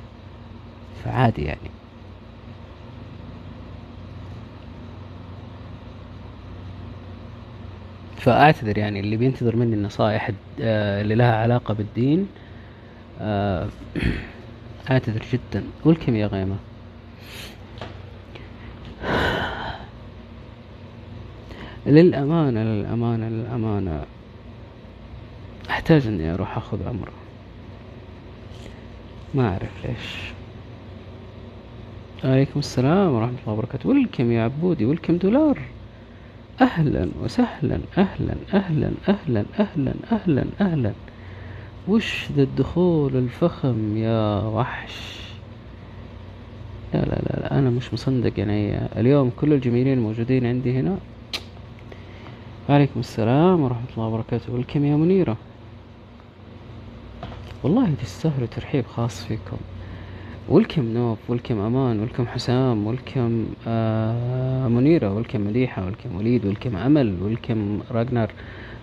فعادي 1.03 1.41
يعني. 1.41 1.71
فأعتذر 8.17 8.77
يعني 8.77 8.99
اللي 8.99 9.17
بينتظر 9.17 9.55
مني 9.55 9.75
النصائح 9.75 10.31
آه، 10.61 11.01
اللي 11.01 11.15
لها 11.15 11.35
علاقة 11.35 11.73
بالدين 11.73 12.27
آه، 13.21 13.69
أعتذر 14.91 15.21
جدا. 15.33 15.63
والكم 15.85 16.15
يا 16.15 16.27
غيمة؟ 16.27 16.55
للأمانة 21.85 22.63
للأمانة 22.63 23.29
للأمانة. 23.29 24.05
أحتاج 25.69 26.07
إني 26.07 26.33
أروح 26.33 26.57
أخذ 26.57 26.87
عمرة 26.87 27.20
ما 29.35 29.47
أعرف 29.49 29.85
ليش. 29.85 30.31
عليكم 32.23 32.59
السلام 32.59 33.13
ورحمة 33.13 33.37
الله 33.43 33.53
وبركاته. 33.53 33.89
ولكم 33.89 34.31
يا 34.31 34.43
عبودي 34.43 34.85
ولكم 34.85 35.17
دولار 35.17 35.57
أهلا 36.61 37.09
وسهلا 37.23 37.79
أهلا 37.97 38.35
أهلا 38.53 38.91
أهلا 39.09 39.45
أهلا 39.59 39.93
أهلا 40.11 40.45
أهلا. 40.61 40.91
وش 41.87 42.31
ذا 42.31 42.43
الدخول 42.43 43.15
الفخم 43.15 43.97
يا 43.97 44.43
وحش؟ 44.43 45.21
لا 46.93 46.99
لا 46.99 47.05
لا, 47.15 47.39
لا 47.39 47.59
أنا 47.59 47.69
مش 47.69 47.93
مصندق 47.93 48.39
يعني. 48.39 48.77
اليوم 48.99 49.31
كل 49.39 49.53
الجميلين 49.53 49.93
الموجودين 49.97 50.45
عندي 50.45 50.79
هنا. 50.79 50.97
وعليكم 52.69 52.99
السلام 52.99 53.61
ورحمة 53.61 53.85
الله 53.97 54.07
وبركاته. 54.07 54.53
ولكم 54.53 54.85
يا 54.85 54.95
منيرة. 54.95 55.37
والله 57.63 57.89
تستاهلوا 58.01 58.47
ترحيب 58.47 58.85
خاص 58.85 59.25
فيكم. 59.25 59.57
ولكم 60.49 60.93
نوف 60.93 61.17
ولكم 61.29 61.59
أمان 61.59 61.99
ولكم 61.99 62.27
حسام 62.27 62.87
ولكم 62.87 63.45
آه 63.67 64.67
منيرة 64.67 65.13
ولكم 65.13 65.47
مديحة 65.47 65.85
ولكم 65.85 66.15
وليد 66.15 66.45
ولكم 66.45 66.75
أمل 66.75 67.17
ولكم 67.21 67.79
راجنر 67.91 68.31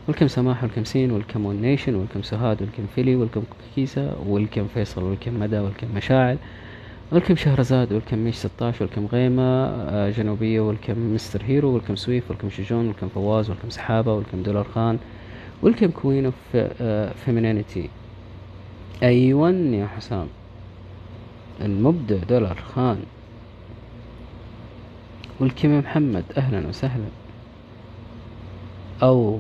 welcome 0.09 0.29
سماح 0.29 0.65
welcome 0.65 0.85
سين 0.85 1.11
welcome 1.13 1.47
One 1.47 1.57
Nation 1.63 1.95
welcome 1.95 2.23
سهاد 2.23 2.63
welcome 2.63 2.83
فيلي 2.95 3.17
welcome 3.17 3.43
كيسة 3.75 4.17
welcome 4.27 4.67
فيصل 4.75 5.03
welcome 5.03 5.41
مدى 5.41 5.59
welcome 5.59 5.87
مشاعل 5.97 6.39
welcome 7.13 7.37
شهرزاد 7.37 7.93
welcome 7.93 8.19
ميش 8.19 8.37
16 8.37 8.85
welcome 8.85 9.07
غيمة 9.07 9.43
آه 9.67 10.11
جنوبية 10.11 10.61
welcome 10.61 11.15
Mister 11.15 11.43
Hero 11.47 11.75
welcome 11.75 11.97
سويف 11.97 12.31
welcome 12.31 12.51
شجون 12.51 12.87
welcome 12.87 13.09
فواز 13.09 13.51
welcome 13.51 13.71
سحابة 13.71 14.15
welcome 14.15 14.43
دولار 14.43 14.65
خان 14.65 14.99
welcome 15.63 15.87
Queen 15.91 16.25
of 16.25 16.57
Femininity 17.25 17.91
أيوان 19.03 19.75
يا 19.75 19.87
حسام. 19.87 20.27
المبدع 21.61 22.17
دولار 22.17 22.59
خان. 22.75 23.03
والكيمي 25.41 25.79
محمد؟ 25.79 26.25
أهلا 26.37 26.69
وسهلا. 26.69 27.05
أو 29.03 29.39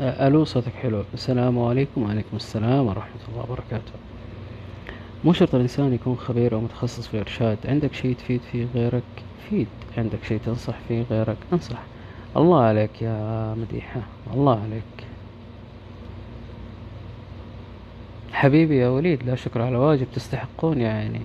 ألو 0.00 0.44
صوتك 0.44 0.72
حلو. 0.72 1.04
السلام 1.14 1.58
عليكم. 1.58 2.02
وعليكم 2.02 2.36
السلام 2.36 2.86
ورحمة 2.86 3.20
الله 3.28 3.42
وبركاته. 3.42 3.92
مو 5.24 5.32
شرط 5.32 5.54
الإنسان 5.54 5.92
يكون 5.92 6.16
خبير 6.16 6.54
أو 6.54 6.60
متخصص 6.60 7.06
في 7.06 7.14
الإرشاد 7.14 7.58
عندك 7.64 7.94
شيء 7.94 8.14
تفيد 8.14 8.40
فيه 8.52 8.66
غيرك؟ 8.74 9.02
مفيد 9.38 9.66
عندك 9.98 10.24
شيء 10.28 10.40
تنصح 10.46 10.74
فيه 10.88 11.04
غيرك؟ 11.10 11.36
انصح. 11.52 11.82
الله 12.36 12.60
عليك 12.60 13.02
يا 13.02 13.54
مديحة. 13.54 14.00
الله 14.34 14.60
عليك. 14.62 15.03
حبيبي 18.34 18.76
يا 18.78 18.88
وليد 18.88 19.22
لا 19.22 19.34
شكر 19.34 19.62
على 19.62 19.76
واجب 19.76 20.06
تستحقون 20.14 20.80
يا 20.80 20.88
عيني 20.88 21.20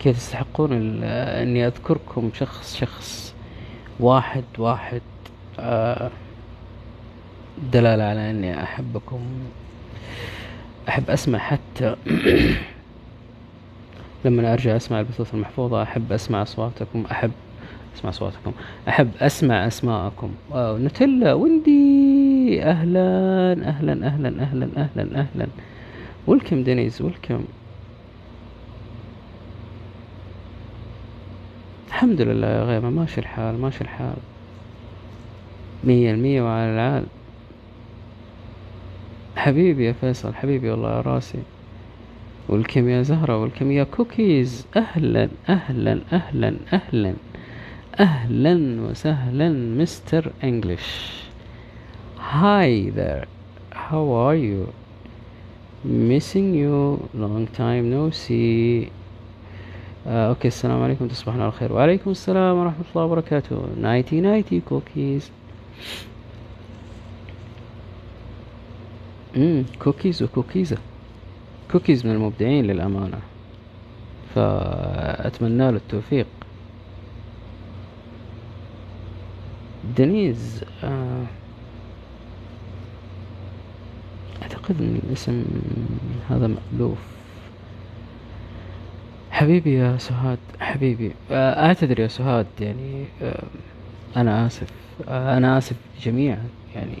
كيف 0.00 0.16
تستحقون 0.16 1.02
إني 1.02 1.66
أذكركم 1.66 2.30
شخص 2.34 2.76
شخص 2.76 3.34
واحد 4.00 4.44
واحد 4.58 5.02
آه، 5.58 6.10
دلالة 7.72 8.04
على 8.04 8.30
إني 8.30 8.62
أحبكم. 8.62 9.20
أحب 10.88 11.10
أسمع 11.10 11.38
حتى 11.38 11.96
لما 14.24 14.52
أرجع 14.52 14.76
أسمع 14.76 15.00
البثوث 15.00 15.34
المحفوظة 15.34 15.82
أحب 15.82 16.12
أسمع 16.12 16.42
أصواتكم 16.42 17.04
أحب 17.10 17.32
اسمع 17.96 18.10
اصواتكم 18.10 18.52
أحب 18.88 19.10
أسمع 19.20 19.66
أسماءكم. 19.66 20.30
نوتيلا 20.54 21.32
ويندي 21.34 22.62
أهلا 22.62 23.52
أهلا 23.68 24.06
أهلا 24.06 24.28
أهلا 24.42 24.68
أهلا 24.76 25.20
أهلا 25.20 25.46
welcome 26.26 26.62
دينيز 26.62 27.02
welcome 27.02 27.44
الحمد 31.88 32.20
لله 32.20 32.46
يا 32.46 32.64
غيمة 32.64 32.90
ماشي 32.90 33.20
الحال 33.20 33.58
ماشي 33.60 33.80
الحال. 33.80 34.16
مية 35.84 36.10
المية 36.10 36.42
وعلى 36.42 36.74
العال. 36.74 37.04
حبيبي 39.36 39.84
يا 39.84 39.92
فيصل 39.92 40.34
حبيبي 40.34 40.70
والله 40.70 40.96
يا 40.96 41.00
راسي. 41.00 41.38
welcome 42.48 42.88
يا 42.88 43.02
زهرة 43.02 43.42
welcome 43.42 43.70
يا 43.70 43.84
كوكيز. 43.84 44.66
أهلا 44.76 45.28
أهلا 45.48 46.00
أهلا 46.12 46.54
أهلا. 46.72 47.14
أهلا 48.00 48.80
وسهلا 48.80 49.48
Mister 49.48 50.32
English 50.44 51.10
Hi 52.18 52.90
there. 52.96 53.26
How 53.72 54.04
are 54.26 54.36
you? 54.36 54.72
Missing 55.84 56.54
you. 56.54 57.08
Long 57.12 57.46
time 57.46 57.90
no 57.90 58.10
see. 58.10 58.88
آه 60.06 60.28
okay 60.28 60.48
السلام 60.48 60.82
عليكم 60.82 61.08
تصبحون 61.08 61.40
على 61.40 61.52
خير 61.52 61.72
وعليكم 61.72 62.10
السلام 62.10 62.56
ورحمة 62.56 62.84
الله 62.90 63.04
وبركاته 63.04 63.68
nighty 63.80 64.20
nighty 64.20 64.60
كوكيز 64.60 65.30
امم 69.36 69.64
كوكيز 69.78 70.22
وكوكيزة 70.22 70.78
كوكيز 71.72 72.06
من 72.06 72.12
المبدعين 72.12 72.64
للأمانة. 72.64 73.18
فأتمنى 74.34 75.70
له 75.70 75.76
التوفيق. 75.76 76.26
دنيز 79.82 80.64
آه 80.84 81.24
أعتقد 84.42 84.80
أن 84.80 85.00
الاسم 85.08 85.44
هذا 86.30 86.46
مألوف. 86.46 86.98
حبيبي 89.30 89.74
يا 89.74 89.98
سهاد 89.98 90.38
حبيبي. 90.60 91.12
آه، 91.30 91.66
اعتذر 91.66 92.00
يا 92.00 92.08
سهاد 92.08 92.46
يعني 92.60 93.04
آه، 93.22 93.42
أنا 94.16 94.46
آسف. 94.46 94.68
آه، 95.08 95.36
أنا 95.36 95.58
آسف 95.58 95.76
جميعا 96.02 96.48
يعني 96.74 96.98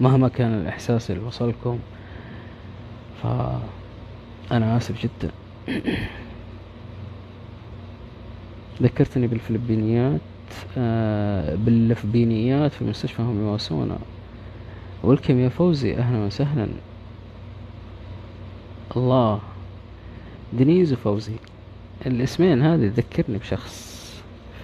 مهما 0.00 0.28
كان 0.28 0.54
الإحساس 0.54 1.10
اللي 1.10 1.22
وصلكم. 1.24 1.78
ف 3.22 3.26
أنا 4.52 4.76
آسف 4.76 5.02
جدا. 5.02 5.30
ذكرتني 8.82 9.26
بالفلبينيات. 9.26 10.20
آه، 10.78 11.54
بالفلبينيات 11.54 12.72
في 12.72 12.84
مستشفى 12.84 13.22
هم 13.22 13.40
يواسونا 13.46 13.98
welcome 15.02 15.38
يا 15.40 15.48
فوزي 15.48 15.94
أهلا 15.96 16.18
وسهلا. 16.26 16.66
الله. 18.96 19.40
دنيز 20.52 20.92
وفوزي. 20.92 21.32
الاسمين 22.06 22.62
هذه 22.62 22.88
تذكرني 22.88 23.38
بشخص 23.38 23.96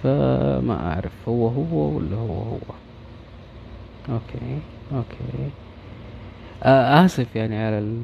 فما 0.03 0.93
أعرف 0.93 1.11
هو 1.27 1.47
هو 1.47 1.97
ولا 1.97 2.15
هو 2.15 2.33
هو؟ 2.43 2.57
okay 4.09 4.59
okay. 4.93 5.49
آه 6.63 7.05
آسف 7.05 7.35
يعني 7.35 7.57
على 7.65 7.79
ال 7.79 8.03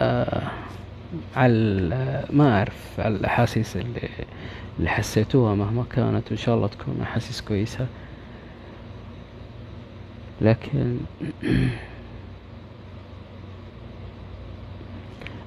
آه 0.00 0.42
على 1.36 2.24
ما 2.32 2.58
أعرف 2.58 3.00
على 3.00 3.16
الأحاسيس 3.16 3.76
اللي 3.76 4.08
اللي 4.78 4.90
حسيتوها 4.90 5.54
مهما 5.54 5.84
كانت 5.90 6.28
وان 6.28 6.36
شاء 6.36 6.54
الله 6.56 6.66
تكون 6.68 7.00
أحاسيس 7.02 7.40
كويسة. 7.40 7.86
لكن 10.40 10.98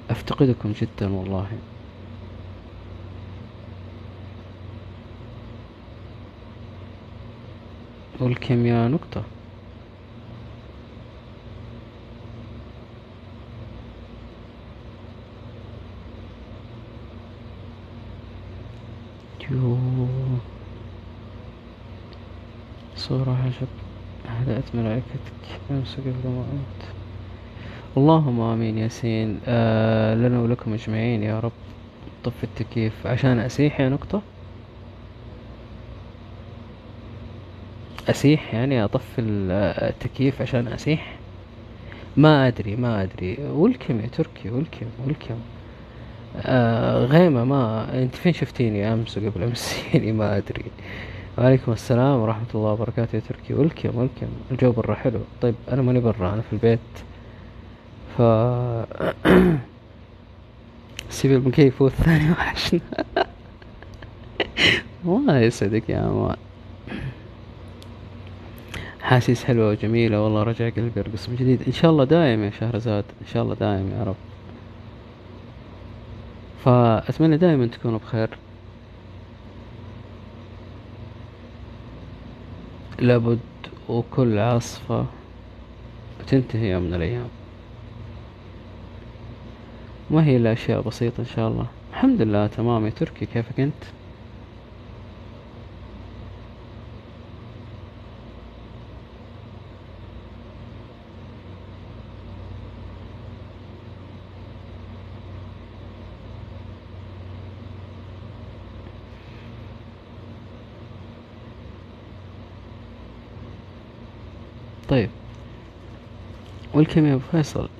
أفتقدكم 0.10 0.72
جدا 0.82 1.14
والله. 1.14 1.48
والكيمياء 8.20 8.88
نقطة. 8.90 9.24
يو 19.52 19.78
صورة 22.96 23.38
عجب 23.46 23.68
هدأت 24.28 24.64
ملائكتك. 24.74 25.60
أمس 25.72 25.96
قبل 25.96 26.12
ما 26.26 26.30
أموت 26.52 26.82
اللهم 27.98 28.40
آمين 28.42 28.78
ياسين 28.78 29.40
آه 29.46 30.16
لنا 30.16 30.40
ولكم 30.42 30.74
أجمعين 30.74 31.24
يا 31.24 31.40
رب. 31.40 31.52
طف 32.24 32.44
التكييف. 32.44 33.08
عشان 33.08 33.40
أسيح 33.40 33.80
يا 33.80 33.90
نقطة. 33.90 34.22
أسيح 38.10 38.54
يعني 38.54 38.84
أطفي 38.84 39.22
ال- 39.22 39.52
التكييف 39.90 40.42
عشان 40.42 40.68
أسيح. 40.68 41.16
ما 42.18 42.48
أدري 42.48 42.76
ما 42.76 43.04
أدري. 43.04 43.38
ولكم 43.50 44.00
يا 44.00 44.08
تركي 44.08 44.50
ولكم 44.50 44.86
ولكم 45.08 45.36
آه 46.38 47.06
غيمة 47.06 47.44
ما 47.44 47.88
أنت 48.04 48.16
فين 48.16 48.34
شفتيني 48.34 48.94
أمس 48.94 49.18
وقبل 49.18 49.44
أمس؟ 49.44 49.76
يعني 49.94 50.12
ما 50.12 50.38
أدري. 50.38 50.64
وعليكم 51.38 51.72
السلام 51.72 52.20
ورحمة 52.20 52.46
الله 52.56 52.72
وبركاته 52.72 53.16
يا 53.16 53.22
تركي. 53.30 53.54
ولكم 53.54 53.90
ولكم 53.98 54.28
الجو 54.52 54.72
برا 54.72 54.96
حلو. 54.96 55.20
طيب 55.42 55.56
أنا 55.72 55.82
ماني 55.82 56.00
برا 56.00 56.34
أنا 56.34 56.42
في 56.42 56.54
البيت. 56.54 56.80
ف 58.18 58.22
سيب 61.16 61.32
المكيف 61.32 61.82
والثاني 61.82 62.32
وحشنا. 62.32 62.80
الله 65.06 65.40
يسعدك 65.40 65.90
يا 65.90 66.00
أمان 66.08 66.36
حاسيس 69.02 69.44
حلوة 69.44 69.70
وجميلة. 69.70 70.24
والله 70.24 70.44
رجع 70.44 70.70
قلبي 70.70 70.92
يرقص 70.98 71.30
من 71.30 71.36
جديد. 71.36 71.62
إن 71.68 71.74
شاء 71.74 71.92
الله 71.92 72.04
دايم 72.04 72.44
يا 72.44 72.50
شهرزاد. 72.50 73.06
إن 73.22 73.28
شاء 73.28 73.44
الله 73.44 73.56
دايم 73.56 73.92
يا 74.00 74.04
رب. 74.04 74.16
فأتمنى 76.66 77.38
دائما 77.38 77.68
تكونوا 77.68 78.00
بخير. 78.00 78.30
لابد 83.00 83.40
وكل 83.90 84.40
عاصفة 84.40 85.06
تنتهي 86.28 86.72
يوم 86.72 86.84
من 86.84 86.94
الأيام. 86.94 87.28
ما 90.12 90.26
هي 90.26 90.38
إلا 90.38 90.54
أشياء 90.54 90.82
بسيطة 90.82 91.22
إن 91.22 91.26
شاء 91.26 91.48
الله؟ 91.48 91.66
الحمد 91.92 92.22
لله 92.22 92.48
تمام. 92.48 92.86
يا 92.86 92.90
تركي 92.90 93.26
كيفك 93.26 93.60
أنت؟ 93.60 93.84
طيب. 114.92 115.10
والكم 116.74 117.06
يا 117.06 117.14
ابو 117.14 117.24
فيصل. 117.32 117.70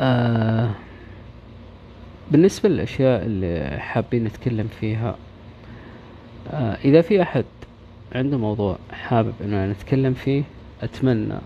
آه 0.00 0.70
بالنسبة 2.30 2.68
للأشياء 2.68 3.26
اللي 3.26 3.78
حابين 3.80 4.24
نتكلم 4.24 4.68
فيها 4.80 5.16
آه 6.50 6.74
إذا 6.84 7.00
في 7.00 7.22
أحد 7.22 7.44
عنده 8.14 8.38
موضوع 8.38 8.78
حابب 8.92 9.32
إنه 9.44 9.66
نتكلم 9.66 10.14
فيه 10.14 10.42
أتمنى 10.82 11.38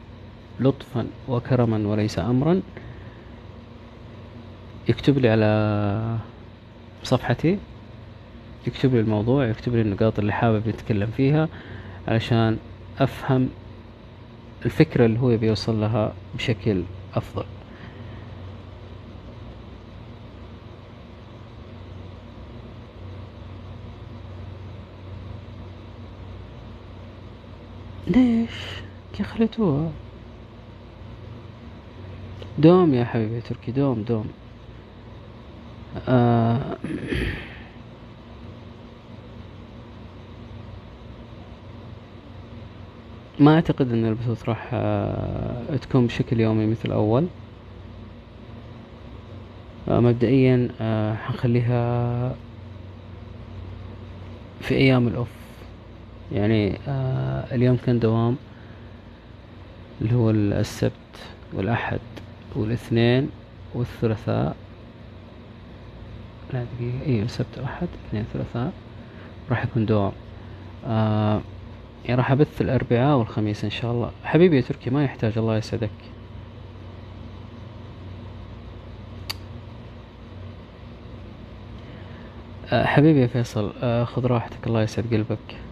لطفا 0.61 1.07
وكرما 1.28 1.89
وليس 1.89 2.18
أمرا 2.18 2.62
يكتب 4.89 5.18
لي 5.18 5.28
على 5.28 6.18
صفحتي 7.03 7.59
يكتب 8.66 8.95
لي 8.95 9.01
الموضوع 9.01 9.47
يكتب 9.47 9.74
لي 9.74 9.80
النقاط 9.80 10.18
اللي 10.18 10.32
حابب 10.32 10.66
يتكلم 10.66 11.11
فيها. 11.16 11.49
علشان 12.09 12.59
أفهم 12.98 13.48
الفكرة 14.64 15.07
اللي 15.07 15.20
هو 15.20 15.30
يبي 15.30 15.46
يوصل 15.46 15.80
لها 15.80 16.12
بشكل 16.34 16.82
أفضل. 17.14 17.44
ليش؟ 28.07 28.50
خليتوها. 29.22 29.90
دوم 32.59 32.94
يا 32.94 33.04
حبيبي 33.04 33.40
تركي 33.40 33.72
دوم 33.72 34.02
دوم. 34.02 34.28
آه. 36.09 36.76
ما 43.41 43.55
أعتقد 43.55 43.93
إن 43.93 44.05
البثوث 44.05 44.49
راح 44.49 44.70
آه 44.72 45.76
تكون 45.76 46.07
بشكل 46.07 46.41
يومي 46.41 46.66
مثل 46.66 46.93
أول. 46.93 47.26
آه 49.89 50.01
مبدئيا 50.01 50.68
آه 50.80 51.14
حنخليها 51.14 52.34
في 54.61 54.74
أيام 54.74 55.09
الأوف. 55.09 55.28
يعني 56.32 56.78
اليوم 57.53 57.76
كان 57.87 57.99
دوام 57.99 58.37
اللي 60.01 60.14
هو 60.14 60.30
السبت 60.30 60.93
والأحد 61.53 62.01
والاثنين 62.57 63.30
والثلاثاء. 63.74 64.57
لا 66.53 66.64
دقيقة. 66.64 67.07
أيوه 67.07 67.26
سبت 67.26 67.59
واحد 67.59 67.89
اثنين 68.09 68.24
ثلاثاء. 68.32 68.72
راح 69.51 69.64
يكون 69.64 69.87
دوام. 69.87 70.12
آه 70.87 71.41
يعني 72.07 72.18
راح 72.18 72.30
أبث 72.32 72.61
الأربعاء 72.61 73.16
والخميس 73.16 73.64
إن 73.64 73.70
شاء 73.70 73.92
الله. 73.92 74.11
حبيبي 74.24 74.57
يا 74.57 74.61
تركي 74.61 74.90
ما 74.90 75.04
يحتاج 75.04 75.38
الله 75.38 75.57
يسعدك. 75.57 75.90
آه 82.72 82.84
حبيبي 82.84 83.20
يا 83.20 83.26
فيصل 83.26 83.72
آه 83.82 84.04
خذ 84.04 84.26
راحتك 84.26 84.66
الله 84.66 84.82
يسعد 84.82 85.04
قلبك. 85.14 85.65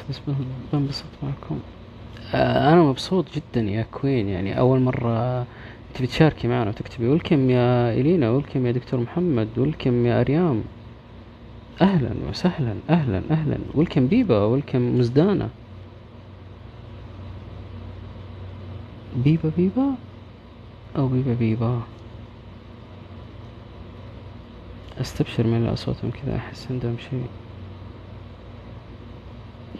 بس 0.00 0.18
بن- 0.26 0.34
بنبسط 0.72 1.04
معكم. 1.22 1.58
آه 2.34 2.72
أنا 2.72 2.82
مبسوط 2.82 3.26
جدا 3.34 3.60
يا 3.60 3.82
كوين 3.82 4.28
يعني 4.28 4.58
أول 4.58 4.80
مرة 4.80 5.46
تبي 5.94 6.06
تشاركي 6.06 6.48
معنا 6.48 6.70
وتكتبي. 6.70 7.08
ولكم 7.08 7.50
يا 7.50 7.92
إلينا 7.92 8.30
ولكم 8.30 8.66
يا 8.66 8.72
دكتور 8.72 9.00
محمد 9.00 9.48
ولكم 9.58 10.06
يا 10.06 10.20
أريام. 10.20 10.62
أهلا 11.82 12.10
وسهلا 12.30 12.74
أهلا 12.90 13.22
أهلا. 13.30 13.58
ولكم 13.74 14.06
بيبا 14.06 14.44
ولكم 14.44 14.98
مزدانة. 14.98 15.48
بيبا 19.16 19.50
بيبا؟ 19.56 19.94
أو 20.96 21.08
بيبا 21.08 21.34
بيبا. 21.34 21.80
أستبشر 25.00 25.46
من 25.46 25.66
أصواتهم 25.66 26.10
كذا 26.10 26.36
أحس 26.36 26.66
عندهم 26.70 26.96
شيء. 27.10 27.26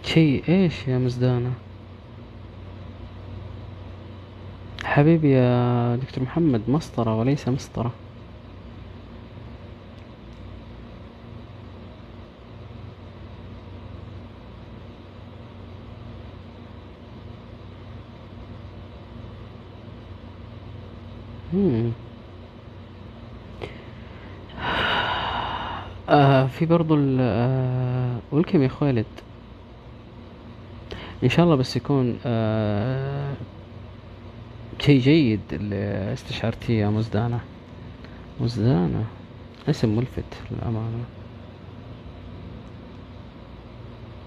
شيء 0.00 0.44
إيش 0.48 0.88
يا 0.88 0.98
مزدانة؟ 0.98 1.52
حبيبي 4.84 5.30
يا 5.32 5.96
دكتور 5.96 6.24
محمد 6.24 6.70
مسطرة 6.70 7.18
وليس 7.18 7.48
مسطرة. 7.48 7.92
مم. 21.52 21.92
آه 26.08 26.46
في 26.46 26.66
برضو 26.66 26.94
ال 26.94 27.16
آه 27.20 28.22
ولكم 28.32 28.62
يا 28.62 28.68
خالد. 28.68 29.06
إن 31.24 31.28
شاء 31.28 31.44
الله 31.44 31.56
بس 31.56 31.76
يكون 31.76 32.18
آه 32.26 33.34
شيء 34.80 35.00
جيد 35.00 35.40
اللي 35.52 36.12
استشعرتيه 36.12 36.80
يا 36.80 36.88
مزدانة. 36.90 37.40
مزدانة. 38.40 39.04
اسم 39.68 39.96
ملفت 39.96 40.24
للأمانة. 40.50 41.04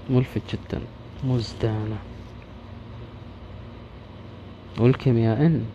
ملفت 0.09 0.41
جدا. 0.55 0.81
مزدانة. 1.23 1.97
ولكم 4.79 5.17
يا 5.17 5.33
إن. 5.45 5.65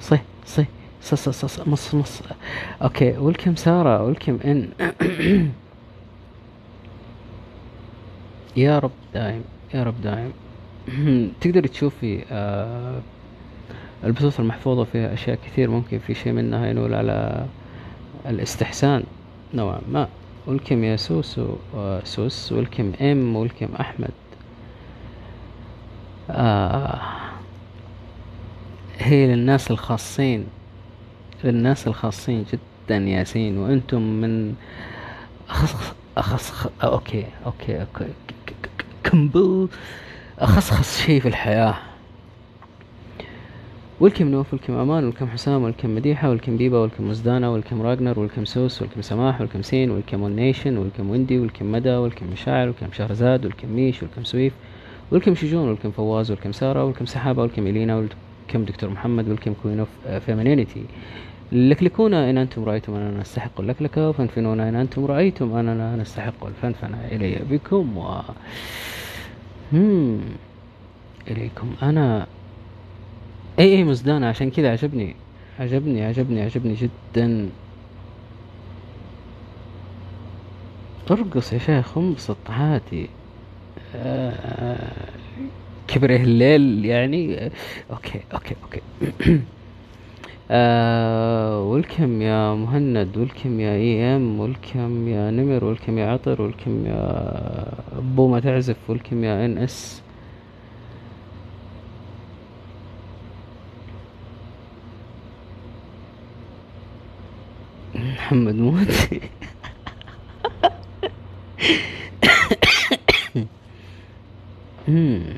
صح 0.00 0.22
صح 0.46 0.64
ص 1.02 1.14
ص 1.14 1.28
ص 1.28 1.44
ص- 1.44 1.68
مص 1.68 1.94
مص. 1.94 2.22
أوكي 2.82 3.16
ولكم 3.18 3.54
سارة 3.56 4.02
ولكم 4.04 4.38
إن. 4.44 4.68
يا 8.56 8.78
رب 8.78 8.90
دايم. 9.14 9.44
يا 9.74 9.82
رب 9.82 10.00
دايم 10.02 10.32
تقدري 11.40 11.68
تشوفي 11.68 12.24
آه 12.30 13.00
البثوث 14.04 14.40
المحفوظة 14.40 14.84
فيها 14.84 15.14
أشياء 15.14 15.38
كثير 15.46 15.70
ممكن 15.70 15.98
في 15.98 16.14
شيء 16.14 16.32
منها 16.32 16.66
ينول 16.66 16.94
على 16.94 17.46
الاستحسان 18.26 19.04
نوعا 19.54 19.80
ما. 19.92 20.08
ولكم 20.46 20.84
يا 20.84 20.96
سوسو 20.96 21.56
آه، 21.76 22.00
سوس 22.04 22.52
ولكم 22.52 22.92
إم 23.00 23.36
ولكم 23.36 23.68
أحمد. 23.80 24.10
آه 26.30 27.00
هي 28.98 29.26
للناس 29.26 29.70
الخاصين 29.70 30.46
للناس 31.44 31.86
الخاصين 31.88 32.44
جدا 32.52 32.96
ياسين. 32.96 33.58
وأنتم 33.58 34.02
من 34.02 34.54
أخص 35.48 35.94
أخص 36.16 36.66
ك- 38.28 38.32
ك- 38.46 38.52
ك- 38.62 38.75
كمبل 39.10 39.68
أخصخص 40.38 41.00
شيء 41.06 41.20
في 41.20 41.28
الحياة. 41.28 41.74
ولكم 44.00 44.28
نوف 44.28 44.52
ولكم 44.52 44.72
أمان 44.72 45.04
ولكم 45.04 45.26
حسام 45.26 45.62
ولكم 45.62 45.94
مديحة 45.94 46.30
ولكم 46.30 46.56
بيبا 46.56 46.78
ولكم 46.78 47.08
مزدانة 47.08 47.52
ولكم 47.52 47.82
راجنر 47.82 48.20
ولكم 48.20 48.44
سوس 48.44 48.82
ولكم 48.82 49.02
سماح 49.02 49.40
ولكم 49.40 49.62
سين 49.62 49.90
ولكم 49.90 50.22
ون 50.22 50.36
نيشن 50.36 50.76
ولكم 50.76 51.10
ويندي 51.10 51.38
ولكم 51.38 51.72
مدى 51.72 51.96
ولكم 51.96 52.26
مشاعر 52.32 52.66
ولكم 52.66 52.86
شهرزاد 52.92 53.44
ولكم 53.44 53.68
ميش 53.68 54.02
ولكم 54.02 54.24
سويف 54.24 54.52
ولكم 55.10 55.34
شجون 55.34 55.68
ولكم 55.68 55.90
فواز 55.90 56.30
ولكم 56.30 56.52
سارة 56.52 56.84
ولكم 56.84 57.06
سحابة 57.06 57.42
ولكم 57.42 57.66
إلينا 57.66 57.96
ولكم 57.96 58.64
دكتور 58.64 58.90
محمد 58.90 59.28
ولكم 59.28 59.54
كوين 59.62 59.78
اوف 59.80 59.88
فيمينينيتي 60.26 60.82
لكلكونا 61.52 62.30
إن 62.30 62.38
أنتم 62.38 62.64
رأيتم 62.64 62.94
أننا 62.94 63.20
نستحق 63.20 63.60
اللكلكة 63.60 64.08
وفنفنونا 64.08 64.68
إن 64.68 64.74
أنتم 64.74 65.04
رأيتم 65.04 65.56
أننا 65.56 65.96
نستحق 65.96 66.46
الفنفنة. 66.46 67.08
إلي 67.12 67.40
بكم 67.50 67.96
و 67.98 68.20
إليكم 71.30 71.74
أنا. 71.82 72.26
أي 73.58 73.76
أي 73.76 73.84
مزدانة 73.84 74.26
عشان 74.26 74.50
كذا 74.50 74.72
عجبني. 74.72 75.14
عجبني 75.60 76.04
عجبني 76.04 76.42
عجبني 76.42 76.74
جدا. 76.74 77.48
ارقص 81.10 81.52
يا 81.52 81.58
شيخ 81.58 81.98
انبسط 81.98 82.36
عادي 82.48 83.08
آه، 83.94 84.92
كبرة 85.88 86.16
الليل 86.16 86.84
يعني. 86.84 87.38
آه، 87.38 87.50
okay 87.90 88.20
okay 88.34 88.54
okay. 88.64 88.80
آه 90.50 91.62
welcome 91.62 92.22
يا 92.22 92.54
مهند 92.54 93.16
welcome 93.16 93.60
يا 93.60 93.74
اي 93.74 94.16
ام 94.16 94.40
welcome 94.40 95.08
يا 95.08 95.30
نمر 95.30 95.64
welcome 95.64 95.98
يا 95.98 96.06
عطر 96.12 96.42
welcome 96.42 96.86
يا 96.86 97.72
بوما 98.16 98.40
تعزف 98.40 98.76
welcome 98.90 99.24
يا 99.24 99.44
ان 99.44 99.58
اس 99.58 100.02
محمد 107.94 108.54
موتي 108.54 109.20
مم. 114.88 115.24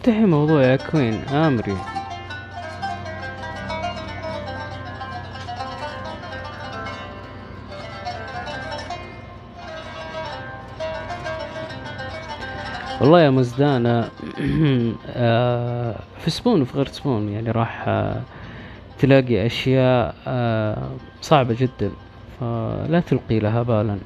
افتحي 0.00 0.24
موضوع 0.24 0.62
يا 0.62 0.76
Queen 0.76 1.14
أمري. 1.14 1.76
والله 13.00 13.20
يا 13.20 13.30
مزدانة 13.30 14.08
آه، 15.06 15.96
في 16.18 16.30
سبون 16.30 16.62
وفي 16.62 16.76
غير 16.76 16.86
سبون 16.86 17.28
يعني 17.28 17.50
راح 17.50 17.84
آه، 17.88 18.22
تلاقي 18.98 19.46
أشياء 19.46 20.14
آه، 20.26 20.88
صعبة 21.20 21.56
جدا 21.58 21.90
فلا 22.40 23.00
تلقي 23.00 23.38
لها 23.38 23.62
بالا. 23.62 23.98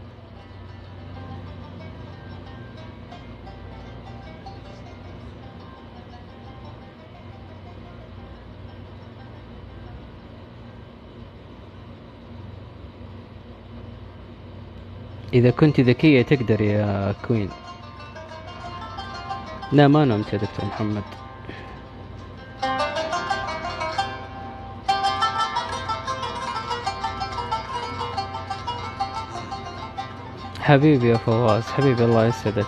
إذا 15.34 15.50
كنت 15.50 15.80
ذكية 15.80 16.22
تقدر 16.22 16.60
يا 16.60 17.14
كوين. 17.28 17.50
لا 19.72 19.88
ما 19.88 20.04
نمت 20.04 20.32
يا 20.32 20.38
دكتور 20.38 20.64
محمد. 20.64 21.02
حبيبي 30.60 31.08
يا 31.08 31.16
فواز 31.16 31.62
حبيبي 31.62 32.04
الله 32.04 32.26
يسعدك. 32.26 32.66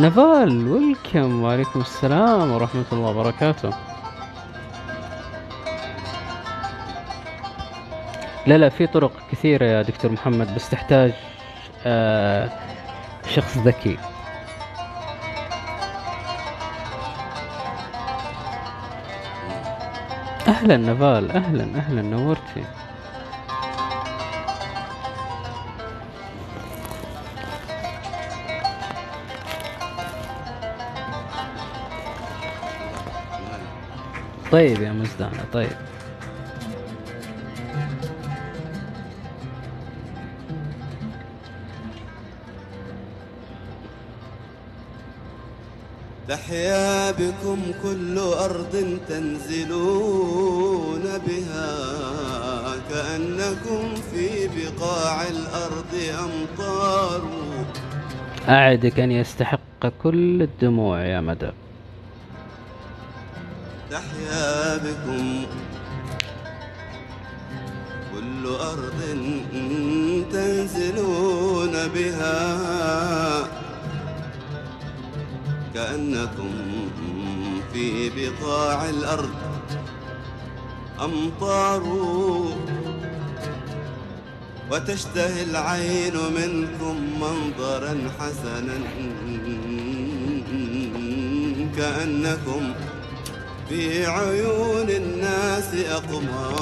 نفال 0.00 0.68
ويلكم 0.68 1.42
وعليكم 1.42 1.80
السلام 1.80 2.52
ورحمة 2.52 2.84
الله 2.92 3.08
وبركاته. 3.08 3.87
لا 8.48 8.58
لا 8.58 8.68
في 8.68 8.86
طرق 8.86 9.12
كثيرة 9.32 9.64
يا 9.64 9.82
دكتور 9.82 10.12
محمد 10.12 10.54
بس 10.54 10.70
تحتاج 10.70 11.12
آه 11.86 12.50
شخص 13.34 13.58
ذكي. 13.58 13.98
أهلا 20.48 20.76
نفال 20.76 21.30
أهلا 21.30 21.64
أهلا 21.78 22.02
نورتي. 22.02 22.64
طيب 34.52 34.82
يا 34.82 34.92
مزدانة 34.92 35.44
طيب. 35.52 35.68
تحيا 46.28 47.10
بكم 47.10 47.58
كل 47.82 48.18
أرض 48.18 48.98
تنزلون 49.08 51.02
بها 51.26 51.74
كأنكم 52.90 53.94
في 54.12 54.48
بقاع 54.48 55.22
الأرض 55.22 55.94
أمطار. 56.24 57.22
أعدك 58.48 59.00
أن 59.00 59.12
يستحق 59.12 59.86
كل 60.02 60.42
الدموع 60.42 61.04
يا 61.04 61.20
مدى. 61.20 61.50
تحيا 63.90 64.76
بكم 64.76 65.46
كل 68.14 68.46
أرض 68.46 69.00
تنزلون 70.32 71.88
بها 71.94 72.58
كأنكم 75.78 76.50
في 77.72 78.10
بقاع 78.10 78.88
الأرض. 78.88 79.34
أمطار 81.04 81.82
وتشتهي 84.70 85.42
العين 85.42 86.14
منكم 86.14 86.96
منظرا 87.20 87.94
حسنا. 88.18 88.78
كأنكم 91.76 92.74
في 93.68 94.06
عيون 94.06 94.90
الناس 94.90 95.74
أقمار. 95.74 96.58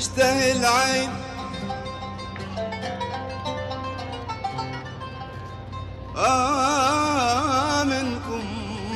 وتشتهي 0.00 0.52
العين. 0.52 1.10
آه 6.16 7.84
منكم 7.84 8.44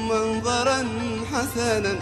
منظرا 0.09 0.84
حسنا 1.32 1.94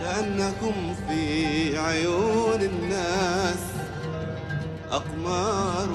كأنكم 0.00 0.94
في 1.08 1.78
عيون 1.78 2.60
الناس 2.60 3.64
أقمار. 4.90 5.88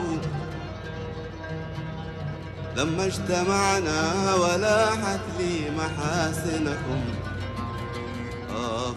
لما 2.77 3.05
اجتمعنا 3.05 4.33
ولاحت 4.35 5.19
لي 5.39 5.69
محاسنكم 5.77 7.01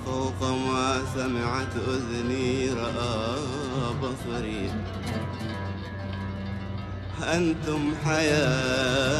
فوق 0.07 0.41
ما 0.51 1.03
سمعت 1.15 1.75
أذني 1.89 2.71
رأى 2.71 3.37
بصري. 4.03 4.65
أنتم 7.23 7.95
حياتي. 8.05 9.17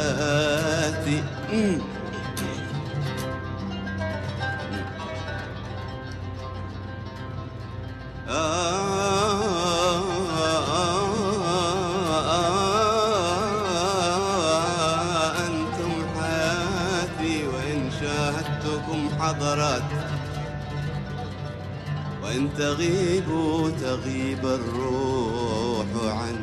وإن 22.37 22.49
تغيبوا 22.57 23.69
تغيب 23.69 24.45
الروح 24.45 25.87
عن 26.05 26.35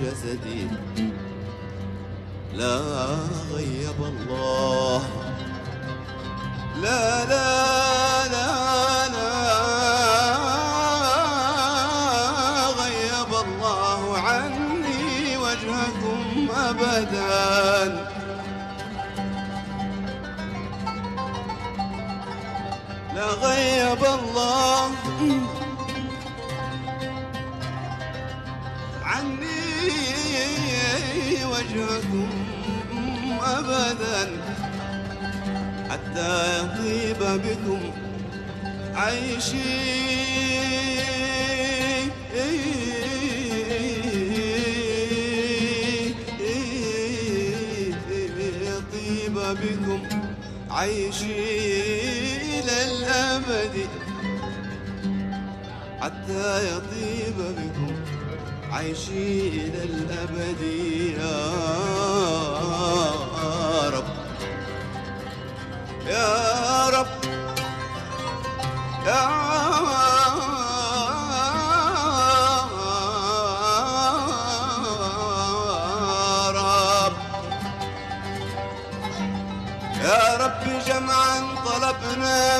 جسدي. 0.00 0.66
لا 2.54 2.78
غيب 3.52 3.98
الله. 3.98 4.27
حتى 36.18 36.58
يطيب 36.58 37.20
بكم 37.22 37.82
عيشي. 38.94 39.98
يطيب 48.62 49.34
بكم 49.34 50.00
عيشي 50.70 51.58
حتى 56.00 56.46
يطيب 56.66 57.38
بكم 57.38 57.94
عيشي 58.72 59.48
إلى 59.48 59.82
الأبد. 59.84 60.62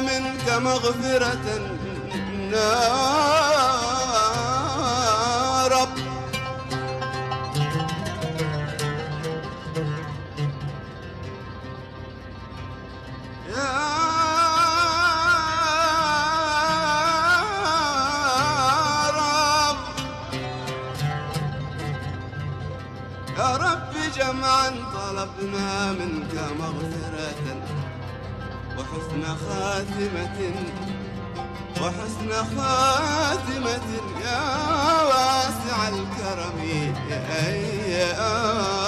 منك 0.01 0.47
مغفرة 0.62 1.47
يا 2.53 2.79
رب. 5.66 5.99
يا 17.29 19.11
رب. 19.18 19.76
يا 23.39 23.57
رب 23.57 23.93
جمعا 24.16 24.68
طلبنا 24.95 25.93
منك 25.93 26.35
مغفرة 26.61 26.98
وحسن 28.99 29.25
خاتمة 29.25 30.39
وحسن 31.83 32.31
خاتمة 32.57 33.87
يا 34.25 34.43
واسع 35.03 35.89
الكرم 35.89 36.59
يا 37.11 37.23
أيها 37.49 38.88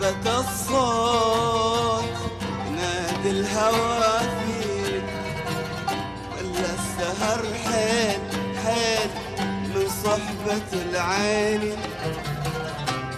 عذبة 0.00 0.40
الصوت 0.40 2.04
نادي 2.76 3.30
الهوى 3.30 4.18
فيك. 4.18 5.04
ولا 6.36 6.70
السهر 6.74 7.40
حيل 7.64 8.20
حيل 8.64 9.10
من 9.74 9.86
صحبة 10.04 10.70
العين. 10.72 11.62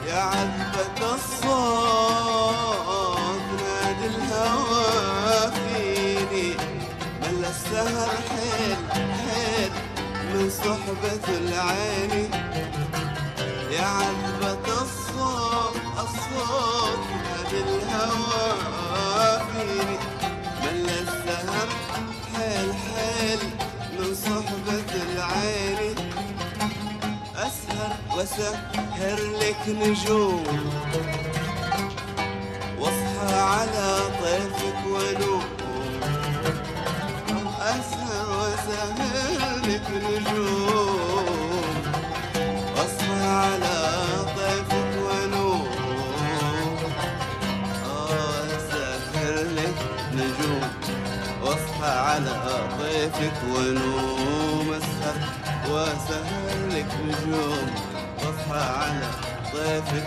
يا 0.09 0.21
عذبة 0.21 1.15
الصوت 1.15 2.53
نادي 3.63 4.07
الهوى 4.07 5.53
فيني. 5.53 6.51
ولا 7.23 7.49
السهر 7.49 8.11
حيل 8.31 8.77
حيل 8.93 9.73
من 10.35 10.51
صحبة 10.51 11.27
العين. 11.29 12.31
يا 13.71 13.87
عذبة 13.87 14.67
الصوت 14.83 15.77
الصوت 15.99 16.72
نادي 17.53 17.65
الهوى 17.75 19.41
فيني 19.53 19.99
مل 20.63 20.89
السهم 20.91 21.69
حيل 22.35 22.73
حيل 22.75 23.39
من 23.99 24.15
صحبة 24.15 24.91
العين 25.13 25.95
أسهر 27.37 27.93
وسهر 28.17 29.19
لك 29.41 29.63
نجوم 29.69 30.45
واصحى 32.79 33.35
على 33.35 33.99
طيفك 34.23 34.81
ونوم 34.87 35.43
أسهر 37.61 38.27
وسهر 38.39 39.57
لك 39.67 39.87
نجوم. 39.91 41.73
واصحى 42.77 43.25
على 43.25 43.77
طيفك 44.37 44.42
نجوم 50.15 50.71
واصحى 51.43 51.91
على 51.99 52.33
طيفك 52.81 53.33
ونوم 53.55 54.73
اسهر 54.73 55.17
وسهر 55.71 56.69
لك 56.71 56.87
نجوم 57.07 57.71
واصحى 58.19 58.61
على 58.79 59.07
طيفك 59.53 60.07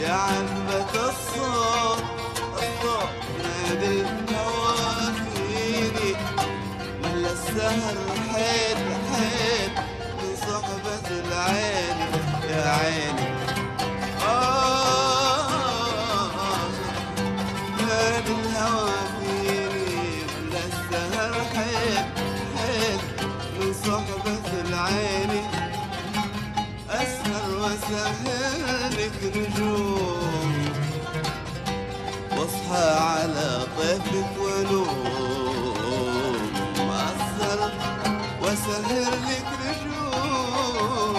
يا 0.00 0.12
عذبة 0.12 1.08
الصوت 1.08 2.04
الصوت 2.52 3.08
نادي 3.42 4.00
الهوى 4.00 5.12
فيني 5.34 6.14
ملا 7.02 7.32
السهر 7.32 7.96
حيل 8.32 8.76
حيل 9.14 9.70
من 10.18 10.36
صحبة 10.36 11.06
العين 11.10 11.96
يا 12.50 12.70
عيني. 12.70 13.35
أسهر 27.86 27.94
وسهر 27.94 28.90
لك 28.90 29.18
نجوم. 29.36 30.52
واصحى 32.38 32.86
على 33.00 33.50
طيفك 33.78 34.32
ونوم. 34.40 35.76
أسهر 36.90 37.60
وسهر 38.42 39.12
لك 39.28 39.48
نجوم. 39.66 41.16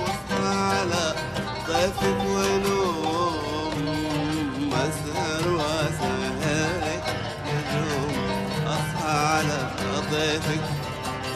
واصحى 0.00 0.44
على 0.48 1.04
طيفك 1.68 2.20
ونوم. 2.26 3.76
أسهر 4.72 5.44
وسهر 5.54 6.72
لك 6.86 7.06
نجوم. 7.46 8.14
أصحى 8.66 9.10
على 9.10 9.58
طيفك 10.12 10.64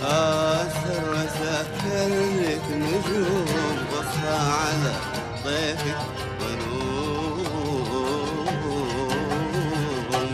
أسهر 0.03 1.05
وسهر 1.13 2.11
لك 2.41 2.67
نجوم. 2.71 3.66
على 4.27 4.95
طيفك 5.45 5.99
ونوم 6.41 7.47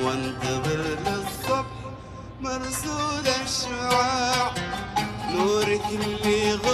وانتظر 0.04 0.80
للصبح 1.06 1.66
مرسول 2.40 3.26
الشعاع. 3.44 4.54
نورك 5.34 5.86
اللي 5.90 6.52
غاب 6.52 6.71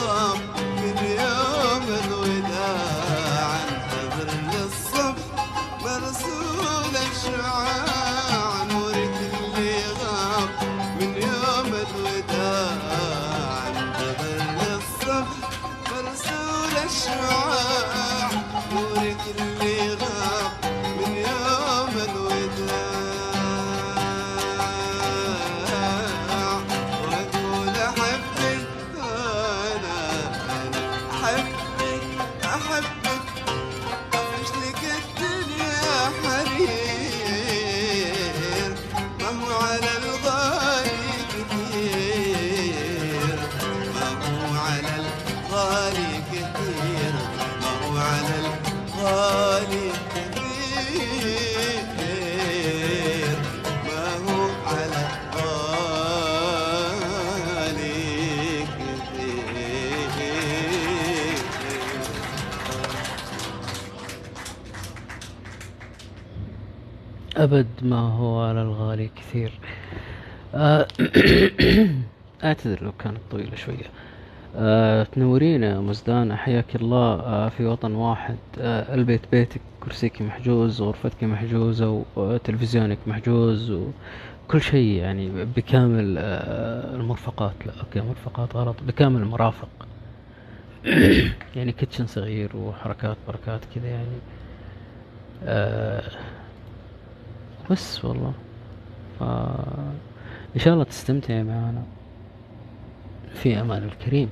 أبد 67.48 67.66
ما 67.82 67.98
هو 68.00 68.40
على 68.40 68.62
الغالي 68.62 69.10
كثير. 69.16 69.52
آه، 70.54 70.86
أعتذر 72.44 72.82
لو 72.84 72.92
كانت 72.92 73.18
طويلة 73.30 73.56
شوية. 73.56 73.90
آه، 74.56 75.02
تنورينا 75.04 75.80
مزدان 75.80 76.36
حياك 76.36 76.76
الله. 76.76 77.14
آه، 77.20 77.48
في 77.48 77.66
وطن 77.66 77.94
واحد. 77.94 78.36
آه، 78.58 78.94
البيت 78.94 79.20
بيتك 79.32 79.60
كرسيك 79.80 80.22
محجوز 80.22 80.82
غرفتك 80.82 81.24
محجوزة 81.24 82.04
وتلفزيونك 82.16 82.98
محجوز 83.06 83.72
كل 84.48 84.60
شيء 84.62 84.92
يعني 84.92 85.44
بكامل 85.44 86.16
آه، 86.18 86.94
المرفقات. 86.94 87.66
لا 87.66 87.72
okay 87.80 88.00
مرفقات 88.00 88.56
غلط. 88.56 88.76
بكامل 88.86 89.20
المرافق. 89.22 89.68
يعني 91.56 91.72
kitchen 91.72 92.06
صغير 92.06 92.56
وحركات 92.56 93.16
بركات 93.28 93.60
كذا 93.74 93.88
يعني. 93.88 94.18
آه 95.44 96.02
بس 97.70 98.04
والله. 98.04 98.32
ف 99.18 99.22
إن 100.56 100.60
شاء 100.60 100.74
الله 100.74 100.84
تستمتع 100.84 101.42
معنا 101.42 101.82
في 103.34 103.60
أمان 103.60 103.82
الكريم. 103.82 104.28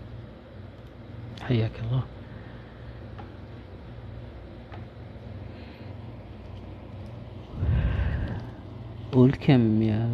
حياك 1.43 1.73
الله. 1.85 2.03
welcome 9.13 9.83
يا 9.83 10.09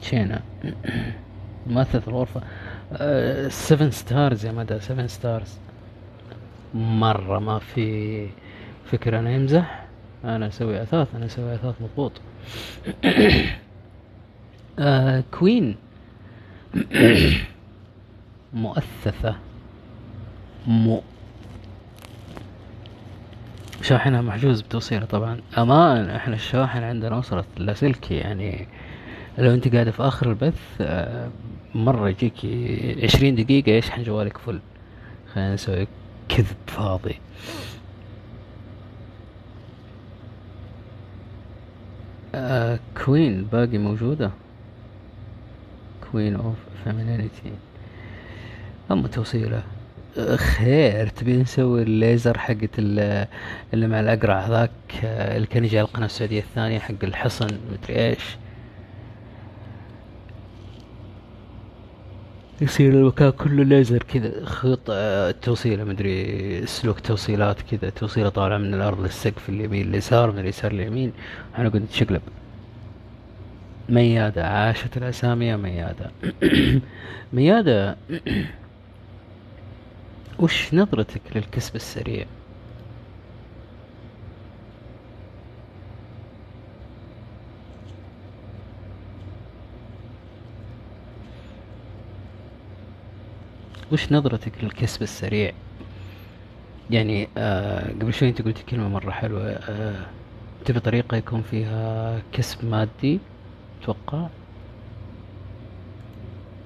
تشينا 0.00 0.42
مؤثث 1.66 2.08
الغرفة. 2.08 2.42
seven 3.48 3.90
stars 3.90 4.46
يا 4.46 4.52
مدى 4.52 4.80
seven 4.80 5.08
stars 5.08 5.58
مرة 6.74 7.38
ما 7.38 7.58
في 7.58 8.28
فكرة 8.84 9.18
أنا 9.18 9.30
يمزح 9.30 9.83
أنا 10.24 10.46
أسوي 10.48 10.82
أثاث 10.82 11.14
أنا 11.14 11.26
أسوي 11.26 11.54
أثاث 11.54 11.74
مضبوط. 11.80 12.12
آه 14.78 15.24
كوين. 15.32 15.76
مؤثثة. 18.52 19.36
مو 20.66 21.02
شاحنها 23.82 24.20
محجوز 24.22 24.60
بتوصيله 24.60 25.06
طبعا. 25.06 25.40
أمان 25.58 26.10
إحنا 26.10 26.34
الشواحن 26.34 26.82
عندنا 26.82 27.16
وصلت 27.16 27.46
لاسلكي 27.56 28.14
يعني 28.14 28.68
لو 29.38 29.54
أنت 29.54 29.74
قاعدة 29.74 29.90
في 29.90 30.02
آخر 30.02 30.30
البث 30.30 30.60
آه، 30.80 31.30
مرة 31.74 32.08
يجيك 32.08 32.34
عشرين 33.04 33.34
دقيقة 33.34 33.72
يشحن 33.72 34.02
جوالك 34.02 34.38
full. 34.38 34.60
خلينا 35.34 35.54
نسوي 35.54 35.86
كذب 36.28 36.56
فاضي. 36.66 37.20
آه 42.34 42.78
كوين 43.04 43.44
باقي 43.52 43.78
موجودة. 43.78 44.30
queen 46.12 46.34
of 46.36 46.54
femininity 46.84 47.52
اما 48.90 49.08
توصيلة. 49.08 49.62
آه، 50.18 50.36
خير 50.36 51.08
تبي 51.08 51.36
نسوي 51.36 51.82
الليزر 51.82 52.38
ال- 52.78 53.26
اللي 53.74 53.86
مع 53.86 54.00
الأقرع 54.00 54.46
ذاك 54.48 54.70
آه، 55.04 55.36
اللي 55.36 55.46
كان 55.46 55.64
يجي 55.64 55.78
على 55.78 55.88
القناة 55.88 56.06
السعودية 56.06 56.40
الثانية 56.40 56.78
حق 56.78 56.94
الحصن 57.02 57.46
مدري 57.46 58.06
إيش. 58.08 58.36
يصير 62.60 62.92
المكان 62.92 63.30
كله 63.30 63.64
ليزر 63.64 64.02
كذا 64.02 64.44
خيط 64.44 64.80
آه، 64.90 65.30
توصيلة 65.30 65.84
مدري 65.84 66.66
سلوك 66.66 67.00
توصيلات 67.00 67.62
كذا 67.62 67.90
توصيلة 67.90 68.28
طالعة 68.28 68.58
من 68.58 68.74
الأرض 68.74 69.00
للسقف 69.00 69.48
اليمين 69.48 69.88
اليسار 69.88 70.30
من 70.30 70.38
اليسار 70.38 70.72
لليمين. 70.72 71.12
أنا 71.58 71.68
قلت 71.68 71.82
تشقلب 71.90 72.22
ميادة 73.88 74.46
عاشت 74.46 74.96
الأسامي 74.96 75.46
يا 75.46 75.56
ميادة. 75.56 76.10
ميادة 77.32 77.96
وش 80.40 80.74
نظرتك 80.74 81.22
للكسب 81.34 81.76
السريع؟ 81.76 82.26
وش 93.92 94.12
نظرتك 94.12 94.64
للكسب 94.64 95.02
السريع؟ 95.02 95.52
يعني 96.90 97.28
آه 97.38 97.92
قبل 97.92 98.14
شوي 98.14 98.28
انت 98.28 98.42
قلت 98.42 98.58
كلمة 98.62 98.88
مرة 98.88 99.10
حلوة 99.10 99.42
آه 99.50 100.06
تبي 100.64 100.80
طريقة 100.80 101.16
يكون 101.16 101.42
فيها 101.42 102.22
كسب 102.32 102.64
مادي؟ 102.64 103.20
أتوقع. 103.82 104.28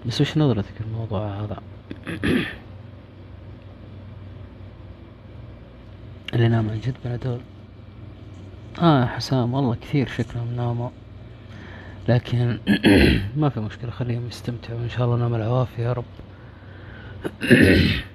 بس 0.06 0.20
وش 0.20 0.38
نظرتك 0.38 0.74
للموضوع 0.80 1.26
هذا؟ 1.40 1.62
اللي 6.34 6.48
نام 6.48 6.70
عن 6.70 6.80
جد 6.80 6.94
بنادول 7.04 7.40
آه 8.82 9.04
حسام 9.06 9.54
والله 9.54 9.74
كثير 9.74 10.08
شكلهم 10.08 10.56
ناموا. 10.56 10.90
لكن 12.08 12.58
ما 13.36 13.48
في 13.48 13.60
مشكلة 13.60 13.90
خليهم 13.90 14.26
يستمتعوا. 14.28 14.80
إن 14.80 14.88
شاء 14.88 15.04
الله 15.06 15.16
نام 15.16 15.34
العوافي 15.34 15.82
يا 15.82 15.92
رب. 15.92 16.04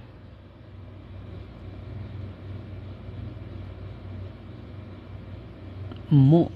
مو 6.11 6.49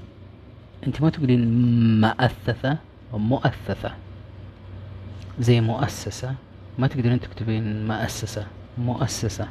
انت 0.88 1.02
ما 1.02 1.10
تقولين 1.10 2.02
مؤثثة؟ 2.02 2.78
مؤثثة. 3.14 3.96
زي 5.40 5.62
مؤسسة. 5.62 6.36
ما 6.80 6.88
تقدرين 6.88 7.20
تكتبين 7.20 7.88
مؤسسة. 7.88 8.48
مؤسسة. 8.78 9.48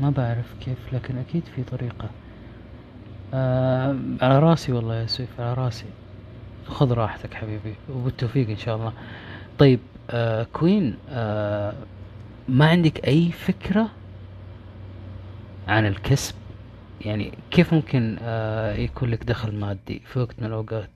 ما 0.00 0.10
بعرف 0.10 0.54
كيف 0.60 0.92
لكن 0.92 1.18
أكيد 1.18 1.42
في 1.56 1.62
طريقة. 1.62 2.10
آه 3.34 3.96
على 4.22 4.38
راسي 4.38 4.72
والله 4.72 4.94
يا 4.94 5.06
سويف 5.06 5.40
على 5.40 5.54
راسي. 5.54 5.86
خذ 6.66 6.92
راحتك 6.92 7.34
حبيبي 7.34 7.74
وبالتوفيق 7.94 8.48
إن 8.50 8.56
شاء 8.56 8.76
الله. 8.76 8.92
طيب 9.60 9.80
آه 10.10 10.46
كوين 10.52 10.96
آه 11.08 11.74
ما 12.48 12.68
عندك 12.68 13.06
أي 13.08 13.32
فكرة 13.32 13.88
عن 15.68 15.86
الكسب؟ 15.86 16.34
يعني 17.00 17.32
كيف 17.50 17.74
ممكن 17.74 18.16
آه 18.22 18.74
يكون 18.74 19.10
لك 19.10 19.24
دخل 19.24 19.54
مادي 19.54 20.02
في 20.06 20.18
وقت 20.18 20.34
من 20.40 20.46
الأوقات؟ 20.46 20.90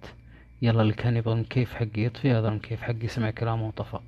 يلا 0.63 0.83
اللي 0.83 0.93
كان 0.93 1.17
يبغى 1.17 1.35
المكيف 1.35 1.75
حقي 1.75 2.05
يطفي 2.05 2.33
هذا 2.33 2.49
المكيف 2.49 2.83
حقي 2.83 3.09
سمع 3.09 3.31
كلامه 3.31 3.67
وطفى. 3.67 3.99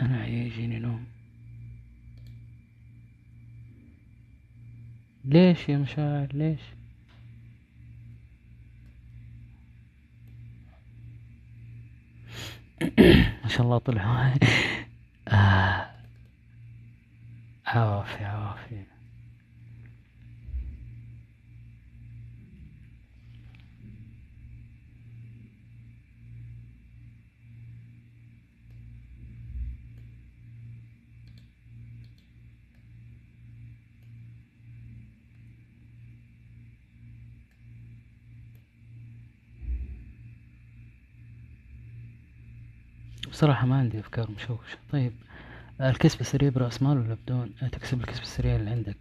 أنا 0.00 0.26
يجيني 0.26 0.78
نوم 0.78 1.06
ليش 5.24 5.68
يا 5.68 5.78
مشاعر؟ 5.78 6.28
ليش؟ 6.32 6.60
ما 13.42 13.48
شاء 13.48 13.62
الله 13.62 13.78
طلع. 13.78 14.34
آه. 15.28 15.90
عوافي 17.66 18.24
عوافي 18.24 18.84
بصراحة 43.38 43.66
ما 43.66 43.78
عندي 43.78 44.00
أفكار 44.00 44.30
مشوشة. 44.30 44.78
طيب 44.92 45.12
الكسب 45.80 46.20
السريع 46.20 46.48
برأس 46.48 46.82
مال 46.82 46.98
ولا 46.98 47.16
بدون؟ 47.24 47.50
آه، 47.62 47.68
تكسب 47.68 48.00
الكسب 48.00 48.22
السريع 48.22 48.56
اللي 48.56 48.70
عندك. 48.70 48.96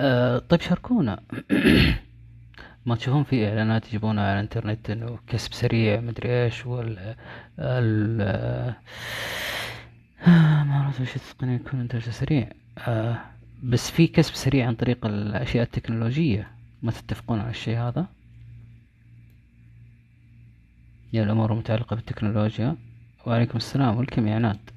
آه 0.00 0.38
طيب 0.38 0.60
شاركونا. 0.60 1.22
ما 2.86 2.94
تشوفون 2.94 3.24
في 3.24 3.48
إعلانات 3.48 3.88
يجيبونها 3.88 4.24
على 4.24 4.34
الإنترنت 4.34 4.90
إنه 4.90 5.18
كسب 5.26 5.52
سريع 5.52 6.00
مدري 6.00 6.44
إيش 6.44 6.66
وال 6.66 7.14
ال 7.58 8.20
آه، 10.26 10.64
مهارات 10.64 11.00
وش 11.00 11.16
التقنية 11.16 11.56
يكون 11.56 11.80
إنتاجها 11.80 12.10
سريع. 12.10 12.48
آه 12.78 13.18
بس 13.62 13.90
في 13.90 14.06
كسب 14.06 14.34
سريع 14.34 14.66
عن 14.66 14.74
طريق 14.74 15.06
الأشياء 15.06 15.64
التكنولوجية. 15.64 16.50
ما 16.82 16.90
تتفقون 16.90 17.40
على 17.40 17.50
الشيء 17.50 17.78
هذا؟ 17.78 18.06
يا 21.12 21.22
الأمور 21.22 21.52
المتعلقة 21.52 21.96
بالتكنولوجيا. 21.96 22.76
وعليكم 23.26 23.56
السلام. 23.56 23.96
ولكم 23.98 24.28
يا 24.28 24.34
عناد؟ 24.34 24.70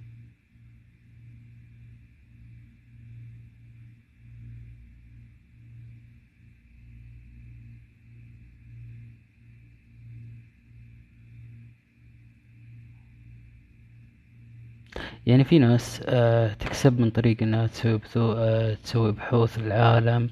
يعني 15.25 15.43
في 15.43 15.59
ناس 15.59 16.01
آه، 16.05 16.53
تكسب 16.53 16.99
من 16.99 17.09
طريق 17.09 17.37
إنها 17.43 17.67
تسوي 17.67 17.99
آه، 18.17 18.73
تسوي 18.73 19.11
بحوث 19.11 19.57
العالم 19.57 20.29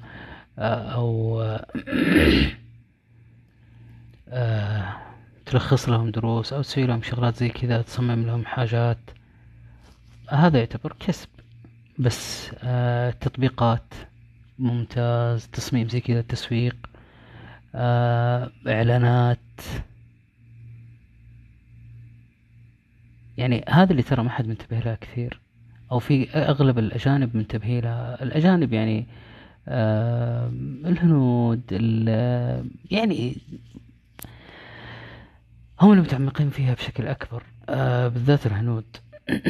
آه، 0.58 0.94
أو 0.94 1.42
تلخص 5.54 5.88
لهم 5.88 6.10
دروس 6.10 6.52
أو 6.52 6.62
تسوي 6.62 6.86
لهم 6.86 7.02
شغلات 7.02 7.36
زي 7.36 7.48
كذا 7.48 7.82
تصمم 7.82 8.26
لهم 8.26 8.44
حاجات. 8.44 8.98
هذا 10.30 10.58
يعتبر 10.58 10.96
كسب 11.00 11.28
بس 11.98 12.50
آه 12.64 13.10
تطبيقات 13.10 13.94
ممتاز 14.58 15.46
تصميم 15.48 15.88
زي 15.88 16.00
كذا 16.00 16.20
تسويق 16.20 16.76
آه 17.74 18.50
إعلانات. 18.68 19.38
يعني 23.36 23.64
هذا 23.68 23.90
اللي 23.90 24.02
ترى 24.02 24.22
ما 24.22 24.30
حد 24.30 24.46
منتبه 24.46 24.78
لها 24.80 24.94
كثير 25.00 25.40
أو 25.92 25.98
في 25.98 26.30
أغلب 26.30 26.78
الأجانب 26.78 27.36
منتبهين 27.36 27.80
لها 27.84 28.22
الأجانب 28.22 28.72
يعني 28.72 29.06
آه 29.68 30.48
الهنود 30.84 31.62
ال- 31.72 32.70
يعني 32.90 33.36
هم 35.80 35.90
اللي 35.90 36.02
متعمقين 36.02 36.50
فيها 36.50 36.74
بشكل 36.74 37.06
أكبر 37.06 37.42
آه 37.68 38.08
بالذات 38.08 38.46
الهنود. 38.46 38.84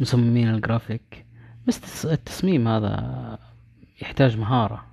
مصممين 0.00 0.48
الجرافيك. 0.48 1.26
بس 1.66 1.78
التص- 1.80 2.06
التصميم 2.10 2.68
هذا 2.68 3.38
يحتاج 4.02 4.38
مهارة. 4.38 4.86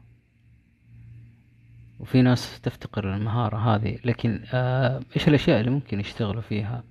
وفي 1.99 2.21
ناس 2.21 2.61
تفتقر 2.61 3.15
المهارة 3.15 3.57
هذه. 3.75 3.99
لكن 4.05 4.43
آه 4.53 5.01
إيش 5.15 5.27
الأشياء 5.27 5.59
اللي 5.59 5.71
ممكن 5.71 5.99
يشتغلوا 5.99 6.41
فيها؟ 6.41 6.83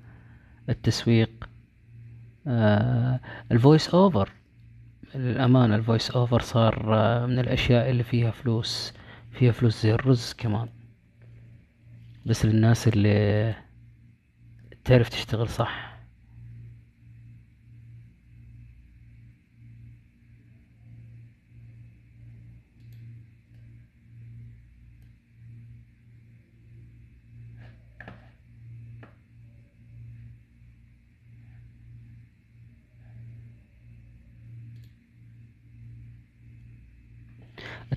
التسويق 0.68 1.48
آه 2.46 3.20
ال 3.52 3.58
voice 3.58 3.88
over 3.88 4.32
للأمانة 5.14 5.74
ال 5.74 5.80
voice 5.80 6.10
over 6.10 6.40
صار 6.40 6.94
آه 6.94 7.26
من 7.26 7.38
الأشياء 7.38 7.90
اللي 7.90 8.02
فيها 8.02 8.30
فلوس. 8.30 8.92
فيها 9.38 9.52
فلوس 9.52 9.82
زي 9.82 9.92
الرز 9.94 10.32
كمان. 10.38 10.68
بس 12.26 12.46
للناس 12.46 12.88
اللي 12.88 13.54
تعرف 14.84 15.08
تشتغل 15.08 15.48
صح. 15.48 15.87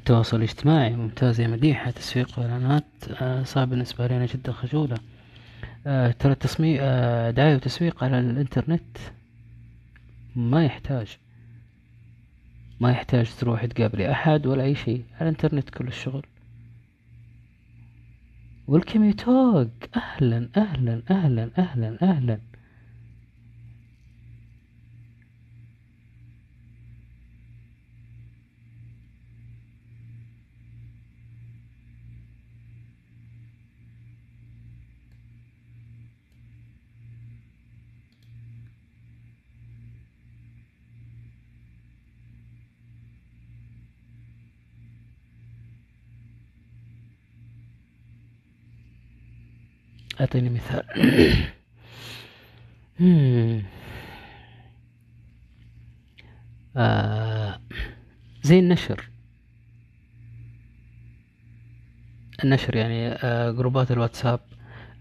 التواصل 0.02 0.38
الاجتماعي 0.38 0.96
ممتاز 0.96 1.40
يا 1.40 1.48
مديحة 1.48 1.92
تسويق 1.92 2.40
وإعلانات 2.40 2.84
آه، 3.22 3.44
صعب 3.44 3.70
بالنسبة 3.70 4.08
لي 4.08 4.18
أنا 4.18 4.26
جدا 4.26 4.52
خجولة. 4.52 4.98
آه، 5.88 6.12
ترى 6.12 6.32
التصميم 6.32 6.78
آه، 6.82 7.32
دعاية 7.32 7.56
وتسويق 7.56 8.04
على 8.04 8.20
الإنترنت 8.20 8.98
ما 10.36 10.66
يحتاج. 10.66 11.18
ما 12.80 12.92
يحتاج 12.92 13.30
تروح 13.40 13.66
تقابلي 13.66 14.12
أحد 14.12 14.46
ولا 14.46 14.64
أي 14.64 14.76
شيء 14.76 15.04
على 15.16 15.30
الإنترنت 15.30 15.70
كل 15.70 15.88
الشغل. 15.88 16.26
ويلكم 18.68 19.04
يو 19.04 19.14
توك 19.14 19.70
أهلا 19.96 20.50
أهلا 20.58 21.02
أهلا 21.12 21.50
أهلا 21.58 21.98
أهلا. 22.02 22.40
أعطيني 50.20 50.50
مثال. 50.50 50.84
مم. 53.00 53.62
آه 56.78 57.60
زي 58.44 58.60
النشر. 58.60 59.10
النشر 62.44 62.76
يعني 62.76 63.08
آه 63.08 63.52
جروبات 63.52 63.92
الواتساب. 63.92 64.40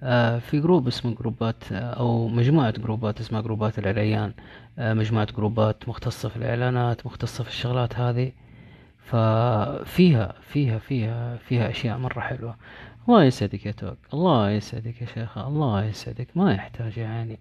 آه 0.02 0.38
في 0.38 0.60
جروب 0.60 0.86
اسمه 0.86 1.14
جروبات 1.14 1.72
آه 1.72 1.76
أو 1.94 2.28
مجموعة 2.28 2.70
جروبات 2.70 3.20
اسمها 3.20 3.40
جروبات 3.40 3.78
الإعلان. 3.78 4.32
آه 4.78 4.94
مجموعة 4.94 5.26
جروبات 5.36 5.88
مختصة 5.88 6.28
في 6.28 6.36
الإعلانات 6.36 7.06
مختصة 7.06 7.44
في 7.44 7.50
الشغلات 7.50 7.96
هذه. 7.98 8.32
ففيها 9.06 10.34
فيها 10.42 10.78
فيها 10.78 11.36
فيها 11.36 11.70
أشياء 11.70 11.98
مرة 11.98 12.20
حلوة. 12.20 12.56
الله 13.08 13.24
يسعدك 13.24 13.66
يا 13.66 13.72
توك. 13.72 13.98
الله 14.14 14.50
يسعدك 14.50 15.02
يا 15.02 15.06
شيخة. 15.06 15.48
الله 15.48 15.84
يسعدك. 15.84 16.28
ما 16.34 16.54
يحتاج 16.54 16.98
يعني 16.98 17.38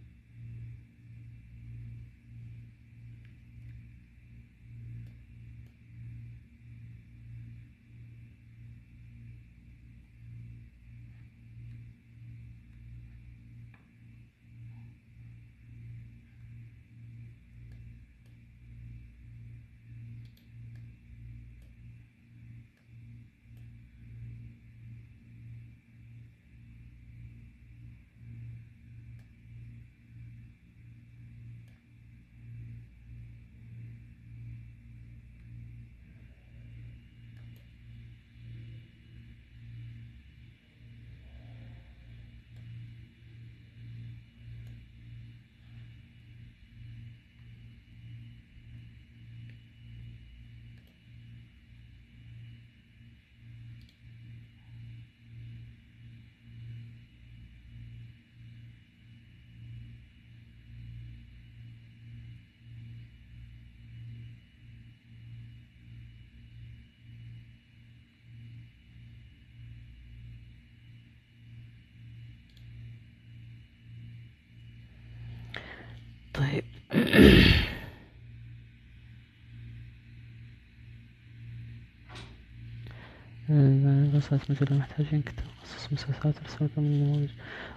قصص 84.32 84.52
مثل 84.52 84.74
محتاجين 84.74 85.22
كتاب 85.22 85.46
قصص 85.64 85.94
مسلسلات 85.94 86.44
رسالة 86.44 86.70
من 86.78 86.86
النموذج 86.86 87.30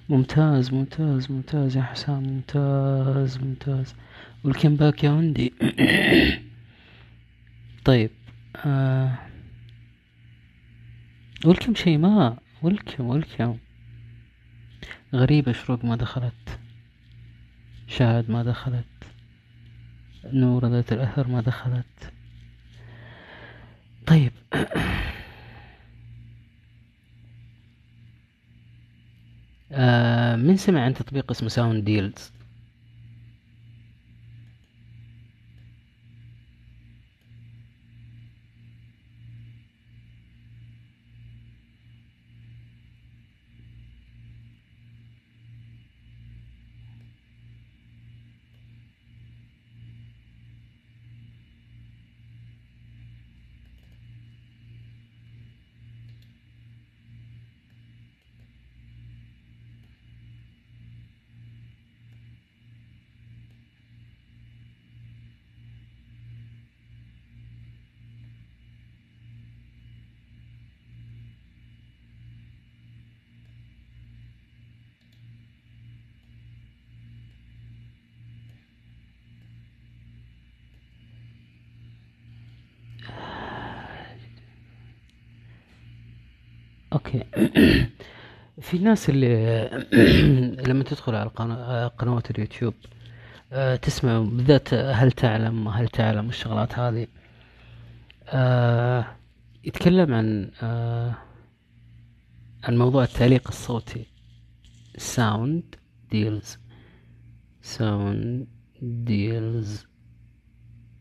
ممتاز 0.08 0.74
ممتاز 0.74 1.30
ممتاز 1.32 1.76
يا 1.76 1.82
حسام 1.82 2.22
ممتاز 2.22 3.38
ممتاز. 3.38 3.94
والكم 4.44 4.76
باك 4.76 5.04
يا 5.04 5.10
وندي؟ 5.10 5.52
طيب 7.84 8.10
آه 8.56 9.18
والكم 11.44 11.74
شيماء 11.74 12.38
والكم 12.62 13.04
والكم. 13.04 13.58
غريبة 15.14 15.52
شروق 15.52 15.84
ما 15.84 15.96
دخلت. 15.96 16.58
شاهد 17.88 18.30
ما 18.30 18.42
دخلت. 18.42 18.84
نور 20.24 20.66
ذات 20.66 20.92
الأثر 20.92 21.28
ما 21.28 21.40
دخلت. 21.40 22.12
طيب. 24.06 24.32
من 30.36 30.56
سمع 30.56 30.80
عن 30.80 30.94
تطبيق 30.94 31.30
اسمه 31.30 31.48
ساوند 31.48 31.84
ديلز 31.84 32.32
في 88.82 88.88
ناس 88.88 89.08
اللي 89.10 89.68
لما 90.68 90.84
تدخل 90.84 91.14
على 91.14 91.30
قنا- 91.30 91.88
قنوات 91.88 92.30
اليوتيوب 92.30 92.74
آه، 93.52 93.76
تسمع 93.76 94.18
بالذات 94.20 94.74
هل 94.74 95.12
تعلم 95.12 95.68
هل 95.68 95.88
تعلم 95.88 96.28
الشغلات 96.28 96.78
هذه. 96.78 97.06
آه، 98.28 99.06
يتكلم 99.64 100.14
عن 100.14 100.50
آه، 100.62 101.14
عن 102.64 102.78
موضوع 102.78 103.02
التعليق 103.04 103.48
الصوتي. 103.48 104.06
Sound 104.96 105.74
Deals 106.10 106.58
Sound 107.62 108.46
Deals 108.82 109.86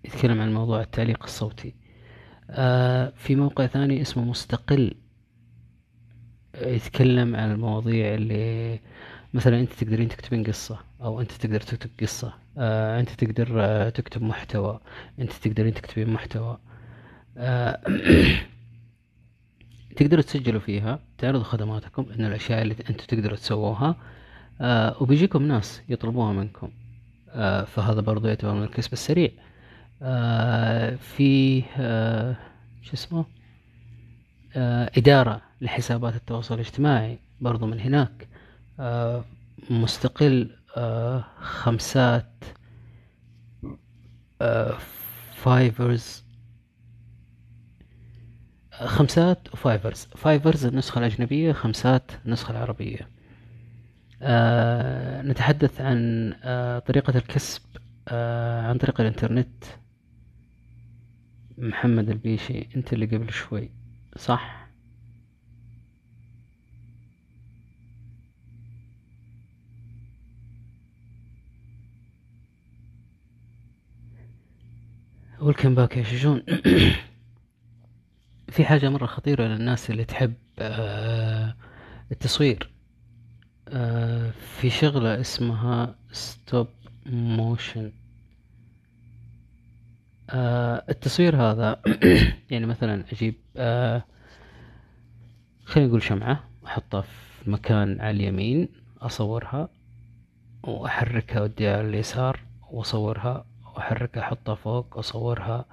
يتكلم 0.05 0.41
عن 0.41 0.53
موضوع 0.53 0.81
التعليق 0.81 1.23
الصوتي. 1.23 1.75
آه، 2.49 3.13
في 3.15 3.35
موقع 3.35 3.65
ثاني 3.67 4.01
اسمه 4.01 4.23
مستقل. 4.23 4.93
يتكلم 6.55 7.35
عن 7.35 7.51
المواضيع 7.51 8.13
اللي 8.13 8.79
مثلا 9.33 9.59
أنت 9.59 9.73
تقدرين 9.73 10.07
تكتبين 10.07 10.43
قصة 10.43 10.79
أو 11.01 11.21
أنت 11.21 11.31
تقدر 11.31 11.61
تكتب 11.61 11.89
قصة 12.01 12.33
آه 12.57 12.99
أنت 12.99 13.09
تقدر 13.09 13.47
آه 13.57 13.89
تكتب 13.89 14.23
محتوى 14.23 14.79
أنت 15.19 15.31
تقدرين 15.31 15.73
تكتبين 15.73 16.09
محتوى. 16.09 16.57
آه 17.37 17.81
تقدروا 19.97 20.21
تسجلوا 20.23 20.59
فيها 20.59 20.99
تعرضوا 21.17 21.43
خدماتكم 21.43 22.05
انه 22.15 22.27
الأشياء 22.27 22.61
اللي 22.61 22.75
أنتم 22.89 23.05
تقدروا 23.05 23.35
تسووها 23.37 23.95
وبيجيكم 25.01 25.43
ناس 25.43 25.81
يطلبوها 25.89 26.33
منكم. 26.33 26.69
فهذا 27.65 28.01
برضو 28.01 28.27
يعتبر 28.27 28.53
من 28.53 28.63
الكسب 28.63 28.93
السريع 28.93 29.29
في 30.97 31.61
شو 32.81 32.93
اسمه؟ 32.93 33.25
إدارة 34.55 35.41
لحسابات 35.61 36.15
التواصل 36.15 36.55
الاجتماعي 36.55 37.19
برضو 37.41 37.65
من 37.65 37.79
هناك. 37.79 38.27
آه، 38.79 39.25
مستقل 39.69 40.55
آه، 40.77 41.23
خمسات 41.39 42.43
آه، 44.41 44.77
فايفرز. 45.35 46.23
آه، 48.73 48.85
خمسات 48.87 49.53
وفايفرز. 49.53 50.07
فايفرز 50.15 50.65
النسخة 50.65 50.99
الأجنبية 50.99 51.51
خمسات 51.53 52.11
النسخة 52.25 52.51
العربية. 52.51 53.09
آه، 54.21 55.21
نتحدث 55.21 55.81
عن 55.81 56.33
آه، 56.43 56.79
طريقة 56.79 57.17
الكسب 57.17 57.61
آه، 58.07 58.61
عن 58.67 58.77
طريق 58.77 59.01
الإنترنت. 59.01 59.63
محمد 61.57 62.09
البيشي 62.09 62.67
أنت 62.75 62.93
اللي 62.93 63.05
قبل 63.05 63.31
شوي. 63.31 63.69
صح. 64.17 64.67
ويلكم 75.41 75.75
باك 75.75 75.97
يا 75.97 76.03
شجون. 76.03 76.43
في 78.51 78.65
حاجة 78.65 78.89
مرة 78.89 79.05
خطيرة 79.05 79.43
للناس 79.43 79.89
اللي 79.89 80.05
تحب 80.05 80.33
آه، 80.59 81.55
التصوير. 82.11 82.71
آه، 83.67 84.31
في 84.59 84.69
شغلة 84.69 85.21
اسمها 85.21 85.95
stop 86.11 86.67
motion 87.05 87.91
التصوير 90.89 91.35
هذا 91.35 91.81
يعني 92.51 92.65
مثلا 92.65 93.03
أجيب 93.11 93.35
آه، 93.57 94.03
خلينا 95.65 95.89
نقول 95.89 96.03
شمعة 96.03 96.43
احطها 96.65 97.01
في 97.01 97.49
مكان 97.49 98.01
على 98.01 98.11
اليمين 98.11 98.69
أصورها 99.01 99.69
وأحركها 100.63 101.41
وديها 101.41 101.77
على 101.77 101.87
اليسار 101.87 102.39
وأصورها 102.71 103.45
وأحركها 103.75 104.21
أحطها 104.21 104.55
فوق 104.55 104.97
وأصورها. 104.97 105.65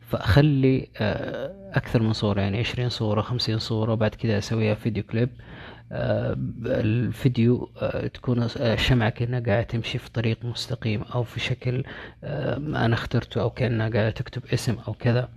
فأخلي 0.00 0.88
آه، 0.96 1.70
أكثر 1.74 2.02
من 2.02 2.12
صورة 2.12 2.40
يعني 2.40 2.58
عشرين 2.58 2.88
صورة 2.88 3.20
خمسين 3.20 3.58
صورة 3.58 3.92
وبعد 3.92 4.14
كذا 4.14 4.38
أسويها 4.38 4.74
فيديو 4.74 5.02
كليب. 5.02 5.28
آه، 5.28 5.53
الفيديو 5.92 7.70
آه، 7.76 8.06
تكون 8.06 8.42
آه، 8.42 8.74
الشمعة 8.74 9.10
كأنها 9.10 9.40
قاعدة 9.40 9.62
تمشي 9.62 9.98
في 9.98 10.10
طريق 10.10 10.44
مستقيم 10.44 11.02
أو 11.02 11.22
في 11.24 11.40
شكل 11.40 11.84
آه، 12.24 12.56
أنا 12.56 12.94
اخترته 12.94 13.40
أو 13.40 13.50
كأنها 13.50 13.88
قاعدة 13.88 14.10
تكتب 14.10 14.42
اسم 14.46 14.76
أو 14.88 14.94
كذا. 14.94 15.28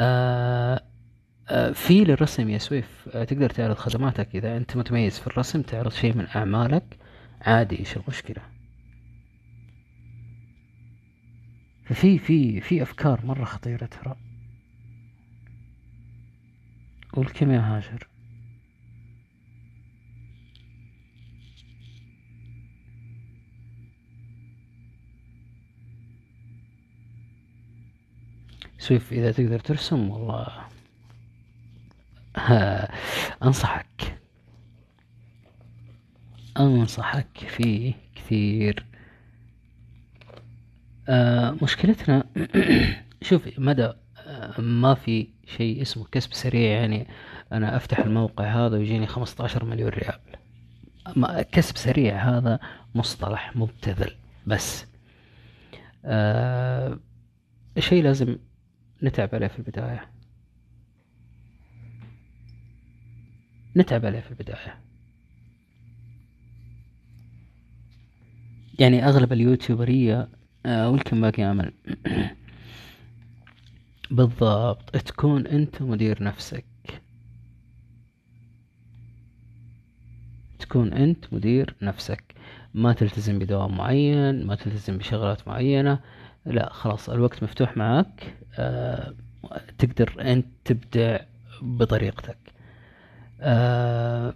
آه، 0.00 0.82
آه، 1.50 1.72
في 1.72 2.04
للرسم 2.04 2.48
يا 2.48 2.58
سويف 2.58 3.08
آه، 3.14 3.24
تقدر 3.24 3.50
تعرض 3.50 3.76
خدماتك 3.76 4.36
إذا 4.36 4.56
أنت 4.56 4.76
متميز 4.76 5.18
في 5.18 5.26
الرسم 5.26 5.62
تعرض 5.62 5.92
شيء 5.92 6.16
من 6.16 6.26
أعمالك 6.36 6.96
عادي 7.40 7.78
إيش 7.78 7.96
المشكلة؟ 7.96 8.42
ففي 11.84 12.18
في 12.18 12.60
في 12.60 12.82
أفكار 12.82 13.26
مرة 13.26 13.44
خطيرة 13.44 13.86
ترى. 13.86 14.16
قول 17.12 17.26
كم 17.26 17.50
يا 17.50 17.60
هاجر. 17.60 18.09
سويف 28.80 29.12
إذا 29.12 29.32
تقدر 29.32 29.58
ترسم 29.58 30.10
والله. 30.10 30.48
أنصحك. 33.44 34.18
أنصحك 36.58 37.38
فيه 37.38 37.94
كثير. 38.14 38.84
آه 41.08 41.56
مشكلتنا 41.62 42.24
شوف 43.22 43.58
مدى 43.58 43.92
آه 44.26 44.60
ما 44.60 44.94
في 44.94 45.28
شيء 45.56 45.82
اسمه 45.82 46.04
كسب 46.12 46.32
سريع. 46.34 46.70
يعني 46.80 47.06
أنا 47.52 47.76
أفتح 47.76 47.98
الموقع 47.98 48.44
هذا 48.66 48.76
ويجيني 48.76 49.06
15 49.06 49.64
مليون 49.64 49.88
ريال. 49.90 50.20
كسب 51.52 51.76
سريع 51.76 52.16
هذا 52.38 52.58
مصطلح 52.94 53.56
مبتذل. 53.56 54.14
بس 54.46 54.86
آه 56.04 56.98
شيء 57.78 58.02
لازم 58.04 58.36
نتعب 59.02 59.28
عليه 59.32 59.46
في 59.46 59.58
البداية. 59.58 60.08
نتعب 63.76 64.06
عليه 64.06 64.20
في 64.20 64.30
البداية. 64.30 64.80
يعني 68.78 69.08
أغلب 69.08 69.32
اليوتيوبرية 69.32 70.28
آه 70.66 70.90
ولكن 70.90 71.20
باقي 71.20 71.42
أمل 71.50 71.72
بالضبط. 74.10 74.96
تكون 74.96 75.46
أنت 75.46 75.82
مدير 75.82 76.22
نفسك. 76.22 76.64
تكون 80.58 80.92
أنت 80.92 81.34
مدير 81.34 81.74
نفسك. 81.82 82.34
ما 82.74 82.92
تلتزم 82.92 83.38
بدوام 83.38 83.76
معين 83.76 84.46
ما 84.46 84.54
تلتزم 84.54 84.98
بشغلات 84.98 85.48
معينة. 85.48 86.00
لا 86.46 86.72
خلاص 86.72 87.10
الوقت 87.10 87.42
مفتوح 87.42 87.76
معك. 87.76 88.36
آه 88.58 89.14
تقدر 89.78 90.14
أنت 90.20 90.46
تبدع 90.64 91.18
بطريقتك. 91.62 92.38
آه 93.40 94.34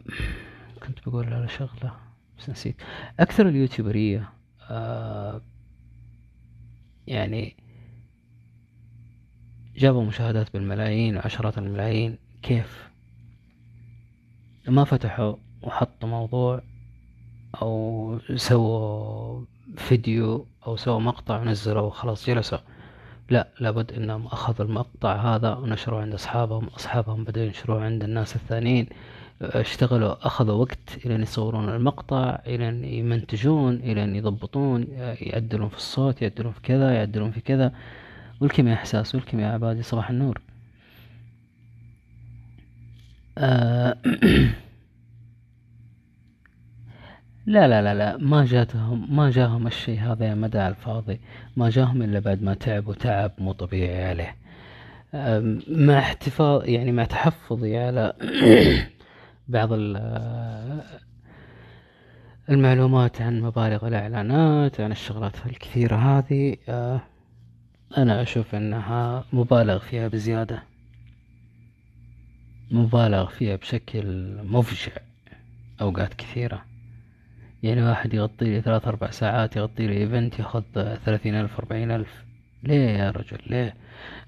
كنت 0.87 1.09
بقول 1.09 1.33
على 1.33 1.49
شغلة 1.49 1.97
بس 2.39 2.51
نسيت. 2.51 2.77
أكثر 3.21 3.49
اليوتيوبرية 3.49 4.29
آه 4.71 5.41
يعني 7.07 7.57
جابوا 9.77 10.05
مشاهدات 10.05 10.53
بالملايين 10.53 11.17
وعشرات 11.17 11.59
الملايين. 11.59 12.19
كيف؟ 12.43 12.89
ما 14.69 14.85
فتحوا 14.85 15.37
وحطوا 15.63 16.09
موضوع 16.09 16.63
أو 17.63 18.19
سووا 18.37 19.45
فيديو 19.77 20.47
أو 20.67 20.77
سووا 20.77 21.01
مقطع 21.01 21.41
ونزلوا 21.41 21.83
وخلاص 21.83 22.27
جلسوا. 22.27 22.59
لا 23.31 23.49
لابد 23.61 23.93
إنهم 23.93 24.27
أخذوا 24.27 24.67
المقطع 24.69 25.17
هذا 25.17 25.55
ونشروه 25.55 26.01
عند 26.03 26.15
أصحابهم 26.15 26.67
أصحابهم 26.67 27.25
بدأوا 27.25 27.47
ينشروه 27.47 27.85
عند 27.85 28.05
الناس 28.05 28.37
الثانيين. 28.37 28.87
اشتغلوا 29.43 30.27
أخذوا 30.27 30.55
وقت 30.55 31.07
إلى 31.07 31.15
يصورون 31.23 31.69
المقطع 31.69 32.39
إلى 32.47 32.99
يمنتجون 32.99 33.75
إلى 33.75 34.19
يضبطون 34.19 34.87
يعدلون 35.21 35.69
في 35.69 35.77
الصوت 35.77 36.23
يعدلون 36.23 36.53
في 36.53 36.61
كذا 36.61 36.93
يعدلون 36.95 37.31
في 37.31 37.41
كذا. 37.41 37.73
والكم 38.41 38.69
يا 38.69 38.75
إحساس 38.75 39.15
والكم 39.15 39.41
يا 39.41 39.47
عبادي 39.49 39.83
صباح 39.83 40.11
النور. 40.11 40.41
آه 43.39 43.97
لا 47.47 47.69
لا 47.69 47.83
لا 47.83 47.95
لا 47.95 48.17
ما 48.17 48.45
جاتهم 48.45 49.17
ما 49.17 49.31
جاهم 49.31 49.67
الشيء 49.67 50.01
هذا 50.01 50.27
يا 50.27 50.35
مدى 50.35 50.69
الفاضي. 50.69 51.21
ما 51.57 51.71
جاهم 51.71 52.03
إلا 52.03 52.19
بعد 52.21 52.43
ما 52.43 52.55
تعبوا 52.55 52.95
تعب 52.95 53.33
مو 53.39 53.53
طبيعي 53.53 54.05
عليه. 54.05 54.37
مع 55.69 55.99
احتفاظ 55.99 56.65
يعني 56.69 56.93
مع 56.93 57.05
تحفظي 57.05 57.79
على 57.79 58.13
بعض 59.49 59.69
ال- 59.73 60.83
المعلومات 62.51 63.21
عن 63.23 63.41
مبالغ 63.41 63.89
الإعلانات 63.89 64.81
عن 64.81 64.93
الشغلات 64.93 65.47
الكثيرة 65.47 65.97
هذه 65.97 66.57
أه، 66.69 67.01
أنا 67.99 68.23
أشوف 68.23 68.55
أنها 68.55 69.25
مبالغ 69.33 69.79
فيها 69.79 70.09
بزيادة. 70.09 70.63
مبالغ 72.71 73.27
فيها 73.29 73.57
بشكل 73.57 74.37
مفجع 74.45 74.93
أوقات 75.81 76.15
كثيرة. 76.15 76.65
يعني 77.65 77.83
واحد 77.83 78.15
يغطي 78.15 78.45
لي 78.45 78.61
ثلاث 78.61 78.89
أربع 78.89 79.11
ساعات 79.11 79.57
يغطي 79.57 79.87
لي 79.87 79.97
إيفنت 79.97 80.39
ياخذ 80.39 80.63
ثلاثين 81.05 81.35
ألف 81.35 81.59
أربعين 81.59 81.91
ألف. 81.91 82.25
ليه 82.63 82.89
يا 82.89 83.11
رجل؟ 83.11 83.39
ليه؟ 83.47 83.75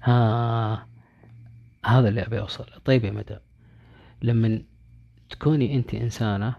ها 0.01 0.87
هذا 1.85 2.09
اللي 2.09 2.25
أبي 2.25 2.39
أوصل. 2.39 2.65
طيب 2.85 3.05
يا 3.05 3.11
مدى 3.11 3.37
لما 4.21 4.61
تكوني 5.29 5.75
أنت 5.75 5.93
إنسانة 5.93 6.55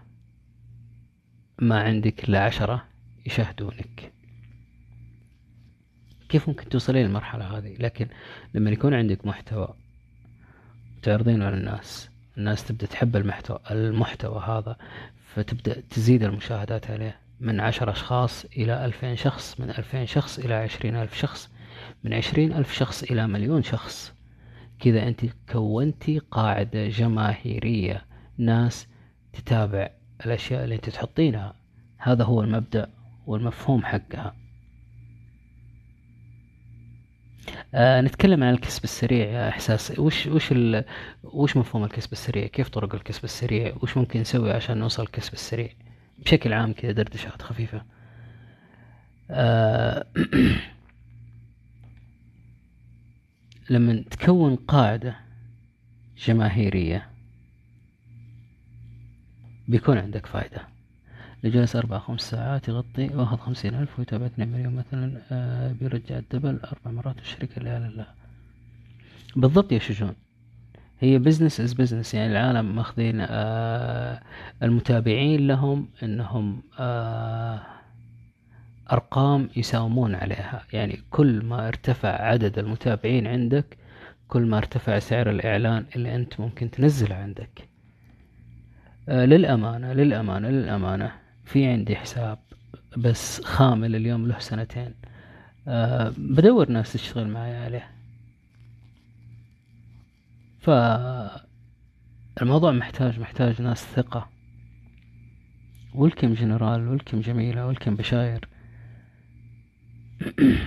ما 1.59 1.79
عندك 1.79 2.23
إلا 2.23 2.43
عشرة 2.43 2.85
يشاهدونك. 3.25 4.13
كيف 6.29 6.49
ممكن 6.49 6.69
توصلين 6.69 7.05
للمرحلة 7.05 7.57
هذه؟ 7.57 7.75
لكن 7.79 8.07
لما 8.53 8.71
يكون 8.71 8.93
عندك 8.93 9.25
محتوى 9.25 9.73
تعرضينه 11.01 11.45
على 11.45 11.57
الناس 11.57 12.09
الناس 12.37 12.67
تبدأ 12.67 12.85
تحب 12.85 13.15
المحتوى 13.15 13.59
المحتوى 13.71 14.43
هذا 14.47 14.77
فتبدأ 15.35 15.81
تزيد 15.89 16.23
المشاهدات 16.23 16.91
عليه 16.91 17.19
من 17.39 17.59
عشر 17.59 17.91
أشخاص 17.91 18.45
إلى 18.45 18.85
ألفين 18.85 19.15
شخص 19.15 19.59
من 19.59 19.69
ألفين 19.69 20.05
شخص 20.05 20.39
إلى 20.39 20.53
عشرين 20.53 20.95
ألف 20.95 21.17
شخص 21.17 21.49
من 22.03 22.13
عشرين 22.13 22.53
ألف 22.53 22.73
شخص 22.73 23.03
إلى 23.03 23.27
مليون 23.27 23.63
شخص. 23.63 24.13
كذا 24.79 25.07
أنت 25.07 25.21
كونتي 25.51 26.19
قاعدة 26.19 26.87
جماهيرية 26.87 28.05
ناس 28.37 28.87
تتابع 29.33 29.89
الأشياء 30.25 30.63
اللي 30.63 30.75
أنت 30.75 30.89
تحطينها. 30.89 31.53
هذا 31.97 32.23
هو 32.23 32.41
المبدأ 32.41 32.89
والمفهوم 33.27 33.85
حقها. 33.85 34.35
آه 37.73 38.01
نتكلم 38.01 38.43
عن 38.43 38.53
الكسب 38.53 38.83
السريع 38.83 39.27
يا 39.27 39.49
إحساس. 39.49 39.99
وش 39.99 40.27
وش 40.27 40.51
ال... 40.51 40.85
وش 41.23 41.57
مفهوم 41.57 41.83
الكسب 41.83 42.11
السريع؟ 42.11 42.47
كيف 42.47 42.69
طرق 42.69 42.95
الكسب 42.95 43.23
السريع؟ 43.23 43.75
وش 43.81 43.97
ممكن 43.97 44.19
نسوي 44.21 44.51
عشان 44.51 44.77
نوصل 44.77 45.03
الكسب 45.03 45.33
السريع؟ 45.33 45.69
بشكل 46.19 46.53
عام 46.53 46.73
كذا 46.73 46.91
دردشات 46.91 47.41
خفيفة. 47.41 47.81
آه 49.31 50.05
لما 53.69 54.03
تكون 54.11 54.55
قاعدة 54.55 55.15
جماهيرية 56.17 57.09
بيكون 59.67 59.97
عندك 59.97 60.25
فايدة. 60.25 60.68
اللي 61.43 61.59
جلس 61.59 61.75
أربع 61.75 61.99
خمس 61.99 62.21
ساعات 62.21 62.67
يغطي 62.67 63.07
واخذ 63.15 63.37
خمسين 63.37 63.75
ألف 63.75 63.99
ويتابع 63.99 64.25
اثنين 64.25 64.47
مليون 64.47 64.75
مثلا 64.75 65.21
آه 65.31 65.71
بيرجع 65.71 66.17
الدبل 66.17 66.59
أربع 66.59 66.91
مرات 66.91 67.19
الشركة 67.19 67.61
لا 67.61 67.79
لا 67.79 67.87
لا 67.87 68.05
بالضبط 69.35 69.71
يا 69.71 69.79
شجون 69.79 70.13
هي 70.99 71.19
business 71.19 71.59
is 71.61 71.73
business 71.73 72.13
يعني 72.13 72.31
العالم 72.31 72.75
ماخذين 72.75 73.17
آه 73.29 74.21
المتابعين 74.63 75.47
لهم 75.47 75.87
إنهم 76.03 76.61
آه 76.79 77.61
أرقام 78.91 79.49
يساومون 79.55 80.15
عليها. 80.15 80.63
يعني 80.73 80.99
كل 81.09 81.45
ما 81.45 81.67
ارتفع 81.67 82.09
عدد 82.21 82.59
المتابعين 82.59 83.27
عندك 83.27 83.77
كل 84.27 84.41
ما 84.45 84.57
ارتفع 84.57 84.99
سعر 84.99 85.29
الإعلان 85.29 85.85
اللي 85.95 86.15
أنت 86.15 86.39
ممكن 86.39 86.71
تنزله 86.71 87.15
عندك. 87.15 87.69
للأمانة 89.07 89.93
للأمانة 89.93 90.49
للأمانة. 90.49 91.11
في 91.49 91.65
عندي 91.65 91.95
حساب 91.95 92.39
بس 92.97 93.41
خامل 93.41 93.95
اليوم 93.95 94.27
له 94.27 94.39
سنتين. 94.39 94.93
آه 95.67 96.13
بدور 96.17 96.69
ناس 96.69 96.93
تشتغل 96.93 97.27
معي 97.27 97.57
عليه. 97.57 97.91
فالموضوع 100.59 101.41
محتاج 102.71 103.19
محتاج 103.19 103.61
ناس 103.61 103.85
ثقة. 103.85 104.29
welcome 105.95 106.33
جنرال 106.33 106.87
welcome 106.87 107.21
جميلة 107.21 107.67
welcome 107.67 107.95
بشاير. 107.95 108.47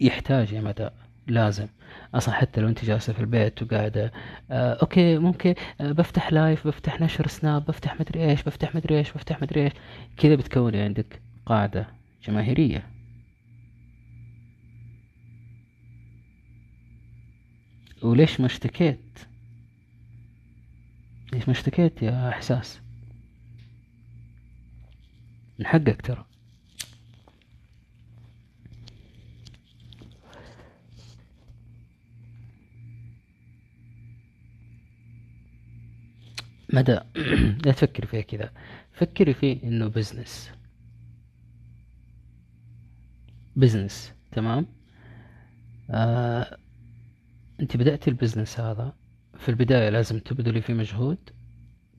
يحتاج 0.00 0.52
يا 0.52 0.60
مدى 0.60 0.88
لازم. 1.26 1.66
أصلا 2.14 2.34
حتى 2.34 2.60
لو 2.60 2.68
أنت 2.68 2.84
جالسة 2.84 3.12
في 3.12 3.20
البيت 3.20 3.62
وقاعدة 3.62 4.12
آه 4.50 4.74
okay 4.82 5.18
ممكن 5.18 5.54
آه 5.80 5.92
بفتح 5.92 6.32
live 6.32 6.66
بفتح 6.66 7.00
نشر 7.00 7.26
سناب 7.26 7.64
بفتح 7.66 8.00
مدري 8.00 8.30
إيش 8.30 8.42
بفتح 8.42 8.74
مدري 8.74 8.98
إيش 8.98 9.12
بفتح 9.12 9.42
مدري 9.42 9.64
إيش 9.64 9.72
كذا 10.16 10.34
بتكوني 10.34 10.80
عندك 10.80 11.22
قاعدة 11.46 11.86
جماهيرية. 12.24 12.86
وليش 18.02 18.40
ما 18.40 18.46
اشتكيت؟ 18.46 19.18
ليش 21.32 21.48
ما 21.48 21.52
اشتكيت 21.52 22.02
يا 22.02 22.28
إحساس؟ 22.28 22.80
من 25.58 25.66
حقك 25.66 26.02
ترى. 26.02 26.24
مدى؟ 36.72 37.00
لا 37.64 37.72
تفكري 37.72 38.06
فيها 38.06 38.20
كذا 38.20 38.50
فكري 38.92 39.34
فيه 39.34 39.62
إنه 39.62 39.86
business 39.88 40.50
business 43.56 44.12
تمام؟ 44.32 44.66
آه 45.90 46.58
أنت 47.60 47.76
بدأتي 47.76 48.10
ال 48.10 48.16
business 48.16 48.60
هذا. 48.60 48.92
في 49.38 49.48
البداية 49.48 49.88
لازم 49.88 50.18
تبذلي 50.18 50.60
فيه 50.60 50.74
مجهود 50.74 51.18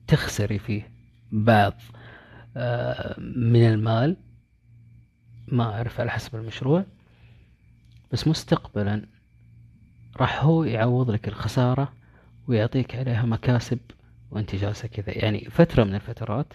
تخسري 0.06 0.58
فيه 0.58 0.90
بعض 1.32 1.74
آه 2.56 3.20
من 3.20 3.66
المال. 3.68 4.16
ما 5.48 5.64
أعرف 5.64 6.00
على 6.00 6.10
حسب 6.10 6.36
المشروع. 6.36 6.86
بس 8.12 8.28
مستقبلا 8.28 9.06
راح 10.16 10.44
هو 10.44 10.64
يعوض 10.64 11.10
لك 11.10 11.28
الخسارة 11.28 11.92
ويعطيك 12.48 12.94
عليها 12.96 13.26
مكاسب 13.26 13.78
وأنت 14.30 14.54
جالسة 14.54 14.88
كذا. 14.88 15.18
يعني 15.18 15.40
فترة 15.50 15.84
من 15.84 15.94
الفترات 15.94 16.46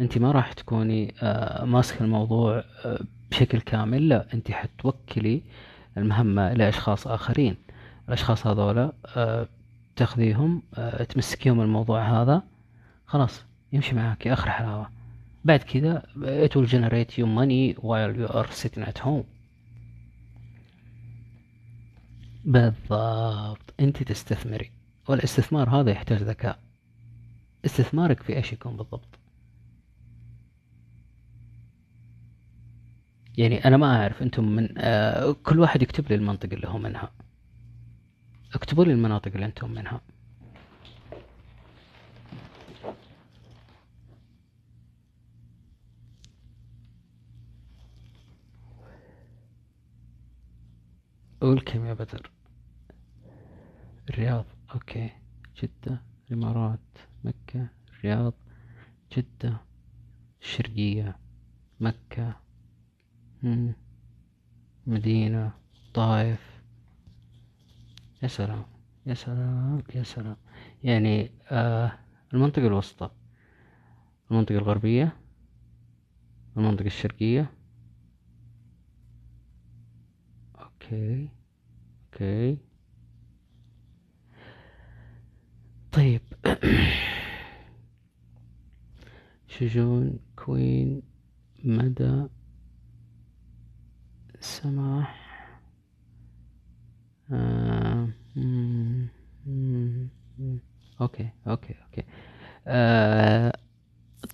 أنت 0.00 0.18
ما 0.18 0.32
راح 0.32 0.52
تكوني 0.52 1.14
آه 1.22 1.64
ماسكة 1.64 2.04
الموضوع 2.04 2.64
آه 2.84 3.00
بشكل 3.30 3.60
كامل 3.60 4.08
لا. 4.08 4.26
أنت 4.34 4.50
حتوكلي 4.50 5.42
المهمة 5.98 6.52
لأشخاص 6.52 7.06
آخرين. 7.06 7.56
الأشخاص 8.08 8.46
هذولا 8.46 8.92
آه 9.16 9.48
تاخذيهم 9.96 10.62
تمسكيهم 11.08 11.60
الموضوع 11.60 12.22
هذا 12.22 12.42
خلاص 13.06 13.44
يمشي 13.72 13.94
معاك 13.94 14.28
آخر 14.28 14.50
حلاوة. 14.50 14.90
بعد 15.44 15.58
كذا 15.58 16.02
it 16.46 16.50
will 16.50 16.66
generate 16.66 17.18
you 17.18 17.26
money 17.26 17.74
while 17.82 18.12
you 18.16 18.28
are 18.36 18.50
sitting 18.62 18.82
at 18.82 18.98
home. 18.98 19.24
بالضبط. 22.44 23.74
أنت 23.80 24.02
تستثمري. 24.02 24.70
والاستثمار 25.08 25.70
هذا 25.70 25.90
يحتاج 25.90 26.22
ذكاء. 26.22 26.58
استثمارك 27.64 28.22
في 28.22 28.36
إيش 28.36 28.52
يكون 28.52 28.76
بالضبط؟ 28.76 29.18
يعني 33.38 33.64
أنا 33.64 33.76
ما 33.76 33.96
أعرف 34.02 34.22
أنتم 34.22 34.44
من 34.56 34.78
آه 34.78 35.32
كل 35.32 35.60
واحد 35.60 35.82
يكتب 35.82 36.08
لي 36.08 36.14
المنطقة 36.14 36.54
اللي 36.54 36.68
هو 36.68 36.78
منها. 36.78 37.12
اكتبوا 38.54 38.84
لي 38.84 38.92
المناطق 38.92 39.32
اللي 39.34 39.46
أنتم 39.46 39.70
منها. 39.70 40.00
قول 51.40 51.60
كم 51.60 51.86
يا 51.86 51.94
بدر. 51.94 52.30
الرياض 54.10 54.44
أوكي. 54.74 55.10
جدة 55.62 56.02
الإمارات. 56.30 56.80
مكة 57.24 57.68
الرياض 57.88 58.34
جدة 59.16 59.60
الشرقية 60.42 61.16
مكة. 61.80 62.36
مدينة 64.86 65.52
طائف. 65.94 66.62
يا 68.22 68.28
سلام 68.28 68.64
يا 69.06 69.14
سلام 69.14 69.82
يا 69.94 70.02
سلام. 70.02 70.36
يعني 70.84 71.30
آه 71.50 71.92
المنطقة 72.34 72.66
الوسطى. 72.66 73.10
المنطقة 74.30 74.58
الغربية 74.58 75.16
المنطقة 76.56 76.86
الشرقية. 76.86 77.50
okay 80.60 81.28
okay. 82.12 82.58
طيب. 85.92 86.20
شجون 89.58 90.18
كوين 90.36 91.02
مدى 91.64 92.26
سماح 94.40 95.24
آه. 97.32 98.08
okay 101.00 101.28
okay 101.46 101.74
okay 101.86 102.02
آه. 102.66 103.52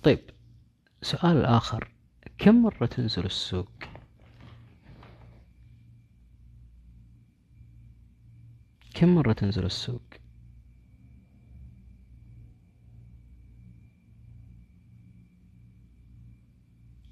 طيب 0.03 0.19
سؤال 1.01 1.45
آخر 1.45 1.91
كم 2.37 2.61
مرة 2.63 2.85
تنزل 2.85 3.25
السوق؟ 3.25 3.71
كم 8.93 9.15
مرة 9.15 9.33
تنزل 9.33 9.65
السوق؟ 9.65 10.01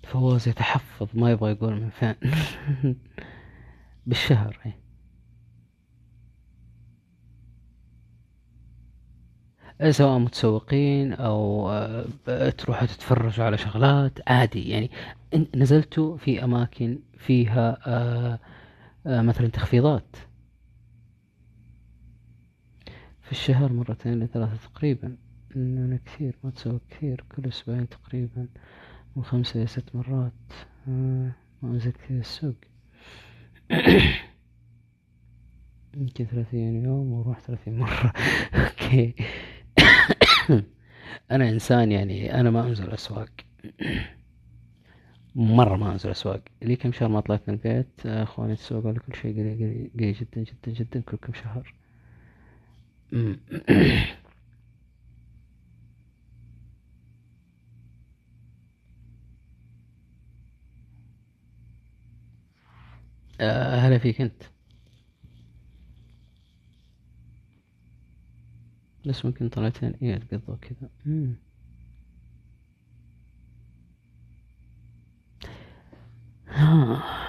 فواز 0.10 0.48
يتحفظ 0.48 1.08
ما 1.14 1.32
يبغى 1.32 1.52
يقول 1.52 1.74
من 1.74 1.90
فين 1.90 2.16
بالشهر. 4.08 4.74
إيه، 9.82 9.92
سواء 9.92 10.20
متسوقين 10.20 11.14
أو 11.14 11.70
آه، 11.72 12.50
تروحوا 12.50 12.88
تتفرجوا 12.88 13.46
على 13.46 13.58
شغلات 13.58 14.20
عادي. 14.28 14.70
يعني 14.70 14.92
نزلتوا 15.56 16.18
في 16.18 16.44
أماكن 16.44 17.00
فيها 17.18 17.78
آه، 17.88 18.40
آه، 19.08 19.22
مثلا 19.22 19.48
تخفيضات. 19.48 20.16
في 23.22 23.32
الشهر 23.32 23.74
مرتين 23.74 24.20
لثلاثة 24.20 24.70
تقريبا. 24.74 25.18
أنا 25.56 26.00
كثير 26.06 26.36
ما 26.44 26.50
تسوق 26.50 26.82
كثير 26.90 27.26
كل 27.36 27.48
أسبوعين 27.48 27.90
تقريبا. 27.90 28.48
من 29.16 29.24
خمسة 29.24 29.60
إلى 29.60 29.68
ست 29.68 29.96
مرات. 29.96 30.34
آه، 30.88 31.32
ما 31.62 31.80
كثير 31.80 32.20
السوق. 32.20 32.56
يمكن 35.98 36.26
ثلاثين 36.26 36.86
يوم 36.86 37.14
وأروح 37.14 37.40
ثلاثين 37.40 37.80
مرة. 37.80 38.14
أوكي. 38.54 39.16
أنا 41.32 41.50
إنسان 41.50 41.92
يعني 41.92 42.40
أنا 42.40 42.50
ما 42.50 42.68
أنزل 42.68 42.90
أسواق. 42.90 43.30
مرة 45.36 45.78
ما 45.78 45.92
أنزل 45.92 46.10
أسواق. 46.12 46.42
لي 46.62 46.76
كم 46.76 46.92
شهر 46.92 47.10
ما 47.10 47.20
طلعت 47.20 47.42
من 47.50 47.54
البيت؟ 47.54 48.06
أخواني 48.06 48.56
تسوقوا 48.56 48.92
لي 48.92 49.00
كل 49.00 49.16
شيء 49.16 49.34
قليل. 49.34 49.90
قليل 49.98 50.14
جدا 50.14 50.44
جدا 50.44 50.72
جدا 50.72 51.02
كل 51.02 51.18
كم 51.18 51.34
شهر. 51.34 51.74
هلا 63.42 63.98
فيك 63.98 64.22
أنت 64.22 64.44
بس 69.08 69.26
ممكن 69.26 69.50
طلعتين 69.50 69.94
إيه 70.02 70.18
تقضوا 70.18 70.56
كذا. 70.56 70.90
ها. 76.48 77.20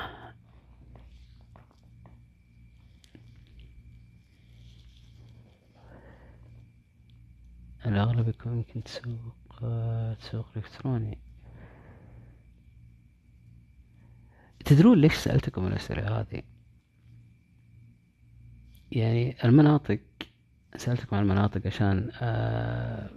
الأغلب 7.86 8.28
يكون 8.28 8.56
يمكن 8.56 8.82
تسوق 8.82 9.34
آه، 9.62 10.14
تسوق 10.14 10.46
إلكتروني 10.56 11.18
تدرون 14.70 14.98
ليش 14.98 15.14
سألتكم 15.14 15.66
الأسئلة 15.66 16.20
هذه؟ 16.20 16.42
يعني 18.92 19.36
المناطق 19.44 19.98
سألتكم 20.76 21.16
عن 21.16 21.22
المناطق 21.22 21.66
عشان 21.66 22.10
آه، 22.20 23.10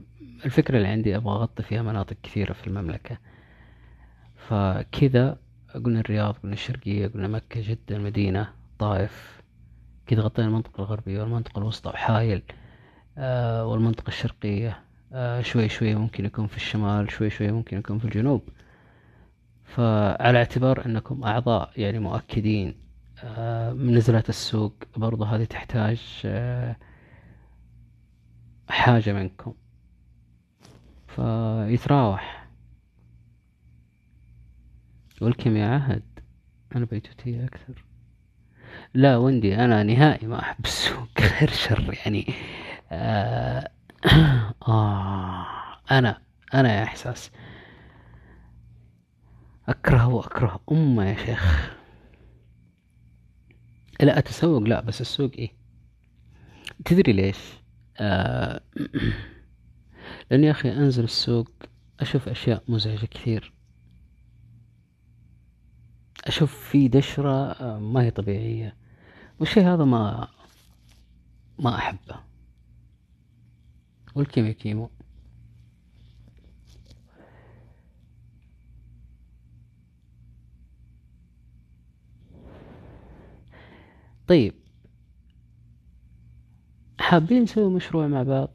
الفكرة 0.46 0.78
اللي 0.78 0.88
عندي 0.88 1.16
أبغى 1.16 1.34
أغطي 1.34 1.64
فيها 1.64 1.82
مناطق 1.82 2.16
كثيرة 2.24 2.54
في 2.54 2.68
المملكة. 2.68 3.18
فكذا 4.36 5.38
قلنا 5.86 6.00
الرياض 6.00 6.36
قلنا 6.36 6.54
الشرقية 6.54 7.08
قلنا 7.08 7.28
مكة 7.28 7.62
جدة 7.62 7.96
المدينة 7.96 8.50
طائف. 8.80 9.42
كذا 10.08 10.22
غطينا 10.22 10.48
المنطقة 10.48 10.82
الغربية 10.82 11.22
والمنطقة 11.22 11.60
الوسطى 11.60 11.90
وحايل 11.90 12.44
آه، 13.18 13.66
والمنطقة 13.66 14.08
الشرقية. 14.08 14.80
آه، 15.14 15.42
شوي 15.42 15.70
شوي 15.70 15.96
ممكن 15.96 16.26
يكون 16.26 16.48
في 16.48 16.58
الشمال 16.58 17.12
شوي 17.12 17.30
شوي 17.30 17.52
ممكن 17.52 17.78
يكون 17.78 18.00
في 18.00 18.06
الجنوب. 18.06 18.42
فعلى 19.78 20.38
اعتبار 20.38 20.86
أنكم 20.86 21.24
أعضاء 21.24 21.72
يعني 21.78 22.00
مؤكدين 22.00 22.76
آه، 23.24 23.74
من 23.74 23.96
نزلات 23.96 24.30
السوق 24.30 24.74
برضو 24.98 25.24
هذه 25.24 25.44
تحتاج 25.44 26.02
آه، 26.26 26.76
حاجة 28.70 29.14
منكم. 29.14 29.54
فيتراوح. 31.08 32.48
والكيمياء 35.22 35.70
عهد؟ 35.70 36.04
أنا 36.76 36.86
بيتوتية 36.86 37.46
أكثر. 37.46 37.86
لا 38.94 39.18
وندي 39.18 39.56
أنا 39.56 39.84
نهائي 39.84 40.28
ما 40.28 40.40
أحب 40.40 40.66
السوق. 40.66 41.08
خير 41.20 41.50
شر 41.50 41.94
يعني. 42.06 42.34
آه, 42.92 43.70
آه 44.68 45.46
أنا 45.92 46.22
أنا 46.54 46.78
يا 46.80 46.84
إحساس. 46.84 47.32
أكره 49.70 50.08
وأكره 50.08 50.60
أمه 50.72 51.06
يا 51.10 51.26
شيخ. 51.26 51.74
لا 54.02 54.18
أتسوق. 54.18 54.64
لا 54.64 54.82
بس 54.82 55.02
السوق 55.02 55.32
إيه؟ 55.38 55.52
تدري 56.86 57.14
ليش؟ 57.14 57.38
آه 57.98 58.62
لأن 60.32 60.44
يا 60.44 60.52
أخي 60.52 60.72
أنزل 60.72 61.04
السوق 61.04 61.50
أشوف 62.00 62.30
أشياء 62.30 62.64
مزعجة 62.68 63.06
كثير. 63.06 63.54
أشوف 66.26 66.70
في 66.70 66.88
دشرة 66.88 67.52
آه، 67.52 67.80
ما 67.80 68.02
هي 68.04 68.12
طبيعية. 68.12 68.76
والشيء 69.40 69.64
هذا 69.64 69.86
ما 69.86 70.28
ما 71.60 71.76
أحبه. 71.76 72.20
والكيمو 74.16 74.54
كيمو. 74.54 74.90
طيب. 84.28 84.54
حابين 87.00 87.44
نسوي 87.44 87.70
مشروع 87.76 88.08
مع 88.08 88.24
بعض؟ 88.24 88.50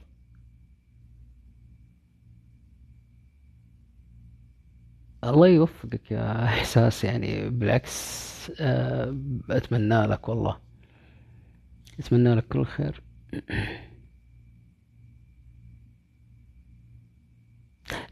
الله 5.24 5.48
يوفقك 5.48 6.10
يا 6.10 6.44
إحساس 6.44 7.04
يعني 7.04 7.50
بالعكس 7.50 8.28
آه، 8.60 9.16
أتمنى 9.50 10.06
لك 10.06 10.28
والله. 10.28 10.58
أتمنى 12.00 12.34
لك 12.34 12.48
كل 12.48 12.64
خير. 12.64 13.02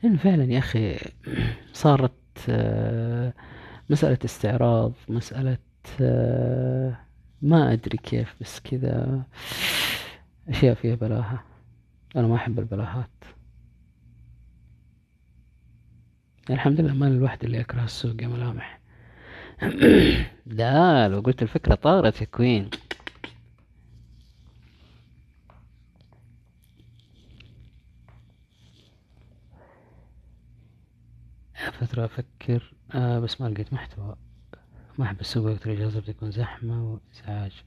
لأن 0.02 0.16
فعلا 0.16 0.44
يا 0.44 0.58
أخي 0.58 0.98
صارت 1.72 2.12
آه، 2.48 3.32
مسألة 3.90 4.18
استعراض 4.24 4.92
مسألة 5.08 5.58
آه، 6.00 6.98
ما 7.42 7.72
أدري 7.72 7.98
كيف 7.98 8.34
بس 8.40 8.60
كذا 8.60 9.22
أشياء 10.48 10.74
فيها 10.74 10.94
بلاهة. 10.94 11.44
أنا 12.16 12.26
ما 12.26 12.36
أحب 12.36 12.58
البلاهات. 12.58 13.10
يعني 16.48 16.60
الحمد 16.60 16.80
لله 16.80 16.94
ما 16.94 17.06
أنا 17.06 17.14
الواحد 17.14 17.44
اللي 17.44 17.60
أكره 17.60 17.84
السوق 17.84 18.22
يا 18.22 18.28
ملامح. 18.28 18.80
لا 20.46 21.08
لو 21.08 21.20
قلت 21.20 21.42
الفكرة 21.42 21.74
طارت 21.74 22.20
يا 22.20 22.26
كوين. 22.26 22.70
فترة 31.80 32.04
أفكر. 32.04 32.72
آه 32.94 33.18
بس 33.20 33.40
ما 33.40 33.48
لقيت 33.48 33.72
محتوى. 33.72 34.16
ما 34.98 35.04
أحب 35.04 35.20
السوق 35.20 35.52
وقت 35.52 35.66
الإجازة 35.66 36.00
بتكون 36.00 36.30
زحمة 36.30 36.84
وإزعاج. 36.92 37.64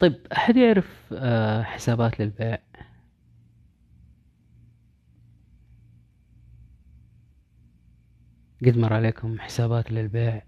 طيب 0.00 0.26
أحد 0.32 0.56
يعرف 0.56 1.12
آه 1.12 1.62
حسابات 1.62 2.20
للبيع؟ 2.20 2.58
قد 8.66 8.76
مر 8.78 8.92
عليكم 8.92 9.40
حسابات 9.40 9.92
للبيع؟ 9.92 10.42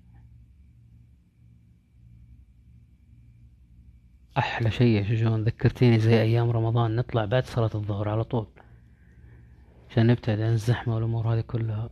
أحلى 4.38 4.70
شيء 4.70 4.86
يا 4.98 5.02
شجون 5.02 5.44
ذكرتيني 5.44 5.98
زي 5.98 6.22
أيام 6.22 6.50
رمضان 6.50 6.96
نطلع 6.96 7.24
بعد 7.24 7.44
صلاة 7.44 7.70
الظهر 7.74 8.08
على 8.08 8.24
طول. 8.24 8.46
عشان 9.90 10.06
نبتعد 10.06 10.40
عن 10.40 10.52
الزحمة 10.52 10.94
والأمور 10.94 11.34
هذه 11.34 11.40
كلها. 11.40 11.90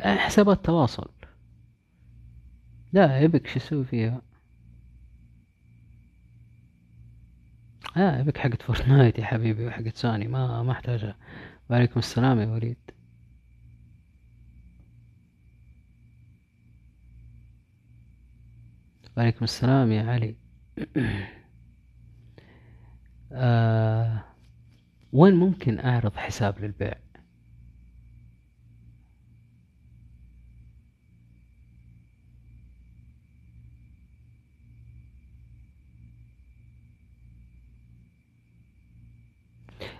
آه، 0.00 0.16
حسابات 0.16 0.64
تواصل. 0.64 1.10
لا 2.92 3.20
يبك 3.20 3.46
شو 3.46 3.56
أسوي 3.56 3.84
فيها؟ 3.84 4.22
آه 7.96 8.20
يبك 8.20 8.38
حقت 8.38 8.62
فورتنايت 8.62 9.18
يا 9.18 9.24
حبيبي 9.24 9.66
وحقت 9.66 9.96
سوني 9.96 10.28
ما 10.28 10.62
ما 10.62 10.72
أحتاجها. 10.72 11.16
وعليكم 11.70 11.98
السلام 12.00 12.40
يا 12.40 12.46
وليد. 12.46 12.76
وعليكم 19.16 19.44
السلام 19.44 19.92
يا 19.92 20.02
علي. 20.02 20.41
آه 23.32 24.24
وين 25.12 25.34
ممكن 25.34 25.78
أعرض 25.80 26.16
حساب 26.16 26.58
للبيع؟ 26.58 26.94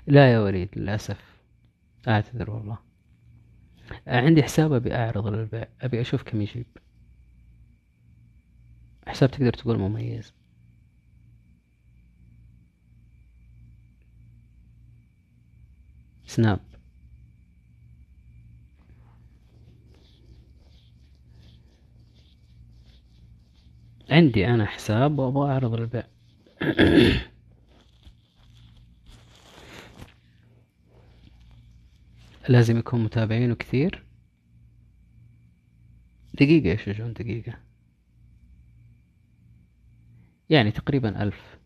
لا 0.06 0.32
يا 0.32 0.38
وليد 0.40 0.68
للأسف 0.76 1.40
أعتذر 2.08 2.50
والله. 2.50 2.78
عندي 4.06 4.42
حساب 4.42 4.72
أبي 4.72 4.94
أعرض 4.94 5.26
للبيع 5.26 5.66
أبي 5.80 6.00
أشوف 6.00 6.22
كم 6.22 6.40
يجيب. 6.42 6.66
حساب 9.06 9.30
تقدر 9.30 9.52
تقول 9.52 9.78
مميز. 9.78 10.32
سناب. 16.32 16.60
عندي 24.10 24.46
أنا 24.46 24.66
حساب 24.66 25.18
وأبغى 25.18 25.52
أعرض 25.52 25.74
للبيع 25.74 26.06
لازم 32.48 32.78
يكون 32.78 33.04
متابعينه 33.04 33.54
كثير. 33.54 34.04
دقيقة 36.34 36.68
يا 36.68 36.76
شجون 36.76 37.12
دقيقة. 37.12 37.58
يعني 40.50 40.70
تقريبا 40.70 41.22
ألف. 41.22 41.61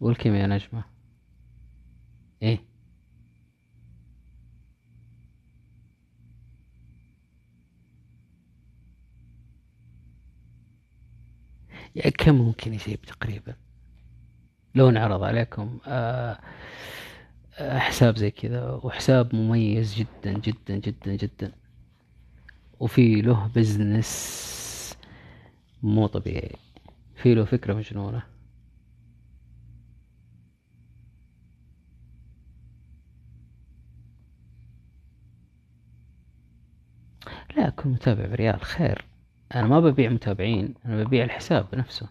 والكم 0.00 0.34
يا 0.34 0.46
نجمة. 0.46 0.84
إيه؟ 2.42 2.58
يعني 11.96 12.10
كم 12.10 12.34
ممكن 12.34 12.74
يجيب 12.74 13.02
تقريبا؟ 13.02 13.54
لو 14.74 14.88
انعرض 14.88 15.22
عليكم 15.22 15.78
آه، 15.86 16.38
آه، 17.58 17.78
حساب 17.78 18.16
زي 18.16 18.30
كذا 18.30 18.70
وحساب 18.82 19.34
مميز 19.34 19.94
جدا 19.94 20.32
جدا 20.38 20.76
جدا 20.76 21.16
جدا. 21.16 21.52
وفي 22.80 23.22
له 23.22 23.46
بزنس 23.46 24.08
مو 25.82 26.06
طبيعي. 26.06 26.56
في 27.16 27.34
له 27.34 27.44
فكرة 27.44 27.74
مجنونة. 27.74 28.37
لا 37.58 37.70
كل 37.70 37.88
متابع 37.88 38.26
بريال 38.26 38.60
خير. 38.60 39.04
أنا 39.54 39.66
ما 39.66 39.80
ببيع 39.80 40.10
متابعين 40.10 40.74
أنا 40.84 41.04
ببيع 41.04 41.24
الحساب 41.24 41.74
نفسه 41.74 42.08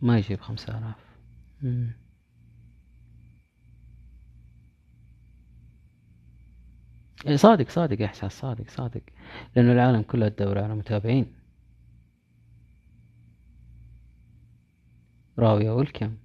ما 0.00 0.18
يجيب 0.18 0.40
خمسة 0.40 0.78
آلاف. 0.78 0.96
إيه 7.26 7.36
صادق 7.36 7.68
صادق 7.68 8.00
يا 8.00 8.06
إحساس 8.06 8.32
صادق 8.32 8.70
صادق. 8.70 9.02
لأنه 9.56 9.72
العالم 9.72 10.02
كله 10.02 10.28
تدور 10.28 10.58
على 10.58 10.74
متابعين. 10.74 11.34
راوية 15.38 15.70
والكم 15.70 16.06
مم، 16.06 16.16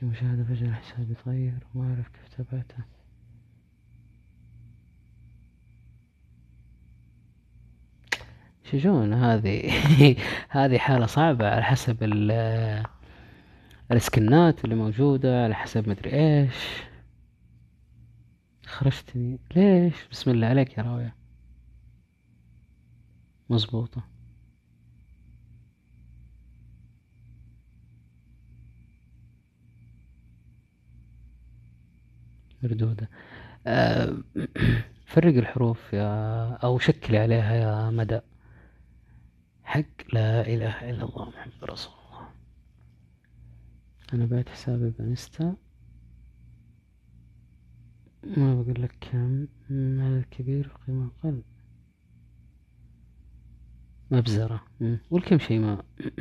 كمشاهدة 0.00 0.44
فجأة 0.44 0.68
الحساب 0.68 1.10
يتغير 1.10 1.58
وما 1.74 1.94
أعرف 1.94 2.08
كيف 2.08 2.28
تابعته. 2.36 2.84
شجون 8.64 9.12
هذه؟ 9.12 9.72
هذه 10.50 10.78
حالة 10.78 11.06
صعبة 11.06 11.48
على 11.48 11.62
حسب 11.62 12.02
ال- 12.02 12.84
السكنات 13.92 14.64
اللي 14.64 14.74
موجودة 14.74 15.44
على 15.44 15.54
حسب 15.54 15.88
مدري 15.88 16.12
إيش. 16.12 16.54
خرجتني. 18.66 19.38
ليش؟ 19.56 19.94
بسم 20.10 20.30
الله 20.30 20.46
عليك 20.46 20.78
يا 20.78 20.82
راوية 20.82 21.14
مظبوطة 23.50 24.13
مردودة 32.64 33.10
أه، 33.66 34.16
فرق 35.06 35.36
الحروف 35.36 35.92
يا 35.92 36.50
أو 36.52 36.78
شكلي 36.78 37.18
عليها 37.18 37.54
يا 37.54 37.90
مدى. 37.90 38.20
حق 39.62 39.82
لا 40.12 40.40
إله 40.40 40.90
إلا 40.90 41.04
الله 41.04 41.28
محمد 41.28 41.64
رسول 41.64 41.92
الله. 41.94 42.28
أنا 44.14 44.26
بعت 44.26 44.48
حسابي 44.48 44.90
بانستا 44.90 45.56
ما 48.36 48.62
بقول 48.62 48.82
لك 48.82 48.94
كم؟ 49.00 49.46
عدد 49.70 50.24
كبير 50.30 50.72
قيمة 50.86 51.10
أقل. 51.24 51.42
مبزرة. 54.10 54.64
والكم 55.10 55.38
شيء 55.38 55.58
ما. 55.60 55.82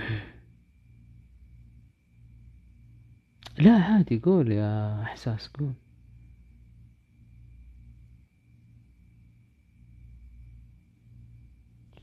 لا 3.59 3.71
عادي 3.71 4.19
قول 4.19 4.51
يا 4.51 5.01
إحساس 5.01 5.47
قول. 5.47 5.73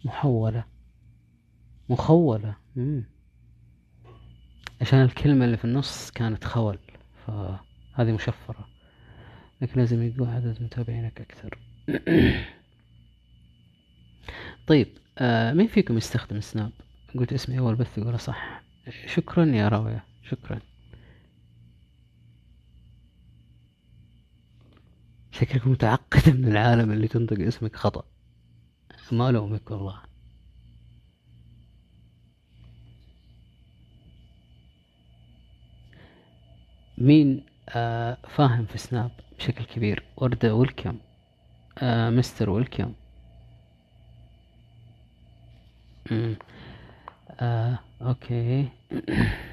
محولة. 0.04 0.64
مخولة. 1.88 2.56
مم. 2.76 3.04
عشان 4.80 5.02
الكلمة 5.02 5.44
اللي 5.44 5.56
في 5.56 5.64
النص 5.64 6.10
كانت 6.10 6.44
خول 6.44 6.78
فهذه 7.26 8.12
مشفرة. 8.12 8.68
لكن 9.60 9.80
لازم 9.80 10.02
يقول 10.02 10.28
عدد 10.28 10.62
متابعينك 10.62 11.20
أكثر. 11.20 11.58
طيب 14.68 14.88
آه 15.18 15.52
مين 15.52 15.66
فيكم 15.66 15.96
يستخدم 15.96 16.40
سناب؟ 16.40 16.72
قلت 17.14 17.32
اسمي 17.32 17.58
أول 17.58 17.74
بث 17.74 17.98
يقوله 17.98 18.16
صح. 18.16 18.62
شكرا 19.06 19.44
يا 19.44 19.68
راوية. 19.68 20.04
شكرا. 20.22 20.60
شكلك 25.30 25.66
متعقد 25.66 26.36
من 26.36 26.48
العالم 26.48 26.92
اللي 26.92 27.08
تنطق 27.08 27.40
اسمك 27.40 27.76
خطأ. 27.76 28.09
ما 29.12 29.30
لومك 29.30 29.70
والله. 29.70 30.00
مين 36.98 37.44
آه 37.68 38.16
فاهم 38.28 38.66
في 38.66 38.78
سناب 38.78 39.10
بشكل 39.38 39.64
كبير؟ 39.64 40.02
وردة 40.16 40.54
ويلكم 40.54 40.98
آه 41.78 42.10
مستر 42.10 42.50
ويلكم. 42.50 42.92
آه 47.40 47.78
okay. 48.02 48.68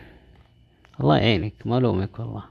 الله 1.00 1.18
يعينك 1.18 1.54
ما 1.68 1.80
لومك 1.80 2.20
والله. 2.20 2.44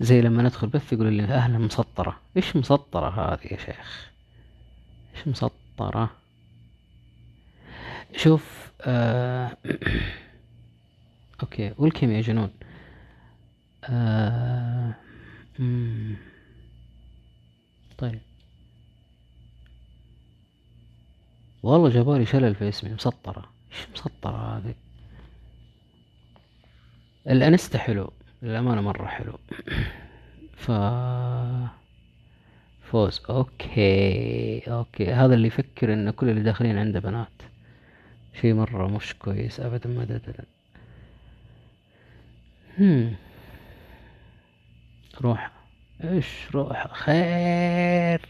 زي 0.00 0.20
لما 0.20 0.42
ندخل 0.42 0.66
بث 0.68 0.92
يقول 0.92 1.12
لي 1.12 1.24
أهلا 1.24 1.58
مسطرة. 1.58 2.20
إيش 2.36 2.56
مسطرة 2.56 3.08
هذه 3.08 3.52
يا 3.52 3.56
شيخ؟ 3.56 4.10
إيش 5.18 5.28
مسطرة. 5.28 6.10
شوف 8.16 8.72
آه 8.80 9.56
okay 11.42 11.74
welcome 11.78 12.10
يا 12.10 12.20
جنون. 12.20 12.50
آه. 13.84 14.94
طيب. 17.98 18.20
والله 21.62 21.88
جابولي 21.90 22.26
شلل 22.26 22.54
في 22.54 22.68
اسمي 22.68 22.94
مسطرة. 22.94 23.50
إيش 23.72 23.86
مسطرة 23.94 24.56
هذه؟ 24.58 24.74
الانستا 27.26 27.78
حلو 27.78 28.12
للأمانة 28.42 28.80
مرة 28.80 29.06
حلو. 29.06 29.38
ف 30.64 30.70
فوز. 32.92 33.22
okay 33.30 34.60
okay. 34.72 35.12
هذا 35.12 35.34
اللي 35.34 35.46
يفكر 35.48 35.92
إن 35.92 36.10
كل 36.10 36.28
اللي 36.28 36.42
داخلين 36.42 36.78
عنده 36.78 37.00
بنات. 37.00 37.42
شي 38.40 38.52
مرة 38.52 38.86
مش 38.88 39.14
كويس 39.14 39.60
ابدا 39.60 39.88
ما 39.90 40.02
ابدا 40.02 40.44
هم. 42.78 43.14
روح. 45.20 45.50
إيش 46.04 46.26
روح؟ 46.54 46.86
خير. 46.94 48.20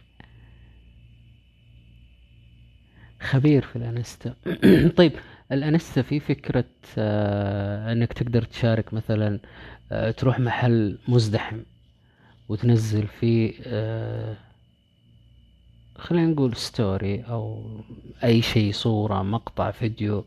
خبير 3.20 3.62
في 3.62 3.76
الأنستا. 3.76 4.34
طيب 4.96 5.12
الأنستا 5.52 6.02
في 6.02 6.20
فكرة 6.20 6.64
آه 6.98 7.92
إنك 7.92 8.12
تقدر 8.12 8.42
تشارك 8.42 8.94
مثلا 8.94 9.40
آه 9.92 10.10
تروح 10.10 10.40
محل 10.40 10.98
مزدحم 11.08 11.60
وتنزل 12.48 13.06
فيه 13.06 13.54
آه 13.66 14.36
خلينا 15.98 16.26
نقول 16.32 16.56
ستوري 16.56 17.20
أو 17.22 17.64
أي 18.24 18.42
شيء 18.42 18.72
صورة 18.72 19.22
مقطع 19.22 19.70
فيديو 19.70 20.24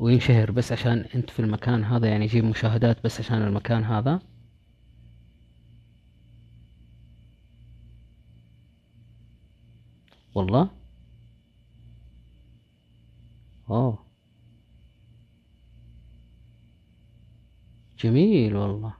وينشهر 0.00 0.50
بس 0.50 0.72
عشان 0.72 1.04
أنت 1.14 1.30
في 1.30 1.40
المكان 1.40 1.84
هذا 1.84 2.08
يعني 2.08 2.24
يجيب 2.24 2.44
مشاهدات 2.44 3.04
بس 3.04 3.20
عشان 3.20 3.42
المكان 3.42 3.84
هذا. 3.84 4.20
والله؟ 10.34 10.70
أوه. 13.70 13.98
جميل 17.98 18.56
والله. 18.56 18.94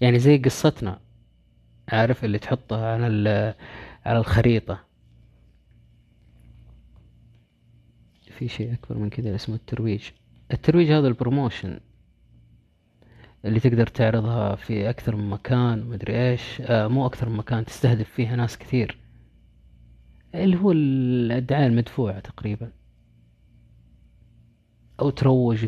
يعني 0.00 0.18
زي 0.18 0.38
قصتنا. 0.38 1.00
عارف 1.88 2.24
اللي 2.24 2.38
تحطها 2.38 2.94
على 2.94 3.06
على 4.04 4.18
الخريطة. 4.18 4.84
في 8.38 8.48
شيء 8.48 8.72
أكبر 8.72 8.98
من 8.98 9.10
كذا 9.10 9.34
اسمه 9.34 9.54
الترويج. 9.54 10.10
الترويج 10.52 10.90
هذا 10.90 11.08
ال 11.08 11.15
promotion 11.15 11.80
اللي 13.44 13.60
تقدر 13.60 13.86
تعرضها 13.86 14.54
في 14.54 14.90
أكثر 14.90 15.16
من 15.16 15.30
مكان 15.30 15.84
مدري 15.84 16.30
إيش. 16.30 16.60
آه 16.60 16.88
مو 16.88 17.06
أكثر 17.06 17.28
من 17.28 17.36
مكان 17.36 17.64
تستهدف 17.64 18.10
فيها 18.10 18.36
ناس 18.36 18.58
كثير. 18.58 18.98
اللي 20.34 20.56
هو 20.56 20.72
الدعاية 20.72 21.66
المدفوعة 21.66 22.20
تقريبا. 22.20 22.72
أو 25.00 25.10
تروج 25.10 25.64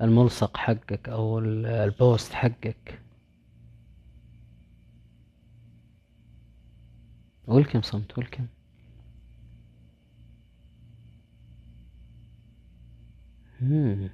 للملصق 0.00 0.56
حقك 0.56 1.08
أو 1.08 1.38
ال- 1.38 1.66
البوست 1.66 2.32
حقك. 2.32 3.02
ولكم 7.48 7.82
صمت 7.82 8.18
ولكم 8.18 8.46
مم. 13.60 14.10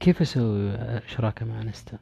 كيف 0.00 0.22
أسوي 0.22 0.72
شراكة 1.06 1.46
مع 1.46 1.62
انستا 1.62 1.98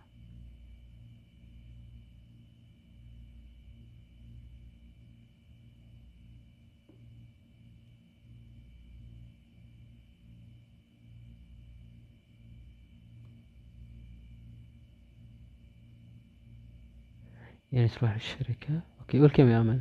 يعني 17.77 17.89
تروح 17.89 18.15
للشركة 18.15 18.81
okay 19.01 19.21
welcome 19.21 19.49
يا 19.49 19.61
أمل؟ 19.61 19.81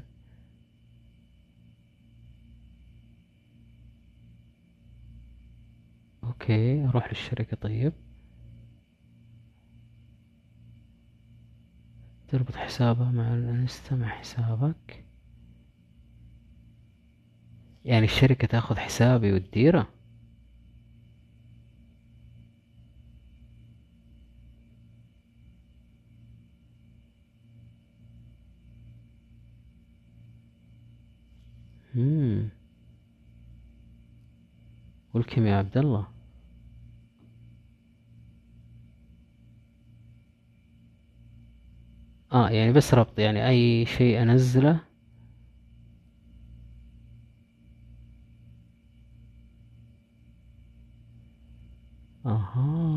أوكي 6.23 6.85
أروح 6.85 7.07
للشركة. 7.07 7.57
طيب. 7.57 7.93
تربط 12.27 12.55
حسابها 12.55 13.11
مع 13.11 13.33
الانستا 13.33 13.95
مع 13.95 14.07
حسابك. 14.07 15.05
يعني 17.85 18.05
الشركة 18.05 18.47
تاخذ 18.47 18.77
حسابي 18.77 19.33
وتديره؟ 19.33 19.94
مم. 31.95 32.49
ولكم 35.13 35.45
يا 35.47 35.55
عبد 35.55 35.77
الله؟ 35.77 36.07
آه 42.33 42.49
يعني 42.49 42.71
بس 42.73 42.93
ربط 42.93 43.19
يعني 43.19 43.47
أي 43.49 43.85
شيء 43.85 44.21
أنزله. 44.21 44.79
أها. 52.25 52.94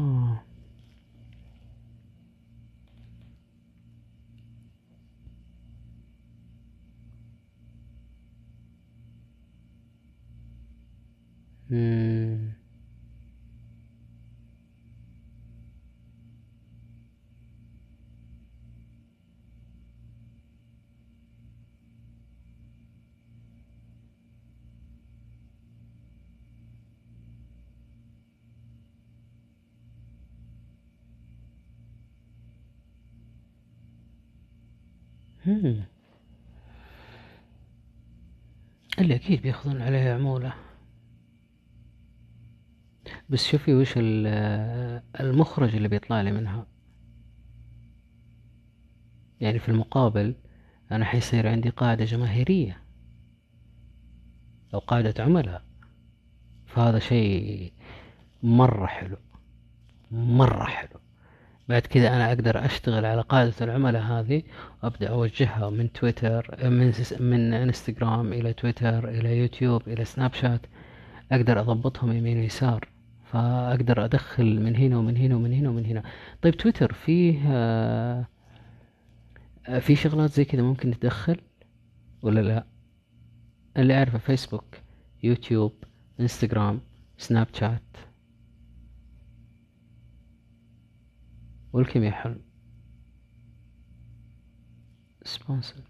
اللي 38.99 39.15
أكيد 39.15 39.43
بيأخذون 39.43 39.83
عليها 39.83 40.15
عمولة. 40.15 40.68
بس 43.29 43.47
شوفي 43.47 43.75
وش 43.75 43.95
ال- 43.97 45.03
المخرج 45.21 45.77
اللي 45.77 45.89
بيطلع 45.89 46.21
لي 46.21 46.33
منها. 46.33 46.67
يعني 49.41 49.59
في 49.59 49.69
المقابل 49.69 50.35
أنا 50.93 51.05
حيصير 51.05 51.49
عندي 51.49 51.69
قاعدة 51.69 52.05
جماهيرية 52.05 52.83
أو 54.75 54.79
قاعدة 54.79 55.15
عملاء. 55.25 55.63
فهذا 56.67 56.99
شيء 56.99 57.73
مرة 58.43 58.87
حلو 58.87 59.17
مرة 60.11 60.65
حلو. 60.65 61.01
بعد 61.69 61.83
كذا 61.83 62.09
أنا 62.09 62.29
أقدر 62.29 62.65
أشتغل 62.65 63.05
على 63.05 63.21
قاعدة 63.23 63.55
العملاء 63.61 64.03
هذه 64.03 64.43
وأبدأ 64.83 65.09
أوجهها 65.09 65.71
من 65.71 65.93
تويتر 65.93 66.71
من 66.71 66.93
من 67.21 67.53
إنستغرام 67.55 68.33
إلى 68.33 68.53
تويتر 68.53 69.09
إلى 69.09 69.39
يوتيوب 69.39 69.89
إلى 69.89 70.05
سناب 70.05 70.35
شات. 70.35 70.67
أقدر 71.33 71.61
أضبطهم 71.61 72.13
يمين 72.13 72.39
ويسار. 72.39 72.89
فأقدر 73.33 74.05
أدخل 74.05 74.61
من 74.63 74.77
هنا 74.77 74.99
ومن 74.99 75.17
هنا 75.17 75.37
ومن 75.37 75.53
هنا 75.53 75.69
ومن 75.71 75.85
هنا. 75.87 76.03
طيب 76.43 76.55
تويتر 76.57 76.93
فيه 76.93 77.41
آه، 77.47 78.27
في 79.81 79.97
شغلات 79.97 80.31
زي 80.33 80.45
كذا 80.45 80.63
ممكن 80.63 80.91
تدخل 80.91 81.41
ولا 82.23 82.41
لا؟ 82.41 82.67
اللي 83.77 83.95
أعرفه 83.99 84.19
فيسبوك 84.19 84.77
يوتيوب 85.23 85.73
إنستغرام 86.21 86.81
سناب 87.19 87.47
شات. 87.53 87.83
والكيمياء 91.73 92.13
حلو؟ 92.13 92.41
sponsor 95.25 95.83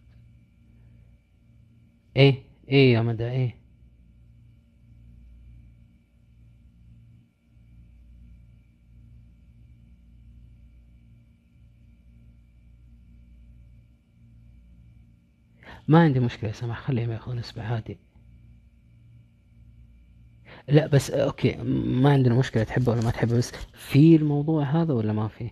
إيه 2.17 2.43
إيه 2.69 2.93
يا 2.95 3.03
مدى 3.03 3.31
إيه. 3.31 3.58
ما 15.89 15.99
عندي 16.03 16.21
مشكلة 16.21 16.51
يا 16.51 16.55
سماح 16.55 16.81
خليهم 16.81 17.11
ياخذون 17.11 17.37
نسبة 17.37 17.63
عادي. 17.63 17.99
لا 20.69 20.87
بس 20.87 21.11
okay 21.11 21.57
ما 21.65 22.13
عندنا 22.13 22.35
مشكلة 22.35 22.65
تحبه 22.65 22.93
ولا 22.93 23.03
ما 23.03 23.11
تحبه 23.11 23.37
بس 23.37 23.53
في 23.75 24.17
الموضوع 24.17 24.65
هذا 24.65 24.95
ولا 24.95 25.13
ما 25.13 25.29
في؟ 25.29 25.51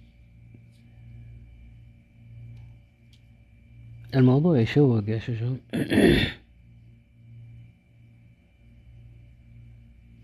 الموضوع 4.15 4.59
يشوق 4.59 5.09
يا 5.09 5.19
شجون 5.19 5.59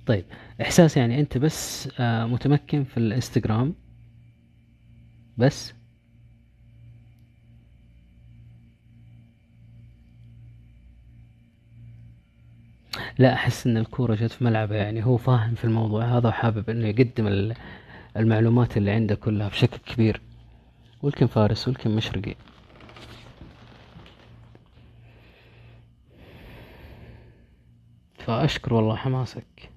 طيب 0.07 0.25
إحساس 0.61 0.97
يعني 0.97 1.19
أنت 1.19 1.37
بس 1.37 1.89
آه، 1.99 2.25
متمكن 2.25 2.83
في 2.83 2.97
الإنستغرام. 2.97 3.73
بس. 5.37 5.73
لا 13.19 13.33
أحس 13.33 13.67
إن 13.67 13.77
الكورة 13.77 14.15
جت 14.15 14.31
في 14.31 14.43
ملعبه 14.43 14.75
يعني 14.75 15.05
هو 15.05 15.17
فاهم 15.17 15.55
في 15.55 15.65
الموضوع 15.65 16.05
هذا 16.05 16.29
وحابب 16.29 16.69
إنه 16.69 16.87
يقدم 16.87 17.27
ال- 17.27 17.55
المعلومات 18.17 18.77
اللي 18.77 18.91
عنده 18.91 19.15
كلها 19.15 19.47
بشكل 19.49 19.77
كبير. 19.93 20.21
ولكن 21.01 21.27
فارس 21.27 21.67
ولكن 21.67 21.95
مشرقي. 21.95 22.35
فأشكر 28.17 28.73
والله 28.73 28.95
حماسك. 28.95 29.72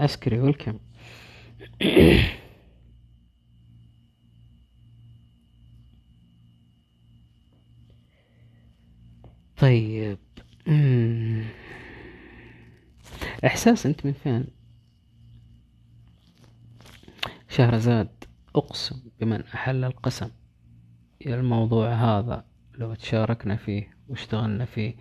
عسكري 0.00 0.40
ولكم 0.40 0.78
طيب. 9.56 10.18
إحساس 13.46 13.86
أنت 13.86 14.06
من 14.06 14.12
فين؟ 14.12 14.46
شهرزاد 17.48 18.08
أقسم 18.56 19.00
بمن 19.20 19.42
أحل 19.42 19.84
القسم 19.84 20.30
يا 21.26 21.34
الموضوع 21.34 21.92
هذا. 21.92 22.44
لو 22.74 22.94
تشاركنا 22.94 23.56
فيه 23.56 23.96
واشتغلنا 24.08 24.64
فيه 24.64 24.94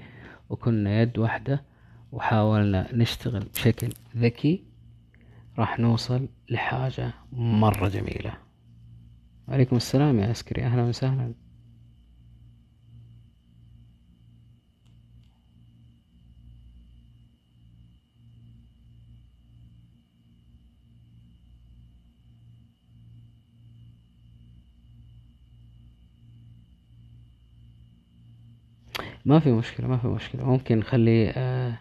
وكنا 0.50 1.02
يد 1.02 1.18
واحدة 1.18 1.64
وحاولنا 2.12 2.96
نشتغل 2.96 3.44
بشكل 3.44 3.90
ذكي 4.18 4.64
راح 5.60 5.80
نوصل 5.80 6.28
لحاجة 6.50 7.14
مرة 7.34 7.88
جميلة. 7.88 8.34
وعليكم 9.48 9.76
السلام 9.76 10.20
يا 10.20 10.28
عسكري. 10.28 10.64
أهلا 10.66 10.84
وسهلا. 10.84 11.34
ما 29.26 29.40
في 29.40 29.52
مشكلة 29.52 29.88
ما 29.88 29.98
في 29.98 30.08
مشكلة. 30.08 30.44
ممكن 30.44 30.78
نخلي 30.80 31.30
آه، 31.30 31.80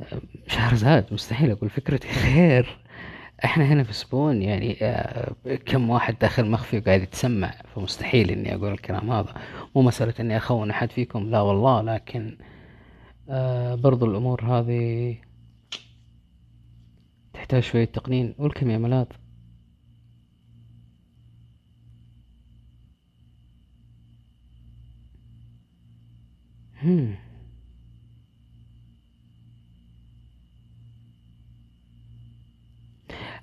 آه، 0.00 0.20
شهرزاد 0.46 1.06
مستحيل 1.12 1.50
أقول 1.50 1.70
فكرتي. 1.70 2.08
خير. 2.24 2.87
إحنا 3.44 3.64
هنا 3.64 3.82
في 3.84 3.92
سبون 3.92 4.42
يعني 4.42 4.76
آه، 4.82 5.34
كم 5.66 5.90
واحد 5.90 6.18
داخل 6.18 6.50
مخفي 6.50 6.78
وقاعد 6.78 7.02
يتسمع 7.02 7.54
فمستحيل 7.74 8.30
إني 8.30 8.54
أقول 8.54 8.72
الكلام 8.72 9.10
هذا. 9.10 9.34
مو 9.76 9.82
مسألة 9.82 10.14
إني 10.20 10.36
أخون 10.36 10.70
أحد 10.70 10.90
فيكم 10.92 11.30
لا 11.30 11.40
والله 11.40 11.82
لكن 11.82 12.38
آه، 13.28 13.74
برضو 13.74 14.06
الأمور 14.06 14.44
هذه 14.44 15.16
تحتاج 17.34 17.62
شوية 17.62 17.84
تقنين. 17.84 18.34
ولكم 18.38 18.70
يا 18.70 18.78
ملاذ 18.78 19.06
هم. 26.82 27.16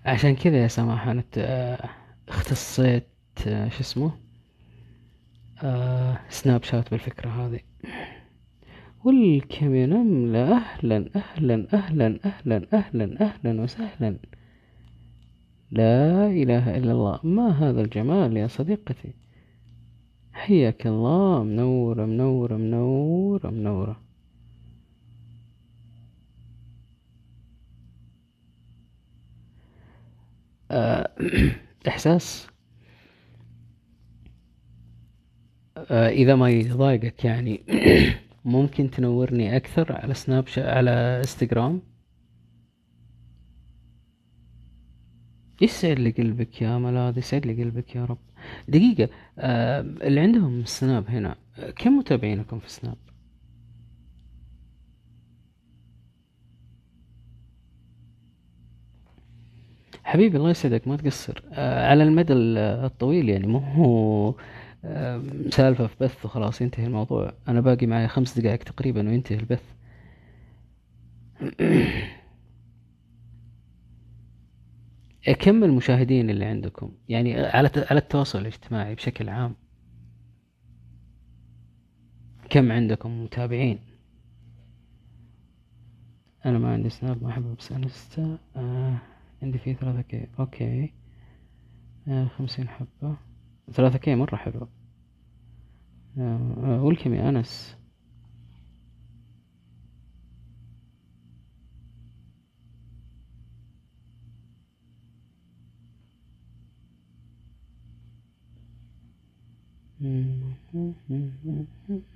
عشان 0.06 0.36
كذا 0.36 0.57
يا 0.57 0.68
سماح 0.68 1.07
أنا 1.07 1.23
اختصيت 2.30 3.07
آه، 3.48 3.69
شو 3.69 3.80
اسمه؟ 3.80 4.11
آه، 5.64 6.19
سناب 6.30 6.64
شات 6.64 6.91
بالفكرة 6.91 7.30
هذه. 7.30 7.60
والكم 9.03 9.76
نملة 9.76 10.57
أهلا 10.57 11.10
أهلا 11.15 11.68
أهلا 11.73 12.19
أهلا 12.26 12.68
أهلا 12.73 13.22
أهلا 13.22 13.61
وسهلا. 13.61 14.18
لا 15.72 16.27
إله 16.27 16.77
إلا 16.77 16.91
الله. 16.91 17.19
ما 17.23 17.49
هذا 17.49 17.82
الجمال 17.82 18.38
يا 18.38 18.48
صديقتي؟ 18.48 19.14
حياك 20.34 20.88
الله. 20.88 21.44
منورة 21.44 22.06
منورة 22.06 22.56
منورة 22.57 23.49
منورة. 23.49 24.05
إحساس. 31.88 32.48
آه، 35.78 36.10
إذا 36.10 36.36
ما 36.36 36.50
يضايقك 36.50 37.26
يعني 37.26 37.64
ممكن 38.46 38.92
تنورني 38.92 39.56
أكثر 39.56 39.92
على 39.94 40.14
سناب 40.14 40.46
على 40.58 40.92
إنستغرام؟ 40.92 41.82
يسعد 45.62 46.00
لي 46.00 46.10
قلبك 46.12 46.62
يا 46.62 46.78
ملاذ 46.78 47.18
يسعد 47.18 47.46
لي 47.46 47.64
قلبك 47.64 47.96
يا 47.96 48.06
رب. 48.06 48.18
دقيقة 48.68 49.10
آه، 49.40 49.82
اللي 49.82 50.20
عندهم 50.20 50.66
سناب 50.66 51.10
هنا 51.10 51.36
آه، 51.60 51.72
كم 51.72 51.98
متابعينكم 51.98 52.60
في 52.60 52.70
سناب؟ 52.72 52.98
حبيبي 60.06 60.38
الله 60.38 60.49
يسعدك 60.49 60.88
ما 60.88 60.95
تقصر. 60.98 61.44
آه، 61.53 61.88
على 61.90 62.03
المدى 62.03 62.34
ال- 62.34 62.57
الطويل 62.57 63.30
يعني 63.30 63.48
مو 63.48 63.57
هو 63.60 64.36
آه، 64.86 65.22
سالفة 65.49 65.88
في 65.88 65.95
بث 66.02 66.26
وخلاص 66.26 66.61
ينتهي 66.61 66.86
الموضوع. 66.86 67.34
أنا 67.48 67.61
باقي 67.61 67.88
معي 67.88 68.07
خمس 68.07 68.40
دقائق 68.40 68.64
تقريبا 68.64 69.10
وينتهي 69.10 69.38
البث. 69.40 69.64
كم 75.40 75.64
المشاهدين 75.64 76.30
اللي 76.30 76.45
عندكم؟ 76.45 76.91
يعني 77.10 77.36
على 77.40 77.69
على 77.76 77.99
التواصل 77.99 78.40
الاجتماعي 78.40 78.95
بشكل 78.95 79.30
عام. 79.30 79.56
كم 82.49 82.72
عندكم 82.72 83.23
متابعين؟ 83.23 83.80
أنا 86.45 86.60
ما 86.60 86.73
عندي 86.73 86.90
سناب 86.90 87.23
ما 87.23 87.30
أحب 87.30 87.56
بس 87.60 87.72
انستا 87.72 88.38
آه. 88.56 88.98
عندي 89.46 89.58
فيه 89.58 89.74
ثلاثة 89.74 90.02
K. 90.02 90.28
Okay. 90.40 90.94
آه 92.08 92.28
خمسين 92.28 92.70
حبة. 92.70 93.18
ثلاثة 93.72 93.98
K 93.98 94.16
مرة 94.16 94.36
حلو. 94.36 94.68
آه 96.18 96.84
welcome 96.84 97.14
يا 97.14 97.30
أنس؟ 97.30 97.78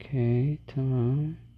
okay 0.00 0.58
تمام. 0.66 1.49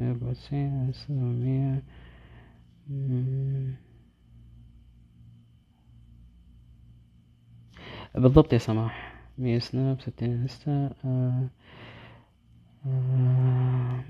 وتسعين 0.00 0.92
سبعمية. 0.92 1.82
بالضبط 8.14 8.52
يا 8.52 8.58
سماح 8.58 9.14
مية 9.38 9.58
سناب 9.58 10.00
ستين 10.00 10.30
انستا 10.32 10.90
آه. 11.04 11.48
آه. 12.86 14.00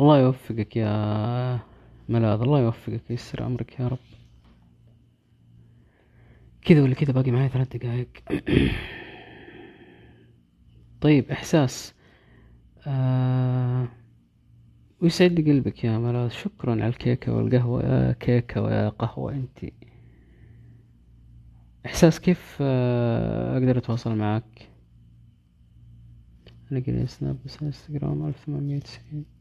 الله 0.00 0.18
يوفقك 0.20 0.76
يا 0.76 1.60
ملاذ 2.08 2.40
الله 2.40 2.60
يوفقك 2.60 3.10
يسر 3.10 3.46
أمرك 3.46 3.80
يا 3.80 3.88
رب. 3.88 3.98
كذا 6.62 6.82
ولا 6.82 6.94
كذا 6.94 7.12
باقي 7.12 7.30
معي 7.30 7.48
ثلاث 7.48 7.76
دقايق 7.76 8.08
طيب 11.00 11.30
إحساس. 11.30 11.94
آه 12.86 13.88
ويسعد 15.02 15.32
لي 15.32 15.52
قلبك 15.52 15.84
يا 15.84 15.98
ملاذ؟ 15.98 16.30
شكرا 16.30 16.72
على 16.72 16.88
الكيكة 16.88 17.32
والقهوة 17.34 17.82
يا 17.82 18.12
كيكة 18.12 18.62
ويا 18.62 18.88
قهوة 18.88 19.32
انتي 19.32 19.72
إحساس 21.86 22.20
كيف 22.20 22.58
آه 22.60 23.58
أقدر 23.58 23.78
أتواصل 23.78 24.10
أنا 24.12 24.42
قلت 26.72 27.08
سناب 27.10 27.38
بس 27.44 27.62
انستغرام 27.62 28.26
ألف 28.26 28.44
ثمانمية 28.46 28.76
وتسعين. 28.76 29.35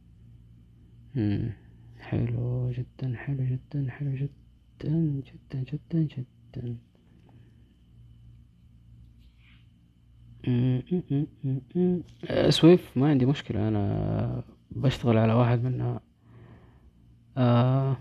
حلو 2.00 2.72
جدا 2.72 3.16
حلو 3.16 3.44
جدا 3.46 3.92
حلو 3.92 4.12
جدا 4.16 4.30
جدا 4.90 5.64
جدا 5.64 6.00
جدا. 6.04 6.78
آه، 12.30 12.50
سويف 12.50 12.98
ما 12.98 13.10
عندي 13.10 13.26
مشكلة 13.26 13.68
أنا 13.68 14.44
بشتغل 14.72 15.18
على 15.18 15.34
واحد 15.34 15.64
منها. 15.64 16.02
آه 17.38 17.98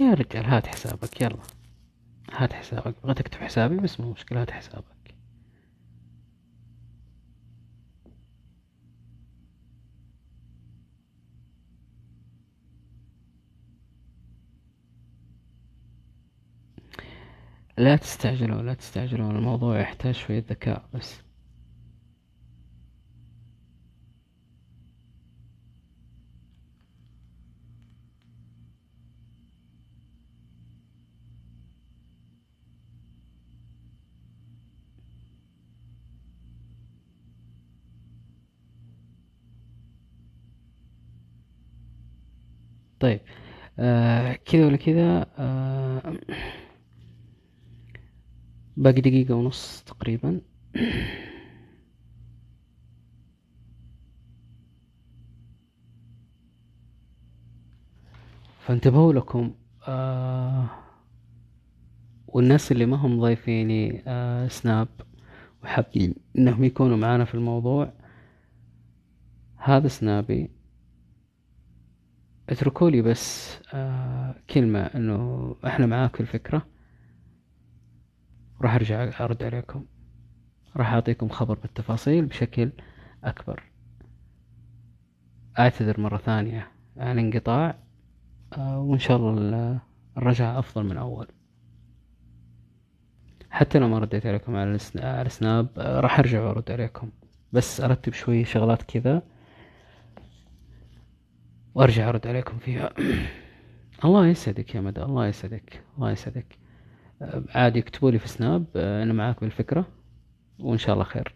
يا 0.00 0.14
رجال 0.14 0.44
هات 0.44 0.66
حسابك 0.66 1.20
يلا. 1.20 1.38
هات 2.32 2.52
حسابك 2.52 2.94
بغيت 3.02 3.20
أكتب 3.20 3.38
حسابي 3.40 3.76
بس 3.76 4.00
مو 4.00 4.12
مشكلة 4.12 4.42
هات 4.42 4.50
حسابك. 4.50 4.95
لا 17.78 17.96
تستعجلوا 17.96 18.62
لا 18.62 18.74
تستعجلوا 18.74 19.30
الموضوع 19.30 19.80
يحتاج 19.80 20.14
شوية 20.14 20.44
ذكاء 20.50 20.88
بس. 20.94 21.22
طيب 43.00 43.20
آه 43.78 44.32
كذا 44.46 44.66
ولا 44.66 44.76
كذا 44.76 45.26
آه 45.38 46.14
باقي 48.76 49.00
دقيقة 49.00 49.34
ونص 49.34 49.82
تقريبا. 49.86 50.40
فانتبهوا 58.60 59.12
لكم 59.12 59.54
آه 59.88 60.68
والناس 62.26 62.72
اللي 62.72 62.86
ما 62.86 62.96
هم 62.96 63.20
ضايفيني 63.20 64.02
آه 64.06 64.48
سناب 64.48 64.88
وحابين 65.62 66.14
إنهم 66.38 66.64
يكونوا 66.64 66.96
معانا 66.96 67.24
في 67.24 67.34
الموضوع 67.34 67.92
هذا 69.56 69.88
سنابي 69.88 70.50
اتركوا 72.48 72.90
لي 72.90 73.02
بس 73.02 73.56
آه 73.74 74.34
كلمة 74.50 74.80
إنه 74.80 75.56
إحنا 75.66 75.86
معاك 75.86 76.20
الفكرة. 76.20 76.66
راح 78.60 78.74
أرجع 78.74 79.10
أرد 79.24 79.42
عليكم. 79.42 79.84
راح 80.76 80.92
أعطيكم 80.92 81.28
خبر 81.28 81.54
بالتفاصيل 81.58 82.26
بشكل 82.26 82.70
أكبر. 83.24 83.62
أعتذر 85.58 86.00
مرة 86.00 86.16
ثانية 86.16 86.68
عن 86.96 87.18
انقطاع 87.18 87.78
آه 88.52 88.80
وإن 88.80 88.98
شاء 88.98 89.16
الله 89.16 89.32
ال- 89.38 89.78
الرجعة 90.16 90.58
أفضل 90.58 90.84
من 90.84 90.96
أول. 90.96 91.28
حتى 93.50 93.78
لو 93.78 93.88
ما 93.88 93.98
رديت 93.98 94.26
عليكم 94.26 94.56
على 94.56 94.74
السن- 94.74 95.04
على 95.04 95.26
السناب 95.26 95.68
آه 95.78 96.00
راح 96.00 96.18
أرجع 96.18 96.42
وأرد 96.42 96.70
عليكم. 96.70 97.10
بس 97.52 97.80
أرتب 97.80 98.12
شوي 98.12 98.44
شغلات 98.44 98.82
كذا 98.82 99.22
وأرجع 101.74 102.08
أرد 102.08 102.26
عليكم 102.26 102.58
فيها. 102.58 102.90
الله 104.04 104.26
يسعدك 104.26 104.74
يا 104.74 104.80
مدى 104.80 105.02
الله 105.02 105.26
يسعدك 105.26 105.82
الله 105.96 106.10
يسعدك. 106.10 106.58
عادي 107.54 107.78
اكتبوا 107.78 108.10
لي 108.10 108.18
في 108.18 108.28
سناب 108.28 108.64
آه، 108.76 109.02
أنا 109.02 109.12
معاك 109.12 109.40
بالفكرة 109.40 109.86
وإن 110.58 110.78
شاء 110.78 110.94
الله 110.94 111.04
خير. 111.04 111.34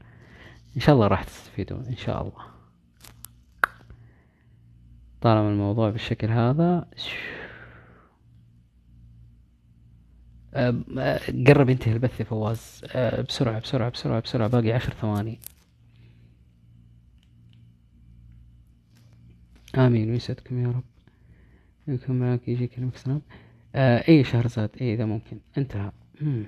إن 0.77 0.81
شاء 0.81 0.95
الله 0.95 1.07
راح 1.07 1.25
تستفيدون 1.25 1.87
إن 1.87 1.97
شاء 1.97 2.23
الله. 2.23 2.51
طالما 5.21 5.49
الموضوع 5.51 5.91
بالشكل 5.91 6.29
هذا 6.29 6.89
آه، 10.55 10.75
آه، 10.99 11.21
قرب 11.47 11.71
ينتهي 11.71 11.93
البث 11.93 12.21
يا 12.21 12.25
فواز. 12.25 12.83
بسرعة 13.29 13.61
بسرعة 13.61 13.91
بسرعة 13.91 14.21
بسرعة 14.21 14.49
باقي 14.49 14.73
عشر 14.73 14.93
ثواني. 14.93 15.39
آمين. 19.77 20.11
ويسعدكم 20.11 20.63
يا 20.63 20.69
رب؟ 20.69 20.85
يكون 21.89 22.19
معك 22.19 22.49
يجي 22.49 22.67
كلمة 22.67 22.93
سناب 22.95 23.21
آه 23.75 24.05
أي 24.09 24.25
شهرزاد 24.25 24.71
أي 24.81 24.95
إذا 24.95 25.05
ممكن 25.05 25.39
انتهى 25.59 25.93
مم. 26.21 26.47